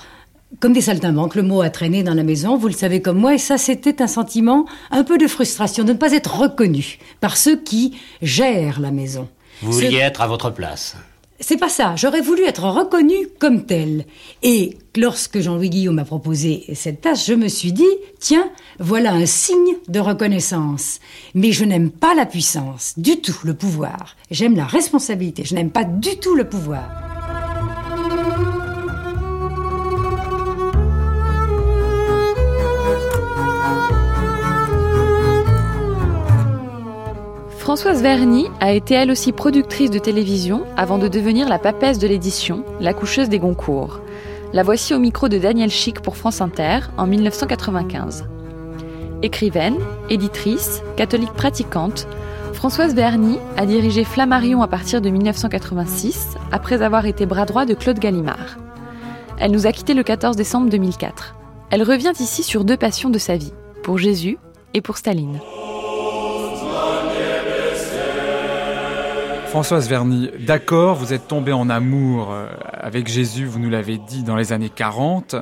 comme 0.61 0.73
des 0.73 0.81
saltimbanques, 0.81 1.35
le 1.35 1.43
mot 1.43 1.61
a 1.61 1.69
traîné 1.69 2.03
dans 2.03 2.15
la 2.15 2.25
maison, 2.25 2.57
vous 2.57 2.67
le 2.67 2.75
savez 2.75 3.03
comme 3.03 3.19
moi, 3.19 3.35
et 3.35 3.39
ça 3.39 3.59
c'était 3.59 4.01
un 4.01 4.09
sentiment 4.09 4.65
un 4.91 5.05
peu 5.05 5.19
de 5.19 5.29
frustration, 5.29 5.85
de 5.85 5.93
ne 5.93 5.99
pas 5.99 6.13
être 6.13 6.39
reconnu 6.39 6.99
par 7.21 7.37
ceux 7.37 7.61
qui 7.61 7.99
gèrent 8.23 8.81
la 8.81 8.91
maison. 8.91 9.29
Vous 9.61 9.73
vouliez 9.73 9.99
être 9.99 10.23
à 10.23 10.27
votre 10.27 10.51
place 10.51 10.97
c'est 11.41 11.57
pas 11.57 11.69
ça. 11.69 11.95
J'aurais 11.97 12.21
voulu 12.21 12.45
être 12.45 12.65
reconnue 12.65 13.29
comme 13.39 13.65
telle. 13.65 14.05
Et 14.43 14.77
lorsque 14.97 15.41
Jean-Louis 15.41 15.71
Guillaume 15.71 15.97
m'a 15.97 16.05
proposé 16.05 16.65
cette 16.75 17.01
tâche, 17.01 17.27
je 17.27 17.35
me 17.35 17.49
suis 17.49 17.73
dit, 17.73 17.85
tiens, 18.19 18.51
voilà 18.79 19.13
un 19.13 19.27
signe 19.27 19.77
de 19.89 20.01
reconnaissance. 20.01 21.01
Mais 21.35 21.53
je 21.53 21.65
n'aime 21.65 21.91
pas 21.91 22.15
la 22.15 22.27
puissance, 22.27 22.95
du 22.99 23.21
tout 23.21 23.39
le 23.45 23.55
pouvoir. 23.55 24.17
J'aime 24.31 24.57
la 24.57 24.67
responsabilité. 24.67 25.45
Je 25.45 25.55
n'aime 25.55 25.71
pas 25.71 25.85
du 25.85 26.17
tout 26.19 26.35
le 26.35 26.49
pouvoir. 26.49 27.10
Françoise 37.71 38.03
Verny 38.03 38.49
a 38.59 38.73
été 38.73 38.95
elle 38.95 39.13
aussi 39.13 39.31
productrice 39.31 39.93
de 39.93 40.01
télévision 40.01 40.65
avant 40.77 40.99
de 40.99 41.07
devenir 41.07 41.49
la 41.49 41.61
papesse 41.61 42.01
de 42.01 42.09
l'édition, 42.09 42.65
la 42.81 42.93
coucheuse 42.93 43.29
des 43.29 43.39
Goncourt. 43.39 44.01
La 44.53 44.65
voici 44.65 44.93
au 44.93 44.99
micro 44.99 45.29
de 45.29 45.39
Daniel 45.39 45.71
Chic 45.71 46.01
pour 46.01 46.17
France 46.17 46.41
Inter 46.41 46.81
en 46.99 47.07
1995. 47.07 48.25
Écrivaine, 49.23 49.77
éditrice, 50.09 50.83
catholique 50.97 51.33
pratiquante, 51.33 52.09
Françoise 52.55 52.93
Verny 52.93 53.39
a 53.57 53.67
dirigé 53.67 54.03
Flammarion 54.03 54.63
à 54.63 54.67
partir 54.67 55.01
de 55.01 55.09
1986, 55.09 56.39
après 56.51 56.83
avoir 56.83 57.07
été 57.07 57.25
bras 57.25 57.47
droit 57.47 57.67
de 57.67 57.75
Claude 57.75 58.01
Gallimard. 58.01 58.59
Elle 59.39 59.53
nous 59.53 59.69
a 59.69 59.73
quittés 59.73 59.95
le 59.95 60.03
14 60.03 60.35
décembre 60.35 60.71
2004. 60.71 61.37
Elle 61.71 61.85
revient 61.85 62.15
ici 62.19 62.43
sur 62.43 62.65
deux 62.65 62.77
passions 62.77 63.11
de 63.11 63.19
sa 63.19 63.37
vie, 63.37 63.53
pour 63.85 63.97
Jésus 63.97 64.39
et 64.75 64.81
pour 64.81 64.97
Staline. 64.97 65.39
Françoise 69.51 69.89
Verny, 69.89 70.31
d'accord, 70.39 70.95
vous 70.95 71.13
êtes 71.13 71.27
tombée 71.27 71.51
en 71.51 71.69
amour 71.69 72.33
avec 72.73 73.09
Jésus, 73.09 73.47
vous 73.47 73.59
nous 73.59 73.69
l'avez 73.69 73.99
dit, 73.99 74.23
dans 74.23 74.37
les 74.37 74.53
années 74.53 74.71
40. 74.71 75.35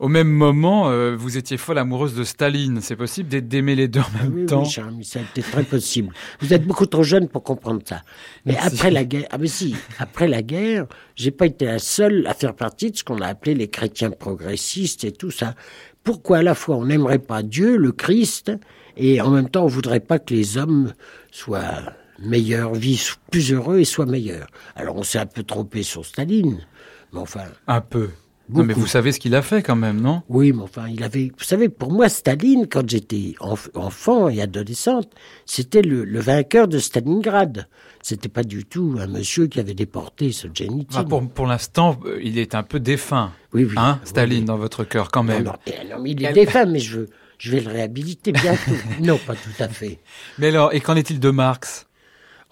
Au 0.00 0.08
même 0.08 0.26
moment, 0.28 0.90
euh, 0.90 1.14
vous 1.14 1.38
étiez 1.38 1.56
folle 1.56 1.78
amoureuse 1.78 2.16
de 2.16 2.24
Staline. 2.24 2.80
C'est 2.80 2.96
possible 2.96 3.28
d'aimer 3.28 3.76
les 3.76 3.86
deux 3.86 4.00
en 4.00 4.10
même 4.22 4.34
oui, 4.34 4.46
temps 4.46 4.64
Oui, 4.64 4.68
cher 4.68 4.88
ami, 4.88 5.04
ça 5.04 5.20
a 5.20 5.22
été 5.22 5.40
très 5.42 5.62
possible. 5.62 6.12
Vous 6.40 6.52
êtes 6.52 6.66
beaucoup 6.66 6.86
trop 6.86 7.04
jeune 7.04 7.28
pour 7.28 7.44
comprendre 7.44 7.80
ça. 7.84 8.02
Mais 8.44 8.54
Merci. 8.54 8.74
après 8.74 8.90
la 8.90 9.04
guerre, 9.04 9.26
ah 9.30 9.38
mais 9.38 9.46
si, 9.46 9.76
après 10.00 10.26
la 10.26 10.42
guerre, 10.42 10.86
j'ai 11.14 11.30
pas 11.30 11.46
été 11.46 11.64
la 11.64 11.78
seule 11.78 12.26
à 12.26 12.34
faire 12.34 12.56
partie 12.56 12.90
de 12.90 12.96
ce 12.96 13.04
qu'on 13.04 13.20
a 13.20 13.26
appelé 13.28 13.54
les 13.54 13.68
chrétiens 13.68 14.10
progressistes 14.10 15.04
et 15.04 15.12
tout 15.12 15.30
ça. 15.30 15.54
Pourquoi 16.02 16.38
à 16.38 16.42
la 16.42 16.56
fois 16.56 16.74
on 16.74 16.86
n'aimerait 16.86 17.20
pas 17.20 17.44
Dieu, 17.44 17.76
le 17.76 17.92
Christ, 17.92 18.50
et 18.96 19.20
en 19.20 19.30
même 19.30 19.48
temps 19.48 19.62
on 19.62 19.68
voudrait 19.68 20.00
pas 20.00 20.18
que 20.18 20.34
les 20.34 20.58
hommes 20.58 20.92
soient 21.30 21.92
meilleurs, 22.18 22.74
vivent 22.74 23.16
plus 23.30 23.52
heureux 23.52 23.80
et 23.80 23.84
soient 23.84 24.06
meilleurs. 24.06 24.48
Alors 24.76 24.96
on 24.96 25.02
s'est 25.02 25.18
un 25.18 25.26
peu 25.26 25.42
trompé 25.42 25.82
sur 25.82 26.04
Staline, 26.04 26.66
mais 27.12 27.20
enfin. 27.20 27.44
Un 27.66 27.80
peu. 27.80 28.10
Non, 28.50 28.64
mais 28.64 28.72
vous 28.72 28.86
savez 28.86 29.12
ce 29.12 29.20
qu'il 29.20 29.34
a 29.34 29.42
fait 29.42 29.62
quand 29.62 29.76
même, 29.76 30.00
non? 30.00 30.22
Oui, 30.28 30.52
mais 30.52 30.62
enfin, 30.62 30.88
il 30.88 31.02
avait. 31.02 31.30
Vous 31.36 31.44
savez, 31.44 31.68
pour 31.68 31.92
moi, 31.92 32.08
Staline, 32.08 32.66
quand 32.66 32.88
j'étais 32.88 33.34
enfant 33.74 34.28
et 34.28 34.40
adolescente, 34.40 35.10
c'était 35.44 35.82
le, 35.82 36.18
vainqueur 36.18 36.66
de 36.66 36.78
Stalingrad. 36.78 37.68
C'était 38.00 38.28
pas 38.28 38.44
du 38.44 38.64
tout 38.64 38.96
un 38.98 39.06
monsieur 39.06 39.48
qui 39.48 39.60
avait 39.60 39.74
déporté 39.74 40.32
ce 40.32 40.46
Ah, 40.94 41.04
pour 41.04 41.28
pour 41.28 41.46
l'instant, 41.46 41.98
euh, 42.06 42.18
il 42.22 42.38
est 42.38 42.54
un 42.54 42.62
peu 42.62 42.80
défunt. 42.80 43.32
Oui, 43.52 43.64
oui. 43.64 43.74
Hein, 43.76 44.00
Staline, 44.04 44.46
dans 44.46 44.56
votre 44.56 44.84
cœur, 44.84 45.10
quand 45.10 45.24
même. 45.24 45.44
Non, 45.44 45.52
non, 45.90 46.04
il 46.06 46.24
est 46.24 46.32
défunt, 46.32 46.64
mais 46.64 46.80
je 46.80 47.00
je 47.38 47.52
vais 47.52 47.60
le 47.60 47.70
réhabiliter 47.70 48.32
bientôt. 48.32 48.72
non, 49.00 49.18
pas 49.18 49.34
tout 49.34 49.62
à 49.62 49.68
fait. 49.68 49.98
Mais 50.38 50.48
alors, 50.48 50.74
et 50.74 50.80
qu'en 50.80 50.96
est-il 50.96 51.20
de 51.20 51.30
Marx? 51.30 51.87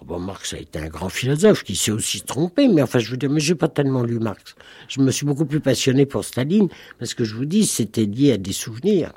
Bon, 0.05 0.19
Marx 0.19 0.53
a 0.53 0.57
été 0.57 0.79
un 0.79 0.87
grand 0.87 1.09
philosophe 1.09 1.63
qui 1.63 1.75
s'est 1.75 1.91
aussi 1.91 2.21
trompé, 2.21 2.67
mais 2.67 2.81
enfin, 2.81 2.99
je 2.99 3.11
veux 3.11 3.17
dire, 3.17 3.29
mais 3.29 3.39
j'ai 3.39 3.55
pas 3.55 3.67
tellement 3.67 4.03
lu 4.03 4.19
Marx. 4.19 4.55
Je 4.87 5.01
me 5.01 5.11
suis 5.11 5.25
beaucoup 5.25 5.45
plus 5.45 5.59
passionné 5.59 6.05
pour 6.05 6.23
Staline, 6.23 6.69
parce 6.99 7.13
que 7.13 7.23
je 7.23 7.35
vous 7.35 7.45
dis, 7.45 7.65
c'était 7.65 8.05
lié 8.05 8.33
à 8.33 8.37
des 8.37 8.53
souvenirs. 8.53 9.11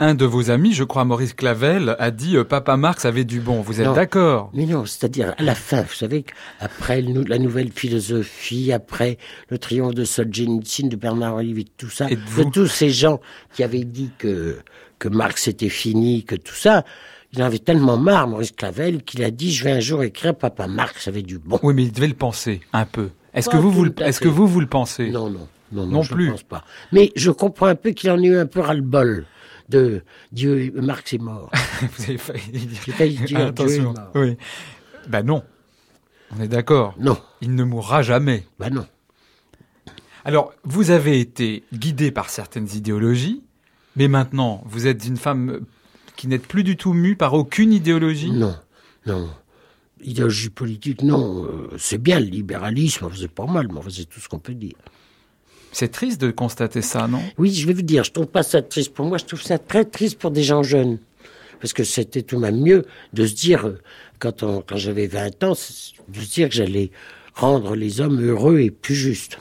Un 0.00 0.16
de 0.16 0.24
vos 0.24 0.50
amis, 0.50 0.72
je 0.72 0.82
crois 0.82 1.04
Maurice 1.04 1.34
Clavel, 1.34 1.94
a 2.00 2.10
dit 2.10 2.36
euh, 2.36 2.42
Papa 2.42 2.76
Marx 2.76 3.04
avait 3.04 3.22
du 3.22 3.38
bon. 3.38 3.60
Vous 3.60 3.80
êtes 3.80 3.92
d'accord? 3.92 4.50
Mais 4.52 4.66
non, 4.66 4.86
c'est-à-dire 4.86 5.34
à 5.38 5.42
la 5.44 5.54
fin, 5.54 5.82
vous 5.82 5.94
savez, 5.94 6.24
après 6.58 7.00
la 7.00 7.38
nouvelle 7.38 7.70
philosophie, 7.70 8.72
après 8.72 9.18
le 9.50 9.58
triomphe 9.58 9.94
de 9.94 10.04
Solzhenitsyn, 10.04 10.88
de 10.88 10.96
Bernard 10.96 11.36
Olivier, 11.36 11.66
tout 11.76 11.90
ça, 11.90 12.06
de 12.06 12.50
tous 12.50 12.66
ces 12.66 12.90
gens 12.90 13.20
qui 13.52 13.62
avaient 13.62 13.84
dit 13.84 14.10
que 14.18 14.58
que 14.98 15.08
Marx 15.08 15.48
était 15.48 15.68
fini, 15.68 16.24
que 16.24 16.34
tout 16.34 16.54
ça, 16.54 16.84
il 17.34 17.42
en 17.42 17.46
avait 17.46 17.58
tellement 17.58 17.96
marre, 17.96 18.28
Maurice 18.28 18.52
Clavel, 18.52 19.02
qu'il 19.02 19.24
a 19.24 19.30
dit 19.30 19.52
Je 19.52 19.64
vais 19.64 19.72
un 19.72 19.80
jour 19.80 20.02
écrire 20.02 20.34
Papa 20.34 20.68
Marx 20.68 21.08
avait 21.08 21.22
du 21.22 21.38
bon. 21.38 21.58
Oui, 21.62 21.74
mais 21.74 21.82
il 21.84 21.92
devait 21.92 22.08
le 22.08 22.14
penser, 22.14 22.60
un 22.72 22.84
peu. 22.84 23.10
Est-ce 23.34 23.48
que, 23.48 23.56
vous, 23.56 23.70
vous, 23.70 23.86
est 23.86 24.20
que 24.20 24.28
vous, 24.28 24.46
vous 24.46 24.60
le 24.60 24.68
pensez? 24.68 25.10
Non, 25.10 25.28
non. 25.28 25.48
Non, 25.72 25.86
non, 25.86 26.02
je 26.02 26.14
plus. 26.14 26.30
pense 26.30 26.44
pas. 26.44 26.64
Mais 26.92 27.10
je 27.16 27.32
comprends 27.32 27.66
un 27.66 27.74
peu 27.74 27.90
qu'il 27.90 28.10
en 28.10 28.22
ait 28.22 28.28
eu 28.28 28.36
un 28.36 28.46
peu 28.46 28.60
ras-le-bol 28.60 29.26
de 29.68 30.02
Dieu, 30.30 30.72
Marx 30.76 31.12
est 31.14 31.18
mort. 31.18 31.50
vous 31.96 32.04
avez 32.04 32.18
failli 32.18 33.16
dire. 33.16 33.52
Dieu 33.52 33.68
est 33.68 33.80
mort. 33.80 33.94
Oui. 34.14 34.36
Ben 35.08 35.22
non. 35.22 35.42
On 36.36 36.40
est 36.40 36.48
d'accord. 36.48 36.94
Non. 36.98 37.18
Il 37.40 37.54
ne 37.56 37.64
mourra 37.64 38.02
jamais. 38.02 38.46
Ben 38.60 38.70
non. 38.70 38.86
Alors, 40.24 40.52
vous 40.62 40.90
avez 40.90 41.18
été 41.18 41.64
guidé 41.72 42.10
par 42.10 42.30
certaines 42.30 42.68
idéologies, 42.72 43.42
mais 43.96 44.08
maintenant, 44.08 44.62
vous 44.64 44.86
êtes 44.86 45.04
une 45.06 45.16
femme 45.16 45.60
qui 46.16 46.28
n'êtes 46.28 46.46
plus 46.46 46.64
du 46.64 46.76
tout 46.76 46.92
mu 46.92 47.16
par 47.16 47.34
aucune 47.34 47.72
idéologie? 47.72 48.30
Non, 48.30 48.54
non. 49.06 49.28
Idéologie 50.02 50.50
politique, 50.50 51.02
non. 51.02 51.44
Euh, 51.44 51.70
c'est 51.78 51.98
bien 51.98 52.20
le 52.20 52.26
libéralisme, 52.26 53.08
c'est 53.16 53.30
pas 53.30 53.46
mal, 53.46 53.68
mais 53.72 53.80
c'est 53.90 54.04
tout 54.04 54.20
ce 54.20 54.28
qu'on 54.28 54.38
peut 54.38 54.54
dire. 54.54 54.76
C'est 55.72 55.88
triste 55.88 56.20
de 56.20 56.30
constater 56.30 56.82
ça, 56.82 57.08
non? 57.08 57.20
Oui, 57.36 57.52
je 57.52 57.66
vais 57.66 57.72
vous 57.72 57.82
dire, 57.82 58.04
je 58.04 58.12
trouve 58.12 58.26
pas 58.26 58.42
ça 58.42 58.62
triste 58.62 58.92
pour 58.94 59.06
moi, 59.06 59.18
je 59.18 59.24
trouve 59.24 59.42
ça 59.42 59.58
très 59.58 59.84
triste 59.84 60.18
pour 60.18 60.30
des 60.30 60.42
gens 60.42 60.62
jeunes. 60.62 60.98
Parce 61.60 61.72
que 61.72 61.84
c'était 61.84 62.22
tout 62.22 62.36
de 62.36 62.40
même 62.42 62.60
mieux 62.60 62.84
de 63.12 63.26
se 63.26 63.34
dire, 63.34 63.66
euh, 63.66 63.80
quand, 64.18 64.44
quand 64.44 64.76
j'avais 64.76 65.06
20 65.06 65.42
ans, 65.44 65.52
de 65.52 66.20
se 66.20 66.30
dire 66.30 66.48
que 66.48 66.54
j'allais 66.54 66.90
rendre 67.34 67.74
les 67.74 68.00
hommes 68.00 68.22
heureux 68.22 68.60
et 68.60 68.70
plus 68.70 68.94
justes. 68.94 69.38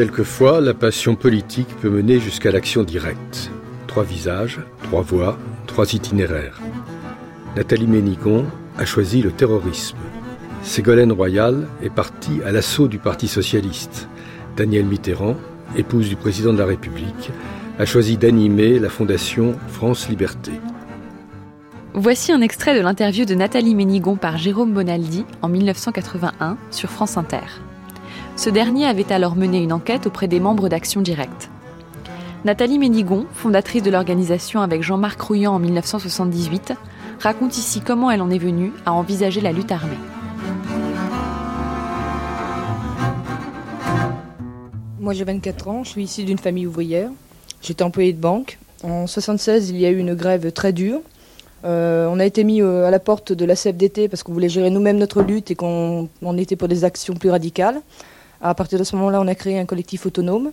Quelquefois, 0.00 0.62
la 0.62 0.72
passion 0.72 1.14
politique 1.14 1.68
peut 1.82 1.90
mener 1.90 2.20
jusqu'à 2.20 2.50
l'action 2.50 2.84
directe. 2.84 3.50
Trois 3.86 4.02
visages, 4.02 4.58
trois 4.82 5.02
voix, 5.02 5.38
trois 5.66 5.92
itinéraires. 5.92 6.58
Nathalie 7.54 7.86
Ménigon 7.86 8.46
a 8.78 8.86
choisi 8.86 9.20
le 9.20 9.30
terrorisme. 9.30 9.98
Ségolène 10.62 11.12
Royal 11.12 11.68
est 11.82 11.90
partie 11.90 12.40
à 12.46 12.50
l'assaut 12.50 12.88
du 12.88 12.98
Parti 12.98 13.28
socialiste. 13.28 14.08
Danielle 14.56 14.86
Mitterrand, 14.86 15.36
épouse 15.76 16.08
du 16.08 16.16
président 16.16 16.54
de 16.54 16.58
la 16.58 16.64
République, 16.64 17.30
a 17.78 17.84
choisi 17.84 18.16
d'animer 18.16 18.78
la 18.78 18.88
fondation 18.88 19.54
France 19.68 20.08
Liberté. 20.08 20.52
Voici 21.92 22.32
un 22.32 22.40
extrait 22.40 22.74
de 22.74 22.80
l'interview 22.80 23.26
de 23.26 23.34
Nathalie 23.34 23.74
Ménigon 23.74 24.16
par 24.16 24.38
Jérôme 24.38 24.72
Bonaldi 24.72 25.26
en 25.42 25.48
1981 25.48 26.56
sur 26.70 26.88
France 26.88 27.18
Inter. 27.18 27.44
Ce 28.40 28.48
dernier 28.48 28.86
avait 28.86 29.12
alors 29.12 29.36
mené 29.36 29.62
une 29.62 29.70
enquête 29.70 30.06
auprès 30.06 30.26
des 30.26 30.40
membres 30.40 30.70
d'Action 30.70 31.02
Directe. 31.02 31.50
Nathalie 32.46 32.78
Ménigon, 32.78 33.26
fondatrice 33.34 33.82
de 33.82 33.90
l'organisation 33.90 34.62
avec 34.62 34.82
Jean-Marc 34.82 35.20
Rouillant 35.20 35.52
en 35.52 35.58
1978, 35.58 36.72
raconte 37.18 37.58
ici 37.58 37.82
comment 37.82 38.10
elle 38.10 38.22
en 38.22 38.30
est 38.30 38.38
venue 38.38 38.72
à 38.86 38.94
envisager 38.94 39.42
la 39.42 39.52
lutte 39.52 39.70
armée. 39.70 39.98
Moi 45.00 45.12
j'ai 45.12 45.24
24 45.24 45.68
ans, 45.68 45.84
je 45.84 45.90
suis 45.90 46.04
issue 46.04 46.24
d'une 46.24 46.38
famille 46.38 46.66
ouvrière. 46.66 47.10
J'étais 47.60 47.82
employée 47.82 48.14
de 48.14 48.20
banque. 48.22 48.58
En 48.82 49.06
76, 49.06 49.68
il 49.68 49.78
y 49.78 49.84
a 49.84 49.90
eu 49.90 49.98
une 49.98 50.14
grève 50.14 50.50
très 50.50 50.72
dure. 50.72 51.02
Euh, 51.66 52.08
on 52.10 52.18
a 52.18 52.24
été 52.24 52.44
mis 52.44 52.62
euh, 52.62 52.86
à 52.86 52.90
la 52.90 53.00
porte 53.00 53.34
de 53.34 53.44
la 53.44 53.54
CFDT 53.54 54.08
parce 54.08 54.22
qu'on 54.22 54.32
voulait 54.32 54.48
gérer 54.48 54.70
nous-mêmes 54.70 54.96
notre 54.96 55.20
lutte 55.20 55.50
et 55.50 55.54
qu'on 55.54 56.08
était 56.38 56.56
pour 56.56 56.68
des 56.68 56.84
actions 56.84 57.12
plus 57.12 57.28
radicales. 57.28 57.82
À 58.40 58.54
partir 58.54 58.78
de 58.78 58.84
ce 58.84 58.96
moment-là, 58.96 59.20
on 59.20 59.26
a 59.28 59.34
créé 59.34 59.58
un 59.58 59.66
collectif 59.66 60.06
autonome 60.06 60.52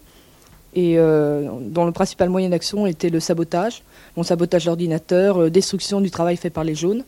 euh, 0.78 1.50
dont 1.62 1.86
le 1.86 1.92
principal 1.92 2.30
moyen 2.30 2.50
d'action 2.50 2.86
était 2.86 3.10
le 3.10 3.20
sabotage, 3.20 3.84
bon, 4.16 4.24
sabotage 4.24 4.66
d'ordinateur, 4.66 5.42
euh, 5.42 5.50
destruction 5.50 6.02
du 6.02 6.12
travail 6.12 6.38
fait 6.38 6.52
par 6.52 6.64
les 6.64 6.76
jaunes, 6.76 7.04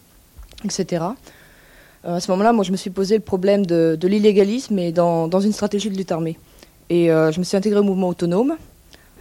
etc. 0.63 1.03
Euh, 2.05 2.15
à 2.15 2.19
ce 2.19 2.31
moment-là, 2.31 2.51
moi, 2.51 2.63
je 2.63 2.71
me 2.71 2.77
suis 2.77 2.89
posé 2.89 3.15
le 3.15 3.21
problème 3.21 3.65
de, 3.65 3.97
l'illégalisme 4.01 4.79
et 4.79 4.91
dans, 4.91 5.29
une 5.39 5.51
stratégie 5.51 5.89
de 5.89 5.95
lutte 5.95 6.11
armée. 6.11 6.39
Et 6.89 7.09
je 7.09 7.37
me 7.37 7.43
suis 7.43 7.55
intégré 7.55 7.79
au 7.79 7.83
mouvement 7.83 8.07
autonome. 8.07 8.55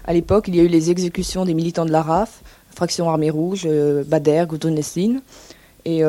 À 0.07 0.15
l'époque, 0.15 0.49
il 0.49 0.57
y 0.57 0.61
a 0.61 0.63
eu 0.63 0.69
les 0.69 0.91
exécutions 0.91 1.45
des 1.45 1.53
militants 1.53 1.85
de 1.85 1.91
la 1.91 2.01
RAF, 2.01 2.41
Fraction 2.75 3.11
Armée 3.11 3.29
Rouge, 3.29 3.69
Bader, 4.07 4.45
Gouton 4.49 4.71
Neslin. 4.71 5.21
Et 5.85 6.03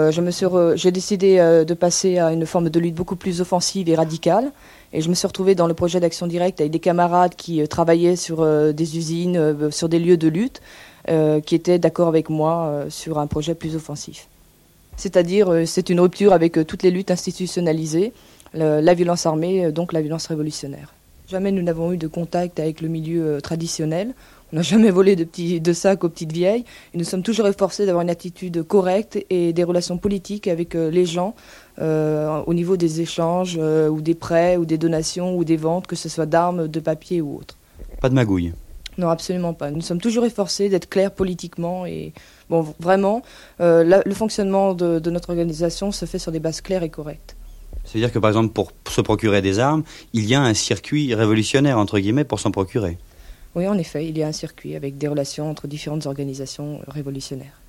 j'ai 0.75 0.91
décidé 0.91 1.63
de 1.67 1.73
passer 1.73 2.17
à 2.17 2.31
une 2.31 2.45
forme 2.45 2.69
de 2.69 2.79
lutte 2.79 2.95
beaucoup 2.95 3.17
plus 3.17 3.41
offensive 3.41 3.89
et 3.89 3.95
radicale. 3.95 4.53
Et 4.91 5.01
je 5.01 5.09
me 5.09 5.13
suis 5.13 5.27
retrouvée 5.27 5.55
dans 5.55 5.67
le 5.67 5.73
projet 5.73 5.99
d'action 5.99 6.25
directe 6.25 6.61
avec 6.61 6.71
des 6.71 6.79
camarades 6.79 7.35
qui 7.35 7.61
euh, 7.61 7.67
travaillaient 7.67 8.15
sur 8.15 8.41
euh, 8.41 8.71
des 8.71 8.97
usines, 8.97 9.37
euh, 9.37 9.71
sur 9.71 9.87
des 9.87 9.99
lieux 9.99 10.17
de 10.17 10.27
lutte, 10.27 10.61
qui 11.45 11.55
étaient 11.55 11.79
d'accord 11.79 12.07
avec 12.07 12.29
moi 12.29 12.85
sur 12.89 13.17
un 13.17 13.25
projet 13.25 13.55
plus 13.55 13.75
offensif. 13.75 14.27
C'est-à-dire, 14.95 15.63
c'est 15.65 15.89
une 15.89 16.01
rupture 16.01 16.33
avec 16.33 16.67
toutes 16.67 16.83
les 16.83 16.91
luttes 16.91 17.09
institutionnalisées, 17.09 18.13
la 18.53 18.93
violence 18.93 19.25
armée, 19.25 19.71
donc 19.71 19.91
la 19.91 20.01
violence 20.01 20.27
révolutionnaire. 20.27 20.93
Jamais 21.27 21.51
nous 21.51 21.63
n'avons 21.63 21.93
eu 21.93 21.97
de 21.97 22.05
contact 22.05 22.59
avec 22.59 22.81
le 22.81 22.89
milieu 22.89 23.41
traditionnel. 23.41 24.13
On 24.53 24.57
n'a 24.57 24.61
jamais 24.61 24.91
volé 24.91 25.15
de, 25.15 25.23
petits, 25.23 25.59
sacs 25.73 26.03
aux 26.03 26.09
petites 26.09 26.31
vieilles. 26.31 26.65
Et 26.93 26.97
nous 26.99 27.05
sommes 27.05 27.23
toujours 27.23 27.47
efforcés 27.47 27.87
d'avoir 27.87 28.03
une 28.03 28.11
attitude 28.11 28.61
correcte 28.61 29.17
et 29.31 29.51
des 29.51 29.63
relations 29.63 29.97
politiques 29.97 30.47
avec 30.47 30.75
les 30.75 31.05
gens 31.07 31.33
au 31.79 32.53
niveau 32.53 32.77
des 32.77 33.01
échanges 33.01 33.57
euh, 33.59 33.87
ou 33.89 34.01
des 34.01 34.15
prêts 34.15 34.57
ou 34.57 34.65
des 34.65 34.77
donations 34.77 35.35
ou 35.35 35.43
des 35.43 35.57
ventes, 35.57 35.87
que 35.87 35.95
ce 35.95 36.09
soit 36.09 36.25
d'armes, 36.25 36.67
de 36.67 36.79
papier 36.79 37.21
ou 37.21 37.37
autre. 37.37 37.55
Pas 38.01 38.09
de 38.09 38.15
magouille 38.15 38.53
Non, 38.97 39.09
absolument 39.09 39.53
pas. 39.53 39.71
Nous 39.71 39.81
sommes 39.81 40.01
toujours 40.01 40.25
efforcés 40.25 40.69
d'être 40.69 40.89
clairs 40.89 41.11
politiquement 41.11 41.85
et 41.85 42.13
bon, 42.49 42.65
vraiment, 42.79 43.21
le 43.59 44.13
fonctionnement 44.13 44.73
de, 44.73 44.99
de 44.99 45.09
notre 45.09 45.29
organisation 45.29 45.91
se 45.91 46.05
fait 46.05 46.19
sur 46.19 46.31
des 46.31 46.39
bases 46.39 46.61
claires 46.61 46.83
et 46.83 46.89
correctes. 46.89 47.35
C'est-à-dire 47.85 48.11
que 48.11 48.19
par 48.19 48.29
exemple, 48.29 48.53
pour 48.53 48.71
se 48.87 49.01
procurer 49.01 49.41
des 49.41 49.59
armes, 49.59 49.83
il 50.13 50.25
y 50.25 50.35
a 50.35 50.41
un 50.41 50.53
circuit 50.53 51.15
révolutionnaire, 51.15 51.77
entre 51.77 51.99
guillemets, 51.99 52.23
pour 52.23 52.39
s'en 52.39 52.51
procurer. 52.51 52.97
Oui, 53.55 53.67
en 53.67 53.77
effet, 53.77 54.07
il 54.07 54.17
y 54.17 54.23
a 54.23 54.27
un 54.27 54.31
circuit 54.31 54.75
avec 54.75 54.97
des 54.97 55.07
relations 55.07 55.49
entre 55.49 55.67
différentes 55.67 56.05
organisations 56.05 56.81
révolutionnaires. 56.87 57.59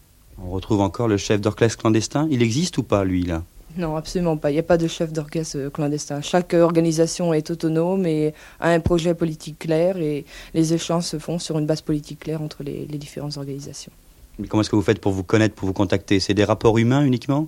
On 0.43 0.51
retrouve 0.51 0.81
encore 0.81 1.09
le 1.09 1.17
chef 1.17 1.41
d'orchestre 1.41 1.79
clandestin. 1.79 2.29
Il 2.31 2.43
existe 2.43 2.77
ou 2.79 2.83
pas, 2.83 3.05
lui, 3.05 3.23
là? 3.23 3.43
Non, 3.77 3.97
absolument 3.97 4.37
pas. 4.37 4.51
Il 4.51 4.55
n'y 4.55 4.61
a 4.61 4.65
pas 4.65 4.77
de 4.77 4.89
chef 4.89 5.13
d'orchestre 5.13 5.69
clandestin. 5.73 6.21
Chaque 6.21 6.55
organisation 6.55 7.33
est 7.33 7.51
autonome 7.51 8.05
et 8.07 8.35
a 8.59 8.71
un 8.71 8.81
projet 8.81 9.15
politique 9.15 9.59
clair 9.61 9.97
et 9.97 10.25
les 10.55 10.75
échanges 10.75 11.05
se 11.05 11.19
font 11.19 11.39
sur 11.39 11.59
une 11.59 11.67
base 11.67 11.81
politique 11.81 12.21
claire 12.21 12.43
entre 12.43 12.63
les, 12.63 12.87
les 12.91 12.99
différentes 12.99 13.37
organisations. 13.37 13.93
Mais 14.39 14.49
comment 14.49 14.63
est-ce 14.63 14.71
que 14.71 14.77
vous 14.77 14.83
faites 14.83 15.01
pour 15.01 15.13
vous 15.13 15.23
connaître, 15.23 15.55
pour 15.55 15.67
vous 15.67 15.73
contacter? 15.73 16.19
C'est 16.19 16.35
des 16.35 16.45
rapports 16.45 16.79
humains 16.79 17.05
uniquement? 17.05 17.47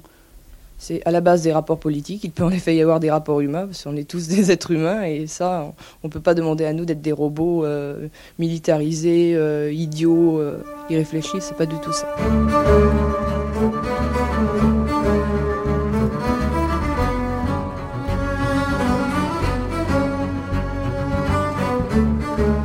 C'est 0.78 1.00
à 1.04 1.12
la 1.12 1.20
base 1.20 1.42
des 1.42 1.52
rapports 1.52 1.78
politiques. 1.78 2.24
Il 2.24 2.32
peut 2.32 2.42
en 2.42 2.50
effet 2.50 2.74
y 2.74 2.82
avoir 2.82 2.98
des 2.98 3.10
rapports 3.10 3.40
humains, 3.40 3.66
parce 3.66 3.84
qu'on 3.84 3.96
est 3.96 4.02
tous 4.02 4.26
des 4.26 4.50
êtres 4.50 4.72
humains, 4.72 5.04
et 5.04 5.28
ça, 5.28 5.72
on 6.02 6.08
ne 6.08 6.12
peut 6.12 6.20
pas 6.20 6.34
demander 6.34 6.64
à 6.64 6.72
nous 6.72 6.84
d'être 6.84 7.00
des 7.00 7.12
robots 7.12 7.64
euh, 7.64 8.08
militarisés, 8.40 9.34
euh, 9.36 9.72
idiots, 9.72 10.40
euh, 10.40 10.58
irréfléchis, 10.90 11.40
c'est 11.40 11.56
pas 11.56 11.66
du 11.66 11.76
tout 11.78 11.92
ça. 11.92 12.08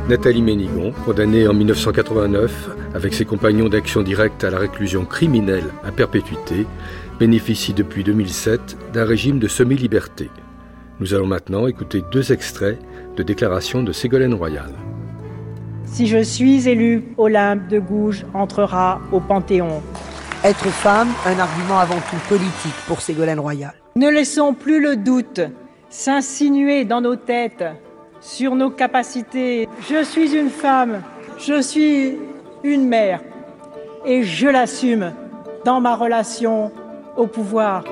Nathalie 0.08 0.40
Ménigon, 0.40 0.94
condamnée 1.04 1.46
en 1.46 1.52
1989 1.52 2.70
avec 2.94 3.12
ses 3.12 3.26
compagnons 3.26 3.68
d'action 3.68 4.00
directe 4.00 4.42
à 4.42 4.48
la 4.48 4.58
réclusion 4.58 5.04
criminelle 5.04 5.66
à 5.84 5.92
perpétuité, 5.92 6.66
bénéficie 7.20 7.74
depuis 7.74 8.04
2007 8.04 8.78
d'un 8.94 9.04
régime 9.04 9.38
de 9.38 9.46
semi-liberté. 9.48 10.30
Nous 10.98 11.12
allons 11.12 11.26
maintenant 11.26 11.66
écouter 11.66 12.02
deux 12.10 12.32
extraits 12.32 12.78
de 13.16 13.22
déclaration 13.22 13.82
de 13.82 13.92
Ségolène 13.92 14.32
Royal. 14.32 14.70
Si 15.84 16.06
je 16.06 16.22
suis 16.22 16.66
élu, 16.66 17.04
Olympe 17.18 17.68
de 17.68 17.78
Gouges 17.78 18.24
entrera 18.32 19.02
au 19.12 19.20
Panthéon. 19.20 19.82
Être 20.42 20.68
femme, 20.68 21.08
un 21.26 21.38
argument 21.38 21.80
avant 21.80 22.00
tout 22.10 22.16
politique 22.30 22.76
pour 22.86 23.02
Ségolène 23.02 23.40
Royal. 23.40 23.74
Ne 23.94 24.08
laissons 24.08 24.54
plus 24.54 24.80
le 24.80 24.96
doute 24.96 25.42
s'insinuer 25.90 26.86
dans 26.86 27.02
nos 27.02 27.16
têtes 27.16 27.64
sur 28.20 28.54
nos 28.54 28.70
capacités. 28.70 29.68
Je 29.88 30.02
suis 30.02 30.34
une 30.34 30.50
femme, 30.50 31.02
je 31.38 31.60
suis 31.60 32.18
une 32.62 32.86
mère 32.86 33.20
et 34.04 34.22
je 34.22 34.48
l'assume 34.48 35.12
dans 35.64 35.80
ma 35.80 35.96
relation 35.96 36.72
au 37.16 37.26
pouvoir. 37.26 37.84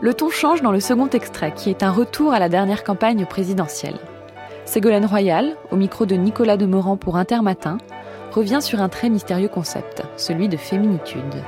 Le 0.00 0.14
ton 0.14 0.30
change 0.30 0.62
dans 0.62 0.70
le 0.70 0.78
second 0.78 1.08
extrait, 1.08 1.52
qui 1.56 1.68
est 1.68 1.82
un 1.82 1.90
retour 1.90 2.32
à 2.32 2.38
la 2.38 2.48
dernière 2.48 2.84
campagne 2.84 3.26
présidentielle. 3.26 3.98
Ségolène 4.64 5.06
Royal, 5.06 5.56
au 5.70 5.76
micro 5.76 6.06
de 6.06 6.14
Nicolas 6.14 6.56
Demorand 6.56 6.96
pour 6.96 7.16
Intermatin, 7.16 7.78
revient 8.30 8.60
sur 8.60 8.80
un 8.80 8.88
très 8.88 9.08
mystérieux 9.08 9.48
concept, 9.48 10.02
celui 10.16 10.48
de 10.48 10.56
féminitude. 10.56 11.42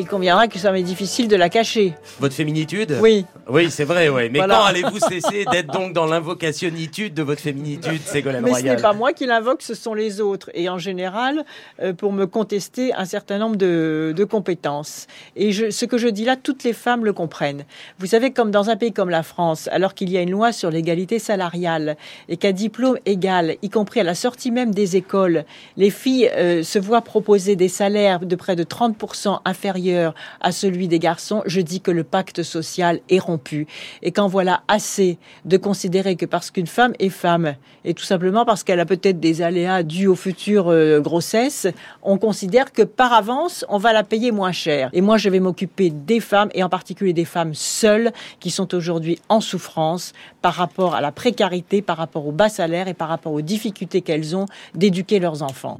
Il 0.00 0.06
conviendra 0.06 0.48
que 0.48 0.58
ça 0.58 0.72
m'est 0.72 0.82
difficile 0.82 1.28
de 1.28 1.36
la 1.36 1.50
cacher. 1.50 1.92
Votre 2.20 2.34
féminitude 2.34 2.96
Oui. 3.02 3.26
Oui, 3.48 3.70
c'est 3.70 3.84
vrai, 3.84 4.08
ouais. 4.08 4.30
Mais 4.30 4.38
Voilà. 4.38 4.54
quand 4.54 4.64
allez-vous 4.64 4.98
cesser 4.98 5.44
d'être 5.52 5.66
donc 5.74 5.92
dans 5.92 6.06
l'invocationnitude 6.06 7.12
de 7.12 7.22
votre 7.22 7.42
féminitude, 7.42 8.00
Ségolène 8.06 8.42
Mais 8.42 8.48
ce 8.50 8.54
Royal 8.60 8.76
n'est 8.76 8.82
pas 8.82 8.94
moi 8.94 9.12
qui 9.12 9.26
l'invoque, 9.26 9.60
ce 9.60 9.74
sont 9.74 9.92
les 9.92 10.22
autres. 10.22 10.50
Et 10.54 10.70
en 10.70 10.78
général, 10.78 11.44
euh, 11.82 11.92
pour 11.92 12.12
me 12.14 12.26
contester 12.26 12.94
un 12.94 13.04
certain 13.04 13.36
nombre 13.36 13.56
de, 13.56 14.14
de 14.16 14.24
compétences. 14.24 15.06
Et 15.36 15.52
je, 15.52 15.68
ce 15.70 15.84
que 15.84 15.98
je 15.98 16.08
dis 16.08 16.24
là, 16.24 16.36
toutes 16.36 16.64
les 16.64 16.72
femmes 16.72 17.04
le 17.04 17.12
comprennent. 17.12 17.64
Vous 17.98 18.06
savez, 18.06 18.30
comme 18.30 18.50
dans 18.50 18.70
un 18.70 18.76
pays 18.76 18.92
comme 18.92 19.10
la 19.10 19.22
France, 19.22 19.68
alors 19.70 19.92
qu'il 19.92 20.08
y 20.10 20.16
a 20.16 20.22
une 20.22 20.30
loi 20.30 20.52
sur 20.52 20.70
l'égalité 20.70 21.18
salariale 21.18 21.98
et 22.30 22.38
qu'à 22.38 22.52
diplôme 22.52 22.96
égal, 23.04 23.56
y 23.60 23.68
compris 23.68 24.00
à 24.00 24.04
la 24.04 24.14
sortie 24.14 24.50
même 24.50 24.72
des 24.72 24.96
écoles, 24.96 25.44
les 25.76 25.90
filles 25.90 26.30
euh, 26.36 26.62
se 26.62 26.78
voient 26.78 27.02
proposer 27.02 27.54
des 27.54 27.68
salaires 27.68 28.20
de 28.20 28.36
près 28.36 28.56
de 28.56 28.64
30% 28.64 29.40
inférieurs 29.44 29.89
à 29.96 30.52
celui 30.52 30.88
des 30.88 30.98
garçons, 30.98 31.42
je 31.46 31.60
dis 31.60 31.80
que 31.80 31.90
le 31.90 32.04
pacte 32.04 32.42
social 32.42 33.00
est 33.08 33.18
rompu. 33.18 33.66
Et 34.02 34.12
qu'en 34.12 34.28
voilà 34.28 34.62
assez 34.68 35.18
de 35.44 35.56
considérer 35.56 36.16
que 36.16 36.26
parce 36.26 36.50
qu'une 36.50 36.66
femme 36.66 36.92
est 36.98 37.08
femme, 37.08 37.54
et 37.84 37.94
tout 37.94 38.04
simplement 38.04 38.44
parce 38.44 38.64
qu'elle 38.64 38.80
a 38.80 38.86
peut-être 38.86 39.20
des 39.20 39.42
aléas 39.42 39.82
dus 39.82 40.06
aux 40.06 40.14
futures 40.14 40.68
euh, 40.68 41.00
grossesses, 41.00 41.66
on 42.02 42.18
considère 42.18 42.72
que 42.72 42.82
par 42.82 43.12
avance, 43.12 43.64
on 43.68 43.78
va 43.78 43.92
la 43.92 44.02
payer 44.02 44.32
moins 44.32 44.52
cher. 44.52 44.90
Et 44.92 45.00
moi, 45.00 45.16
je 45.16 45.28
vais 45.28 45.40
m'occuper 45.40 45.90
des 45.90 46.20
femmes, 46.20 46.50
et 46.54 46.62
en 46.62 46.68
particulier 46.68 47.12
des 47.12 47.24
femmes 47.24 47.54
seules, 47.54 48.12
qui 48.38 48.50
sont 48.50 48.74
aujourd'hui 48.74 49.18
en 49.28 49.40
souffrance 49.40 50.12
par 50.42 50.54
rapport 50.54 50.94
à 50.94 51.00
la 51.00 51.12
précarité, 51.12 51.82
par 51.82 51.96
rapport 51.96 52.26
au 52.26 52.32
bas 52.32 52.48
salaire 52.48 52.88
et 52.88 52.94
par 52.94 53.08
rapport 53.08 53.32
aux 53.32 53.42
difficultés 53.42 54.00
qu'elles 54.02 54.36
ont 54.36 54.46
d'éduquer 54.74 55.18
leurs 55.18 55.42
enfants. 55.42 55.76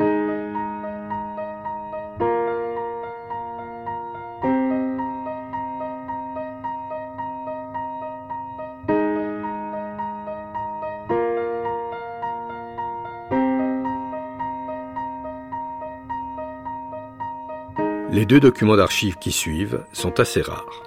Deux 18.30 18.38
documents 18.38 18.76
d'archives 18.76 19.16
qui 19.16 19.32
suivent 19.32 19.84
sont 19.92 20.20
assez 20.20 20.40
rares. 20.40 20.84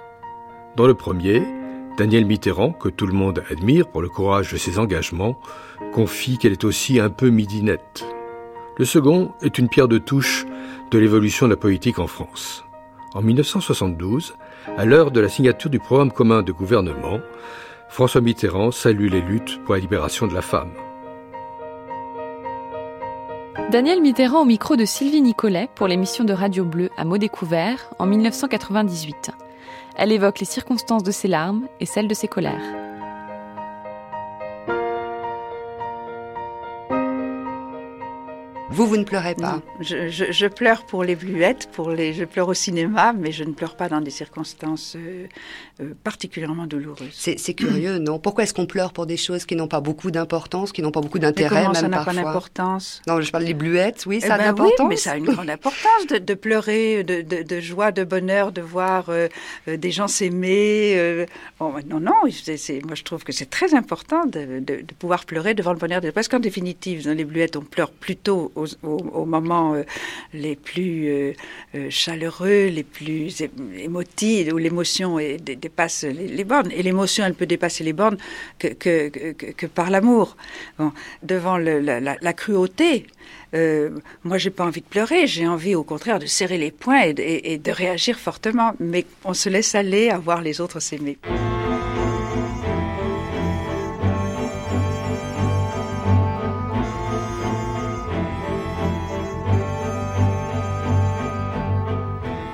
Dans 0.76 0.86
le 0.86 0.94
premier, 0.94 1.42
Daniel 1.98 2.24
Mitterrand, 2.24 2.72
que 2.72 2.88
tout 2.88 3.06
le 3.06 3.12
monde 3.12 3.44
admire 3.50 3.86
pour 3.86 4.00
le 4.00 4.08
courage 4.08 4.50
de 4.50 4.56
ses 4.56 4.78
engagements, 4.78 5.38
confie 5.92 6.38
qu'elle 6.38 6.52
est 6.52 6.64
aussi 6.64 6.98
un 6.98 7.10
peu 7.10 7.28
midinette. 7.28 8.06
Le 8.78 8.86
second 8.86 9.32
est 9.42 9.58
une 9.58 9.68
pierre 9.68 9.88
de 9.88 9.98
touche 9.98 10.46
de 10.90 10.98
l'évolution 10.98 11.44
de 11.44 11.50
la 11.50 11.58
politique 11.58 11.98
en 11.98 12.06
France. 12.06 12.64
En 13.12 13.20
1972, 13.20 14.36
à 14.78 14.86
l'heure 14.86 15.10
de 15.10 15.20
la 15.20 15.28
signature 15.28 15.68
du 15.68 15.80
programme 15.80 16.12
commun 16.12 16.42
de 16.42 16.50
gouvernement, 16.50 17.20
François 17.90 18.22
Mitterrand 18.22 18.70
salue 18.70 19.10
les 19.10 19.20
luttes 19.20 19.62
pour 19.66 19.74
la 19.74 19.80
libération 19.82 20.26
de 20.26 20.32
la 20.32 20.40
femme. 20.40 20.72
Daniel 23.70 24.00
Mitterrand 24.00 24.42
au 24.42 24.44
micro 24.44 24.76
de 24.76 24.84
Sylvie 24.84 25.20
Nicolet 25.20 25.68
pour 25.74 25.86
l'émission 25.86 26.24
de 26.24 26.32
Radio 26.32 26.64
Bleu 26.64 26.90
à 26.96 27.04
mots 27.04 27.18
découvert 27.18 27.90
en 27.98 28.06
1998. 28.06 29.30
Elle 29.96 30.12
évoque 30.12 30.40
les 30.40 30.46
circonstances 30.46 31.02
de 31.02 31.12
ses 31.12 31.28
larmes 31.28 31.66
et 31.80 31.86
celles 31.86 32.08
de 32.08 32.14
ses 32.14 32.28
colères. 32.28 32.83
Vous, 38.74 38.86
vous 38.88 38.96
ne 38.96 39.04
pleurez 39.04 39.34
pas 39.36 39.52
Non, 39.56 39.62
je, 39.80 40.08
je- 40.08 40.32
je 40.32 40.46
pleure 40.46 40.84
pour 40.86 41.04
les 41.04 41.14
bluettes, 41.14 41.68
pour 41.72 41.90
les, 41.90 42.12
je 42.12 42.24
pleure 42.24 42.48
au 42.48 42.54
cinéma, 42.54 43.12
mais 43.12 43.30
je 43.30 43.44
ne 43.44 43.52
pleure 43.52 43.76
pas 43.76 43.88
dans 43.88 44.00
des 44.00 44.10
circonstances 44.10 44.96
euh, 44.96 45.26
euh, 45.80 45.92
particulièrement 46.02 46.66
douloureuses. 46.66 47.08
C'est 47.12 47.54
curieux, 47.54 47.98
non? 47.98 48.18
Pourquoi 48.18 48.42
est-ce 48.44 48.52
qu'on 48.54 48.66
pleure 48.66 48.92
pour 48.92 49.06
des 49.06 49.16
choses 49.16 49.44
qui 49.44 49.54
n'ont 49.54 49.68
pas 49.68 49.80
beaucoup 49.80 50.10
d'importance, 50.10 50.72
qui 50.72 50.82
n'ont 50.82 50.90
pas 50.90 51.00
beaucoup 51.00 51.18
d'intérêt, 51.20 51.62
même 51.62 51.74
ça 51.74 51.86
n'a 51.88 52.04
pas 52.04 52.12
d'importance? 52.12 53.00
Non, 53.06 53.20
je 53.20 53.30
parle 53.30 53.44
des 53.44 53.54
bluettes, 53.54 54.04
oui, 54.06 54.18
Eh 54.22 54.26
ça 54.26 54.34
a 54.34 54.38
ben 54.38 54.44
l'importance. 54.46 54.80
Oui, 54.80 54.86
mais 54.88 54.96
ça 54.96 55.12
a 55.12 55.16
une 55.16 55.24
grande 55.26 55.50
importance 55.50 56.06
de, 56.10 56.18
de 56.18 56.34
pleurer, 56.34 57.04
de, 57.04 57.22
de- 57.22 57.42
de 57.42 57.60
joie, 57.60 57.92
de 57.92 58.02
bonheur, 58.02 58.50
de 58.50 58.60
voir 58.60 59.06
euh, 59.08 59.28
des 59.68 59.90
gens 59.92 60.08
s'aimer. 60.08 61.26
Bon, 61.60 61.72
non, 61.88 62.00
non, 62.00 62.12
moi 62.22 62.94
je 62.94 63.02
trouve 63.04 63.22
que 63.24 63.32
c'est 63.32 63.50
très 63.50 63.74
important 63.74 64.26
de, 64.26 64.62
pouvoir 64.98 65.24
pleurer 65.26 65.54
devant 65.54 65.72
le 65.72 65.78
bonheur 65.78 66.00
des 66.00 66.10
Parce 66.12 66.28
qu'en 66.28 66.40
définitive, 66.40 67.04
dans 67.04 67.16
les 67.16 67.24
bluettes, 67.24 67.56
on 67.56 67.60
pleure 67.62 67.90
plutôt 67.90 68.50
aux, 68.82 69.24
moments 69.24 69.74
euh, 69.74 69.82
les 70.32 70.56
plus 70.56 71.08
euh, 71.08 71.32
euh, 71.74 71.90
chaleureux, 71.90 72.66
les 72.66 72.84
plus 72.84 73.42
émotifs, 73.78 74.52
où 74.52 74.58
l'émotion 74.58 75.18
dépasse 75.18 76.04
les, 76.04 76.44
bornes. 76.44 76.70
Et 76.72 76.82
l'émotion, 76.82 77.24
elle 77.24 77.34
peut 77.34 77.46
dépasser 77.46 77.84
les 77.84 77.92
bornes 77.92 78.18
que, 78.58 79.66
par 79.66 79.90
l'amour. 79.90 80.36
Devant 81.22 81.56
la, 81.58 82.32
cruauté, 82.32 83.06
euh, 83.54 83.90
moi, 84.24 84.38
j'ai 84.38 84.50
pas 84.50 84.64
envie 84.64 84.80
de 84.80 84.86
pleurer. 84.86 85.26
J'ai 85.26 85.46
envie, 85.46 85.74
au 85.74 85.84
contraire, 85.84 86.18
de 86.18 86.26
serrer 86.26 86.58
les 86.58 86.70
poings 86.70 87.02
et 87.16 87.58
de 87.58 87.70
réagir 87.70 88.18
fortement. 88.18 88.74
Mais 88.80 89.06
on 89.24 89.34
se 89.34 89.48
laisse 89.48 89.74
aller 89.74 90.10
à 90.10 90.18
voir 90.18 90.42
les 90.42 90.60
autres 90.60 90.80
s'aimer. 90.80 91.18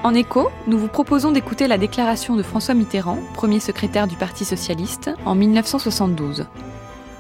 En 0.03 0.15
écho, 0.15 0.49
nous 0.67 0.79
vous 0.79 0.89
proposons 0.89 1.31
d'écouter 1.31 1.69
la 1.69 1.77
déclaration 1.77 2.35
de 2.35 2.43
François 2.43 2.73
Mitterrand, 2.73 3.19
premier 3.35 3.61
secrétaire 3.61 4.09
du 4.09 4.17
Parti 4.17 4.47
socialiste, 4.47 5.11
en 5.27 5.35
1972. 5.35 6.47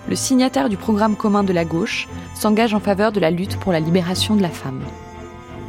Le 0.08 0.16
signataire 0.16 0.70
du 0.70 0.78
programme 0.78 1.14
commun 1.14 1.44
de 1.44 1.52
la 1.52 1.66
gauche 1.66 2.08
s'engage 2.34 2.72
en 2.72 2.80
faveur 2.80 3.12
de 3.12 3.20
la 3.20 3.30
lutte 3.30 3.58
pour 3.58 3.72
la 3.72 3.80
libération 3.80 4.34
de 4.34 4.40
la 4.40 4.48
femme. 4.48 4.80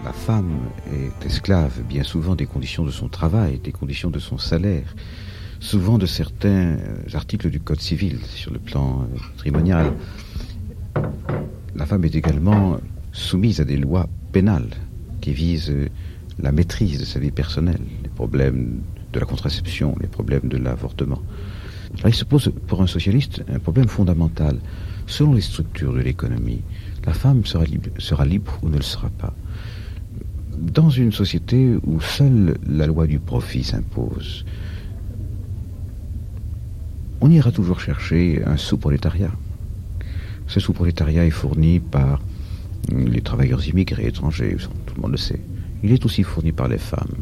La 0.05 0.13
femme 0.13 0.57
est 0.93 1.25
esclave 1.25 1.81
bien 1.81 2.03
souvent 2.03 2.35
des 2.35 2.45
conditions 2.45 2.85
de 2.85 2.91
son 2.91 3.09
travail, 3.09 3.59
des 3.59 3.73
conditions 3.73 4.09
de 4.09 4.19
son 4.19 4.37
salaire, 4.37 4.95
souvent 5.59 5.97
de 5.97 6.05
certains 6.05 6.77
euh, 6.77 6.77
articles 7.13 7.49
du 7.49 7.59
Code 7.59 7.81
civil 7.81 8.19
sur 8.23 8.53
le 8.53 8.59
plan 8.59 9.01
euh, 9.01 9.17
patrimonial. 9.35 9.91
La 11.75 11.85
femme 11.85 12.05
est 12.05 12.15
également 12.15 12.77
soumise 13.11 13.59
à 13.59 13.65
des 13.65 13.77
lois 13.77 14.07
pénales 14.31 14.69
qui 15.19 15.33
visent 15.33 15.71
euh, 15.71 15.89
la 16.41 16.51
maîtrise 16.51 16.99
de 16.99 17.05
sa 17.05 17.19
vie 17.19 17.31
personnelle, 17.31 17.81
les 18.03 18.09
problèmes 18.09 18.81
de 19.13 19.19
la 19.19 19.25
contraception, 19.25 19.95
les 20.01 20.07
problèmes 20.07 20.47
de 20.47 20.57
l'avortement. 20.57 21.21
Il 22.05 22.13
se 22.13 22.25
pose 22.25 22.51
pour 22.67 22.81
un 22.81 22.87
socialiste 22.87 23.43
un 23.53 23.59
problème 23.59 23.87
fondamental. 23.87 24.57
Selon 25.07 25.33
les 25.33 25.41
structures 25.41 25.93
de 25.93 25.99
l'économie, 25.99 26.61
la 27.05 27.13
femme 27.13 27.45
sera 27.45 27.65
libre, 27.65 27.89
sera 27.97 28.25
libre 28.25 28.57
ou 28.61 28.69
ne 28.69 28.77
le 28.77 28.83
sera 28.83 29.09
pas. 29.09 29.33
Dans 30.57 30.89
une 30.89 31.11
société 31.11 31.75
où 31.83 31.99
seule 31.99 32.57
la 32.67 32.87
loi 32.87 33.07
du 33.07 33.19
profit 33.19 33.63
s'impose, 33.63 34.45
on 37.19 37.29
ira 37.29 37.51
toujours 37.51 37.79
chercher 37.79 38.41
un 38.45 38.57
sous-prolétariat. 38.57 39.31
Ce 40.47 40.59
sous-prolétariat 40.59 41.25
est 41.25 41.29
fourni 41.29 41.79
par 41.79 42.21
les 42.89 43.21
travailleurs 43.21 43.67
immigrés 43.67 44.07
étrangers, 44.07 44.57
tout 44.85 44.95
le 44.95 45.01
monde 45.01 45.11
le 45.11 45.17
sait. 45.17 45.41
Il 45.83 45.91
est 45.91 46.05
aussi 46.05 46.23
fourni 46.23 46.51
par 46.51 46.67
les 46.67 46.77
femmes. 46.77 47.15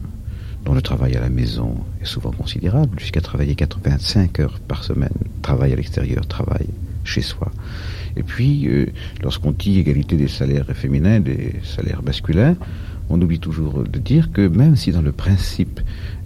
dont 0.66 0.74
le 0.74 0.82
travail 0.82 1.16
à 1.16 1.22
la 1.22 1.30
maison 1.30 1.74
est 2.02 2.06
souvent 2.06 2.32
considérable, 2.32 3.00
jusqu'à 3.00 3.22
travailler 3.22 3.56
85 3.56 4.40
heures 4.42 4.60
par 4.60 4.84
semaine, 4.84 5.14
travail 5.42 5.72
à 5.72 5.78
l'extérieur, 5.78 6.28
travail 6.28 6.68
chez 7.06 7.22
soi. 7.22 7.52
Et 8.18 8.24
puis, 8.24 8.68
euh, 8.68 8.88
lorsqu'on 9.22 9.52
dit 9.52 9.80
égalité 9.80 10.18
des 10.18 10.28
salaires 10.28 10.66
féminins, 10.74 11.20
des 11.20 11.56
salaires 11.64 12.04
masculins, 12.04 12.56
on 13.10 13.20
oublie 13.22 13.40
toujours 13.40 13.84
de 13.84 14.00
dire 14.00 14.32
que 14.32 14.48
même 14.48 14.76
si 14.76 14.92
dans 14.92 15.02
le 15.02 15.12
principe 15.12 15.80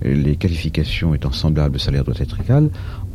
euh, 0.05 0.13
les 0.13 0.35
qualifications 0.35 1.13
étant 1.13 1.31
semblables, 1.31 1.73
le 1.73 1.79
salaire 1.79 2.03
doit 2.03 2.15
être 2.17 2.39
égal, 2.41 2.69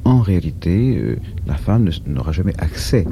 en 0.05 0.21
réalité, 0.21 0.97
euh, 0.97 1.17
la 1.47 1.57
femme 1.57 1.91
n'aura 2.07 2.33
jamais 2.33 2.55
accès 2.59 3.05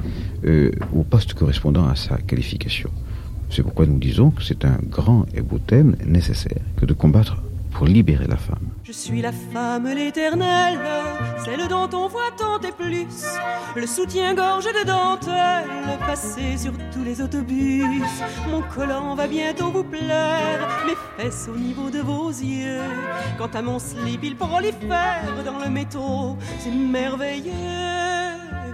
au 0.94 1.02
poste 1.02 1.34
correspondant 1.34 1.88
à 1.88 1.96
sa 1.96 2.18
qualification. 2.18 2.90
C'est 3.50 3.62
pourquoi 3.62 3.86
nous 3.86 3.98
disons 3.98 4.30
que 4.30 4.42
c'est 4.42 4.64
un 4.64 4.78
grand 4.82 5.24
et 5.34 5.40
beau 5.40 5.58
thème 5.58 5.96
nécessaire 6.04 6.62
que 6.76 6.84
de 6.84 6.92
combattre 6.92 7.36
pour 7.72 7.86
libérer 7.86 8.26
la 8.26 8.36
femme. 8.36 8.70
Je 8.84 8.92
suis 8.92 9.20
la 9.20 9.32
femme 9.32 9.86
l'éternelle, 9.86 10.78
celle 11.44 11.68
dont 11.68 11.88
on 11.92 12.08
voit 12.08 12.32
tant 12.36 12.58
et 12.60 12.72
plus. 12.72 13.26
Le 13.74 13.86
soutien-gorge 13.86 14.64
de 14.64 14.86
dentelle, 14.86 15.68
passé 16.06 16.56
sur 16.56 16.72
tous 16.92 17.04
les 17.04 17.20
autobus. 17.20 17.84
Mon 18.50 18.62
collant 18.62 19.14
va 19.14 19.26
bientôt 19.26 19.70
vous 19.70 19.84
plaire, 19.84 20.66
mes 20.86 21.22
fesses 21.22 21.48
au 21.52 21.58
niveau 21.58 21.90
de 21.90 21.98
vos 21.98 22.30
yeux. 22.30 22.80
Quant 23.36 23.50
à 23.52 23.60
mon 23.60 23.78
slip, 23.78 24.20
il 24.22 24.36
prolifère 24.36 25.44
dans 25.44 25.58
le 25.58 25.68
métro, 25.68 26.36
c'est 26.58 26.70
merveilleux, 26.70 27.52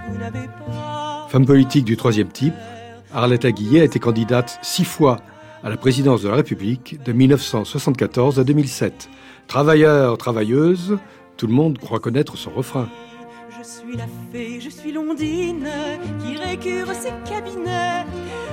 vous 0.09 0.19
n'avez 0.19 0.47
pas. 0.47 1.27
Femme 1.29 1.47
politique 1.47 1.85
du 1.85 1.97
troisième 1.97 2.29
type, 2.29 2.55
Arlette 3.15 3.45
Aguillet 3.45 3.81
a 3.81 3.85
été 3.85 3.99
candidate 3.99 4.59
six 4.63 4.85
fois 4.85 5.19
à 5.63 5.69
la 5.69 5.77
présidence 5.77 6.23
de 6.23 6.29
la 6.29 6.37
République 6.37 7.03
de 7.05 7.13
1974 7.13 8.41
à 8.41 8.45
2007. 8.45 9.11
Travailleur, 9.49 10.17
travailleuse, 10.17 10.99
tout 11.37 11.47
le 11.47 11.53
monde 11.53 11.79
croit 11.79 12.01
connaître 12.01 12.37
son 12.37 12.51
refrain. 12.51 12.89
Je 13.59 13.69
suis 13.69 13.97
la 13.97 14.07
fée, 14.33 14.61
je 14.61 14.71
suis 14.71 14.93
l'ondine 14.93 15.69
qui 16.25 16.37
récure 16.37 16.93
ses 16.95 17.13
cabinets 17.31 18.05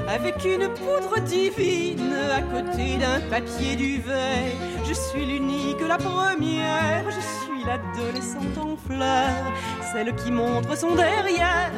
avec 0.07 0.43
une 0.43 0.67
poudre 0.69 1.19
divine 1.25 2.13
à 2.31 2.41
côté 2.41 2.97
d'un 2.97 3.21
papier 3.29 3.75
duvet. 3.75 4.55
Je 4.87 4.93
suis 4.93 5.25
l'unique, 5.25 5.81
la 5.87 5.97
première, 5.97 7.05
je 7.07 7.21
suis 7.21 7.63
l'adolescente 7.65 8.57
en 8.57 8.75
fleurs, 8.75 9.53
celle 9.93 10.13
qui 10.15 10.31
montre 10.31 10.77
son 10.77 10.95
derrière 10.95 11.71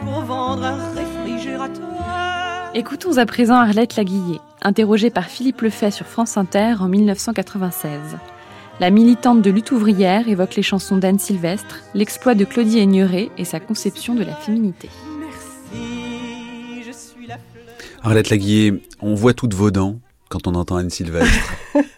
pour 0.00 0.22
vendre 0.22 0.64
un 0.64 0.94
réfrigérateur. 1.28 1.84
Écoutons 2.74 3.18
à 3.18 3.26
présent 3.26 3.54
Arlette 3.54 3.96
Laguillet, 3.96 4.40
interrogée 4.62 5.10
par 5.10 5.24
Philippe 5.24 5.62
Lefay 5.62 5.90
sur 5.90 6.06
France 6.06 6.36
Inter 6.36 6.76
en 6.80 6.88
1996. 6.88 8.16
La 8.80 8.90
militante 8.90 9.42
de 9.42 9.50
lutte 9.50 9.72
ouvrière 9.72 10.28
évoque 10.28 10.54
les 10.54 10.62
chansons 10.62 10.96
d'Anne 10.96 11.18
Sylvestre, 11.18 11.80
l'exploit 11.94 12.34
de 12.34 12.44
Claudie 12.44 12.78
Aigneret 12.78 13.30
et 13.36 13.44
sa 13.44 13.58
conception 13.58 14.14
de 14.14 14.22
la 14.22 14.34
féminité. 14.34 14.88
Arlette 18.02 18.30
Laguillet, 18.30 18.80
on 19.00 19.14
voit 19.14 19.34
toutes 19.34 19.54
vos 19.54 19.70
dents 19.70 19.98
quand 20.28 20.46
on 20.46 20.54
entend 20.54 20.76
Anne 20.76 20.90
Sylvestre. 20.90 21.54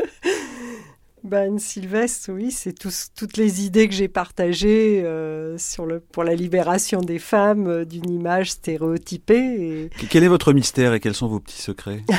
ben, 1.22 1.52
Anne 1.52 1.58
Sylvestre, 1.58 2.30
oui, 2.32 2.50
c'est 2.50 2.72
toutes 2.72 3.36
les 3.36 3.64
idées 3.64 3.88
que 3.88 3.94
j'ai 3.94 4.08
partagées 4.08 5.02
euh, 5.04 5.58
sur 5.58 5.86
le, 5.86 6.00
pour 6.00 6.24
la 6.24 6.34
libération 6.34 7.00
des 7.00 7.18
femmes 7.18 7.66
euh, 7.66 7.84
d'une 7.84 8.10
image 8.10 8.52
stéréotypée. 8.52 9.90
Quel 10.08 10.24
est 10.24 10.28
votre 10.28 10.52
mystère 10.52 10.94
et 10.94 11.00
quels 11.00 11.14
sont 11.14 11.28
vos 11.28 11.40
petits 11.40 11.62
secrets? 11.62 12.02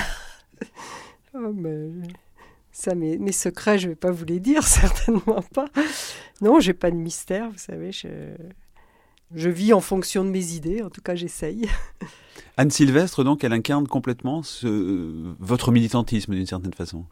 Oh. 1.34 1.56
Ça, 2.74 2.93
mes, 2.93 3.18
mes, 3.18 3.32
secrets, 3.32 3.80
je 3.80 3.86
ne 3.86 3.91
vais 3.93 3.95
pas 3.95 4.12
vous 4.12 4.26
les 4.26 4.41
dire, 4.41 4.64
certainement 4.68 5.41
pas. 5.54 5.68
Non, 6.41 6.60
j'ai 6.60 6.74
pas 6.74 6.91
de 6.91 6.97
mystère, 6.97 7.49
vous 7.49 7.58
savez. 7.58 7.93
Je, 7.93 8.10
je 9.34 9.49
vis 9.49 9.72
en 9.72 9.80
fonction 9.80 10.26
de 10.26 10.30
mes 10.30 10.52
idées, 10.52 10.82
en 10.82 10.89
tout 10.89 10.99
cas, 10.99 11.16
j'essaye. 11.16 11.70
Anne 12.58 12.70
Sylvestre, 12.70 13.24
donc, 13.24 13.45
elle 13.45 13.54
incarne 13.54 13.88
complètement 13.88 14.43
ce, 14.43 15.34
votre 15.39 15.72
militantisme 15.72 16.36
d'une 16.36 16.45
certaine 16.45 16.74
façon? 16.74 17.06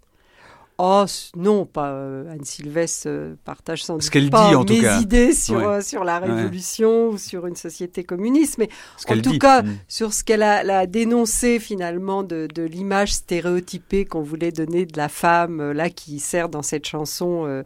Oh 0.81 1.03
non, 1.35 1.65
pas 1.65 1.89
euh, 1.91 2.31
Anne 2.31 2.45
Sylvestre 2.45 3.07
euh, 3.07 3.35
partage 3.43 3.83
sans 3.83 3.97
doute 3.97 4.29
pas 4.29 4.49
dit, 4.49 4.55
en 4.55 4.59
mes 4.61 4.65
tout 4.65 5.01
idées 5.01 5.33
sur, 5.33 5.59
euh, 5.59 5.81
sur 5.81 6.05
la 6.05 6.19
révolution 6.19 7.09
ou 7.09 7.17
sur 7.17 7.47
une 7.47 7.57
société 7.57 8.05
communiste, 8.05 8.57
mais 8.57 8.69
en 9.09 9.15
tout 9.21 9.31
dit. 9.31 9.39
cas 9.39 9.61
Mm. 9.61 9.77
sur 9.87 10.13
ce 10.13 10.23
qu'elle 10.23 10.43
a, 10.43 10.85
dénoncé 10.85 11.59
finalement 11.59 12.23
de, 12.23 12.47
de 12.53 12.63
l'image 12.63 13.13
stéréotypée 13.13 14.05
qu'on 14.05 14.21
voulait 14.21 14.51
donner 14.51 14.85
de 14.85 14.97
la 14.97 15.09
femme, 15.09 15.59
euh, 15.59 15.73
là 15.73 15.89
qui 15.89 16.19
sert 16.19 16.49
dans 16.49 16.61
cette 16.61 16.85
chanson 16.87 17.45
euh, 17.45 17.63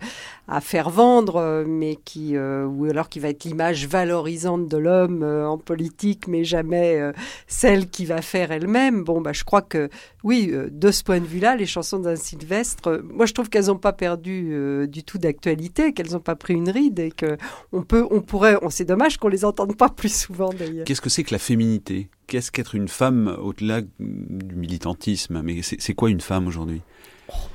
à 0.47 0.61
faire 0.61 0.89
vendre, 0.89 1.37
euh, 1.37 1.65
mais 1.67 1.97
qui 2.03 2.35
euh, 2.35 2.65
ou 2.65 2.85
alors 2.85 3.09
qui 3.09 3.19
va 3.19 3.29
être 3.29 3.43
l'image 3.43 3.87
valorisante 3.87 4.67
de 4.67 4.77
l'homme 4.77 5.23
euh, 5.23 5.47
en 5.47 5.57
politique, 5.57 6.27
mais 6.27 6.43
jamais 6.43 6.95
euh, 6.99 7.11
celle 7.47 7.89
qui 7.89 8.05
va 8.05 8.21
faire 8.21 8.51
elle-même. 8.51 9.03
Bon, 9.03 9.21
bah 9.21 9.33
je 9.33 9.43
crois 9.43 9.61
que 9.61 9.89
oui, 10.23 10.49
euh, 10.51 10.69
de 10.71 10.91
ce 10.91 11.03
point 11.03 11.19
de 11.19 11.25
vue-là, 11.25 11.55
les 11.55 11.65
chansons 11.65 11.99
d'Anne 11.99 12.17
Sylvestre, 12.17 12.87
euh, 12.89 13.02
moi 13.11 13.25
je 13.25 13.33
trouve 13.33 13.49
qu'elles 13.49 13.67
n'ont 13.67 13.77
pas 13.77 13.93
perdu 13.93 14.49
euh, 14.51 14.87
du 14.87 15.03
tout 15.03 15.17
d'actualité, 15.17 15.93
qu'elles 15.93 16.11
n'ont 16.11 16.19
pas 16.19 16.35
pris 16.35 16.53
une 16.53 16.69
ride 16.69 16.99
et 16.99 17.11
que 17.11 17.37
on 17.71 17.83
peut, 17.83 18.05
on 18.11 18.21
pourrait, 18.21 18.57
on 18.61 18.69
c'est 18.69 18.85
dommage 18.85 19.17
qu'on 19.17 19.27
les 19.27 19.45
entende 19.45 19.75
pas 19.75 19.89
plus 19.89 20.13
souvent 20.13 20.49
d'ailleurs. 20.49 20.85
Qu'est-ce 20.85 21.01
que 21.01 21.09
c'est 21.09 21.23
que 21.23 21.33
la 21.33 21.39
féminité? 21.39 22.09
Qu'est-ce 22.27 22.51
qu'être 22.51 22.75
une 22.75 22.87
femme 22.87 23.35
au-delà 23.41 23.81
du 23.81 24.55
militantisme? 24.55 25.41
Mais 25.43 25.61
c'est 25.61 25.93
quoi 25.93 26.09
une 26.09 26.21
femme 26.21 26.47
aujourd'hui? 26.47 26.81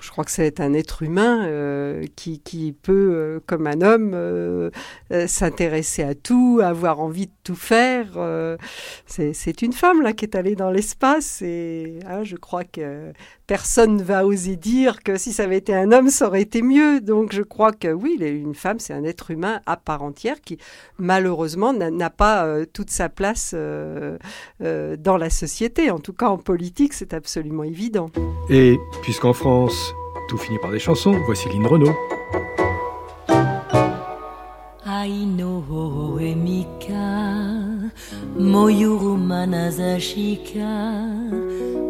Je 0.00 0.10
crois 0.10 0.24
que 0.24 0.30
c'est 0.30 0.60
un 0.60 0.72
être 0.72 1.02
humain 1.02 1.46
euh, 1.46 2.04
qui, 2.16 2.40
qui 2.40 2.72
peut, 2.72 3.10
euh, 3.12 3.40
comme 3.46 3.66
un 3.66 3.82
homme, 3.82 4.12
euh, 4.14 4.70
s'intéresser 5.26 6.02
à 6.02 6.14
tout, 6.14 6.60
avoir 6.62 7.00
envie 7.00 7.26
de 7.26 7.32
tout 7.44 7.54
faire. 7.54 8.06
c'est 9.06 9.32
c'est 9.32 9.62
une 9.62 9.72
femme 9.72 10.02
là 10.02 10.12
qui 10.12 10.24
est 10.24 10.36
allée 10.36 10.54
dans 10.54 10.70
l'espace 10.70 11.42
et 11.42 12.00
hein, 12.06 12.24
je 12.24 12.36
crois 12.36 12.64
que 12.64 13.12
personne 13.48 13.96
ne 13.96 14.02
va 14.02 14.26
oser 14.26 14.56
dire 14.56 15.02
que 15.02 15.16
si 15.16 15.32
ça 15.32 15.44
avait 15.44 15.56
été 15.56 15.74
un 15.74 15.90
homme, 15.90 16.10
ça 16.10 16.28
aurait 16.28 16.42
été 16.42 16.62
mieux. 16.62 17.00
Donc 17.00 17.32
je 17.32 17.42
crois 17.42 17.72
que 17.72 17.88
oui, 17.88 18.16
une 18.20 18.54
femme, 18.54 18.78
c'est 18.78 18.92
un 18.92 19.02
être 19.02 19.32
humain 19.32 19.60
à 19.66 19.76
part 19.76 20.02
entière 20.02 20.40
qui 20.40 20.58
malheureusement 20.98 21.72
n'a 21.72 22.10
pas 22.10 22.44
euh, 22.44 22.66
toute 22.70 22.90
sa 22.90 23.08
place 23.08 23.52
euh, 23.54 24.18
euh, 24.62 24.96
dans 24.96 25.16
la 25.16 25.30
société. 25.30 25.90
En 25.90 25.98
tout 25.98 26.12
cas, 26.12 26.28
en 26.28 26.36
politique, 26.36 26.92
c'est 26.92 27.14
absolument 27.14 27.64
évident. 27.64 28.10
Et 28.50 28.78
puisqu'en 29.02 29.32
France, 29.32 29.94
tout 30.28 30.36
finit 30.36 30.58
par 30.58 30.70
des 30.70 30.78
chansons, 30.78 31.18
voici 31.24 31.48
Lynn 31.48 31.66
Renault. 31.66 31.96
Moyuru 38.38 39.16
manazashika 39.16 40.70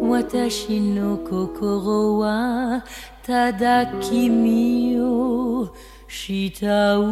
Watashi 0.01 0.79
no 0.79 1.17
kokoro 1.17 2.19
wa 2.19 2.81
Tadakimi 3.25 4.97
o 4.99 5.69
shitau 6.07 7.05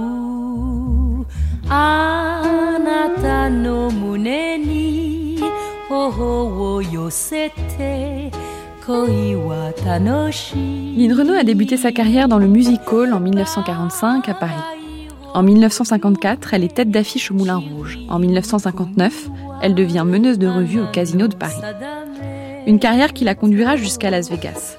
Anata 1.69 3.49
no 3.49 3.91
mune 3.91 4.57
ni 4.57 5.39
Hoho 5.89 6.45
wo 6.57 6.81
yosete 6.81 8.31
Lynn 10.55 11.11
Renault 11.11 11.33
a 11.33 11.43
débuté 11.43 11.75
sa 11.75 11.91
carrière 11.91 12.29
dans 12.29 12.37
le 12.37 12.47
music 12.47 12.79
hall 12.89 13.13
en 13.13 13.19
1945 13.19 14.29
à 14.29 14.33
Paris. 14.33 14.86
En 15.33 15.43
1954, 15.43 16.53
elle 16.53 16.63
est 16.63 16.75
tête 16.75 16.89
d'affiche 16.89 17.31
au 17.31 17.33
Moulin 17.33 17.57
Rouge. 17.57 17.99
En 18.09 18.19
1959, 18.19 19.29
elle 19.61 19.75
devient 19.75 20.03
meneuse 20.05 20.39
de 20.39 20.47
revue 20.47 20.81
au 20.81 20.87
Casino 20.87 21.27
de 21.27 21.35
Paris. 21.35 21.61
Une 22.65 22.79
carrière 22.79 23.13
qui 23.13 23.23
la 23.23 23.35
conduira 23.35 23.75
jusqu'à 23.75 24.09
Las 24.09 24.29
Vegas. 24.29 24.77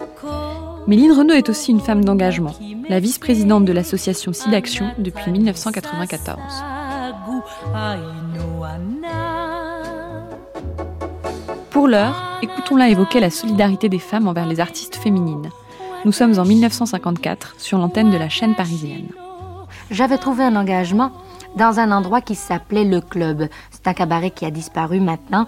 Méline 0.87 1.13
Renaud 1.13 1.35
est 1.35 1.49
aussi 1.49 1.71
une 1.71 1.81
femme 1.81 2.05
d'engagement, 2.05 2.55
la 2.89 2.99
vice-présidente 2.99 3.65
de 3.65 3.73
l'association 3.73 4.33
SIDAction 4.33 4.91
depuis 4.99 5.31
1994. 5.31 6.39
Pour 11.71 11.89
l'heure, 11.89 12.41
écoutons-la 12.43 12.89
évoquer 12.89 13.21
la 13.21 13.31
solidarité 13.31 13.89
des 13.89 13.99
femmes 13.99 14.29
envers 14.29 14.47
les 14.47 14.61
artistes 14.61 14.97
féminines. 14.97 15.51
Nous 16.05 16.13
sommes 16.13 16.39
en 16.39 16.45
1954 16.45 17.57
sur 17.59 17.79
l'antenne 17.79 18.11
de 18.11 18.17
la 18.17 18.29
chaîne 18.29 18.55
parisienne. 18.55 19.09
J'avais 19.91 20.19
trouvé 20.19 20.45
un 20.45 20.57
engagement 20.57 21.13
dans 21.57 21.81
un 21.81 21.91
endroit 21.93 22.21
qui 22.21 22.35
s'appelait 22.35 22.85
Le 22.85 23.01
Club. 23.01 23.49
C'est 23.71 23.87
un 23.87 23.95
cabaret 23.95 24.31
qui 24.31 24.45
a 24.45 24.51
disparu 24.51 25.01
maintenant. 25.01 25.47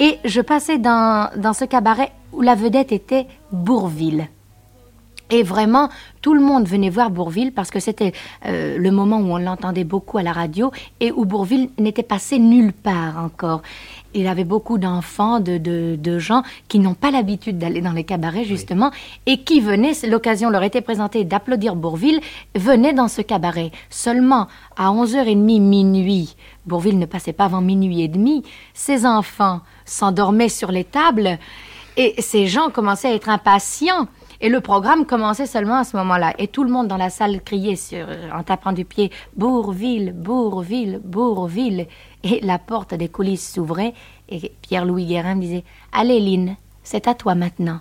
Et 0.00 0.18
je 0.24 0.40
passais 0.40 0.78
dans, 0.78 1.30
dans 1.36 1.52
ce 1.52 1.66
cabaret 1.66 2.10
où 2.32 2.40
la 2.40 2.54
vedette 2.54 2.92
était 2.92 3.26
Bourville. 3.52 4.28
Et 5.30 5.42
vraiment, 5.42 5.88
tout 6.20 6.34
le 6.34 6.40
monde 6.40 6.66
venait 6.66 6.90
voir 6.90 7.10
Bourville 7.10 7.52
parce 7.52 7.70
que 7.70 7.80
c'était 7.80 8.12
euh, 8.46 8.76
le 8.78 8.90
moment 8.90 9.18
où 9.18 9.32
on 9.32 9.38
l'entendait 9.38 9.84
beaucoup 9.84 10.18
à 10.18 10.22
la 10.22 10.32
radio 10.32 10.70
et 11.00 11.12
où 11.12 11.24
Bourville 11.24 11.70
n'était 11.78 12.02
passé 12.02 12.38
nulle 12.38 12.72
part 12.72 13.18
encore. 13.18 13.62
Il 14.14 14.26
avait 14.26 14.44
beaucoup 14.44 14.78
d'enfants, 14.78 15.40
de, 15.40 15.58
de, 15.58 15.96
de, 15.96 16.18
gens 16.18 16.42
qui 16.68 16.78
n'ont 16.78 16.94
pas 16.94 17.10
l'habitude 17.10 17.58
d'aller 17.58 17.80
dans 17.80 17.92
les 17.92 18.04
cabarets, 18.04 18.44
justement, 18.44 18.90
et 19.26 19.42
qui 19.42 19.60
venaient, 19.60 19.92
l'occasion 20.08 20.50
leur 20.50 20.62
était 20.62 20.80
présentée 20.80 21.24
d'applaudir 21.24 21.74
Bourville, 21.74 22.20
venaient 22.54 22.92
dans 22.92 23.08
ce 23.08 23.22
cabaret. 23.22 23.72
Seulement, 23.90 24.46
à 24.76 24.90
11h30, 24.90 25.36
minuit, 25.60 26.36
Bourville 26.66 26.98
ne 26.98 27.06
passait 27.06 27.32
pas 27.32 27.46
avant 27.46 27.60
minuit 27.60 28.02
et 28.02 28.08
demi, 28.08 28.42
ses 28.72 29.04
enfants 29.04 29.60
s'endormaient 29.84 30.48
sur 30.48 30.72
les 30.72 30.84
tables 30.84 31.38
et 31.96 32.20
ces 32.20 32.46
gens 32.46 32.70
commençaient 32.70 33.08
à 33.08 33.14
être 33.14 33.28
impatients. 33.28 34.08
Et 34.40 34.48
le 34.48 34.60
programme 34.60 35.06
commençait 35.06 35.46
seulement 35.46 35.76
à 35.76 35.84
ce 35.84 35.96
moment-là. 35.96 36.34
Et 36.38 36.48
tout 36.48 36.64
le 36.64 36.70
monde 36.70 36.88
dans 36.88 36.96
la 36.96 37.08
salle 37.08 37.40
criait 37.42 37.76
sur, 37.76 38.06
en 38.34 38.42
tapant 38.42 38.72
du 38.72 38.84
pied 38.84 39.10
Bourville, 39.36 40.12
Bourville, 40.12 41.00
Bourville. 41.04 41.86
Et 42.24 42.40
la 42.40 42.58
porte 42.58 42.94
des 42.94 43.08
coulisses 43.08 43.52
s'ouvrait 43.52 43.94
et 44.28 44.52
Pierre-Louis 44.62 45.06
Guérin 45.06 45.36
disait 45.36 45.62
Allez, 45.92 46.18
Lynn, 46.18 46.56
c'est 46.82 47.06
à 47.06 47.14
toi 47.14 47.36
maintenant. 47.36 47.78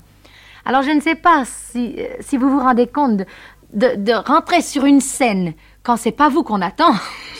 Alors 0.66 0.84
je 0.84 0.92
ne 0.92 1.02
sais 1.02 1.16
pas 1.16 1.44
si, 1.46 1.96
si 2.20 2.38
vous 2.38 2.50
vous 2.50 2.60
rendez 2.60 2.88
compte 2.88 3.24
de 3.74 4.28
rentrer 4.28 4.62
sur 4.62 4.86
une 4.86 5.02
scène 5.02 5.54
quand 5.82 5.98
c'est 5.98 6.12
pas 6.12 6.30
vous 6.30 6.44
qu'on 6.44 6.62
attend. 6.62 6.94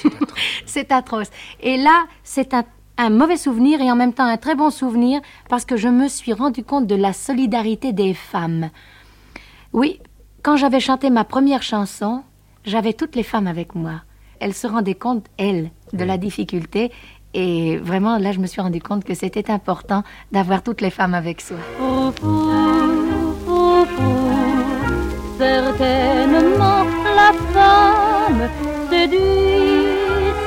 C'est 0.66 0.92
atroce. 0.92 1.30
Et 1.62 1.78
là, 1.78 2.06
c'est 2.24 2.54
un 2.54 2.66
un 2.98 3.10
mauvais 3.10 3.38
souvenir 3.38 3.82
et 3.82 3.92
en 3.92 3.96
même 3.96 4.14
temps 4.14 4.26
un 4.26 4.38
très 4.38 4.56
bon 4.56 4.70
souvenir 4.70 5.22
parce 5.50 5.66
que 5.66 5.78
je 5.78 5.88
me 5.88 6.08
suis 6.08 6.34
rendu 6.34 6.64
compte 6.64 6.88
de 6.88 6.96
la 6.96 7.14
solidarité 7.14 7.92
des 7.94 8.14
femmes. 8.14 8.70
Oui, 9.72 10.00
quand 10.44 10.58
j'avais 10.58 10.80
chanté 10.80 11.10
ma 11.10 11.24
première 11.24 11.64
chanson, 11.64 12.24
j'avais 12.66 12.94
toutes 12.94 13.16
les 13.16 13.24
femmes 13.24 13.48
avec 13.48 13.76
moi. 13.76 14.02
Elles 14.40 14.54
se 14.54 14.68
rendaient 14.68 14.96
compte, 14.96 15.26
elles, 15.38 15.72
de 15.94 16.04
la 16.04 16.18
difficulté. 16.18 16.92
Et 17.34 17.78
vraiment, 17.78 18.18
là, 18.18 18.32
je 18.32 18.40
me 18.40 18.48
suis 18.48 18.62
rendu 18.62 18.82
compte 18.82 19.04
que 19.04 19.14
c'était 19.14 19.50
important 19.50 20.04
d'avoir 20.32 20.62
toutes 20.62 20.82
les 20.82 20.92
femmes 20.92 21.14
avec 21.14 21.42
soi. 21.42 21.58
certainement, 25.38 26.86
la 27.22 27.32
femme 27.54 28.50
séduit 28.90 29.88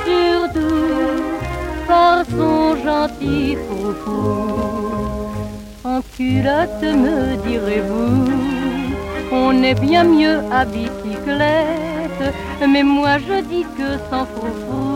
surtout 0.05 1.21
par 1.87 2.25
son 2.25 2.75
gentil 2.83 3.57
foufou. 3.67 4.47
En 5.83 6.01
culotte, 6.15 6.83
me 6.83 7.35
direz-vous 7.47 8.57
on 9.31 9.61
est 9.61 9.79
bien 9.79 10.03
mieux 10.05 10.39
à 10.51 10.63
bicyclette, 10.63 12.33
mais 12.65 12.83
moi 12.83 13.17
je 13.17 13.41
dis 13.41 13.65
que 13.77 13.97
sans 14.09 14.25
foufou, 14.25 14.86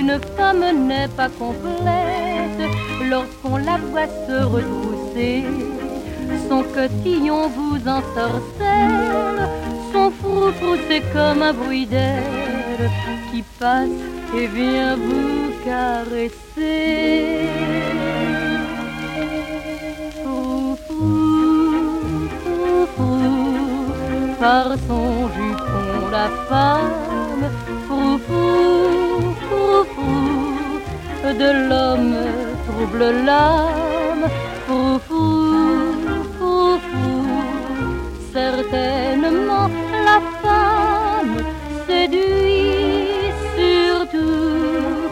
une 0.00 0.18
femme 0.36 0.64
n'est 0.88 1.08
pas 1.08 1.28
complète 1.28 2.62
lorsqu'on 3.08 3.56
la 3.58 3.76
voit 3.90 4.10
se 4.26 4.36
retrousser. 4.44 5.44
Son 6.48 6.62
cotillon 6.62 7.48
vous 7.48 7.80
ensorcelle, 7.98 9.42
son 9.92 10.10
froufrou 10.18 10.76
c'est 10.88 11.04
comme 11.12 11.42
un 11.42 11.52
bruit 11.52 11.86
d'air 11.86 12.22
qui 13.30 13.42
passe 13.58 14.00
et 14.36 14.46
vient 14.46 14.96
vous 14.96 15.52
caresser. 15.64 16.40
par 24.40 24.68
son 24.88 25.28
jupon 25.36 26.08
la 26.10 26.28
femme, 26.48 27.44
froufrou, 27.86 28.20
froufrou, 28.26 28.99
de 31.22 31.68
l'homme 31.68 32.14
trouble 32.66 33.10
l'âme, 33.24 34.26
froufrou, 34.66 35.92
froufrou, 36.36 37.26
certainement 38.32 39.68
la 40.08 40.20
femme 40.42 41.36
séduit 41.86 43.32
surtout 43.56 45.08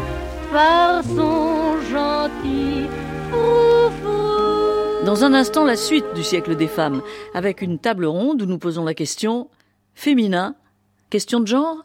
par 0.52 1.02
son 1.04 1.80
gentil 1.90 2.88
dans 5.08 5.24
un 5.24 5.32
instant, 5.32 5.64
la 5.64 5.76
suite 5.76 6.04
du 6.14 6.22
siècle 6.22 6.54
des 6.54 6.66
femmes, 6.66 7.00
avec 7.32 7.62
une 7.62 7.78
table 7.78 8.04
ronde 8.04 8.42
où 8.42 8.44
nous 8.44 8.58
posons 8.58 8.84
la 8.84 8.92
question 8.92 9.48
féminin, 9.94 10.54
question 11.08 11.40
de 11.40 11.46
genre? 11.46 11.78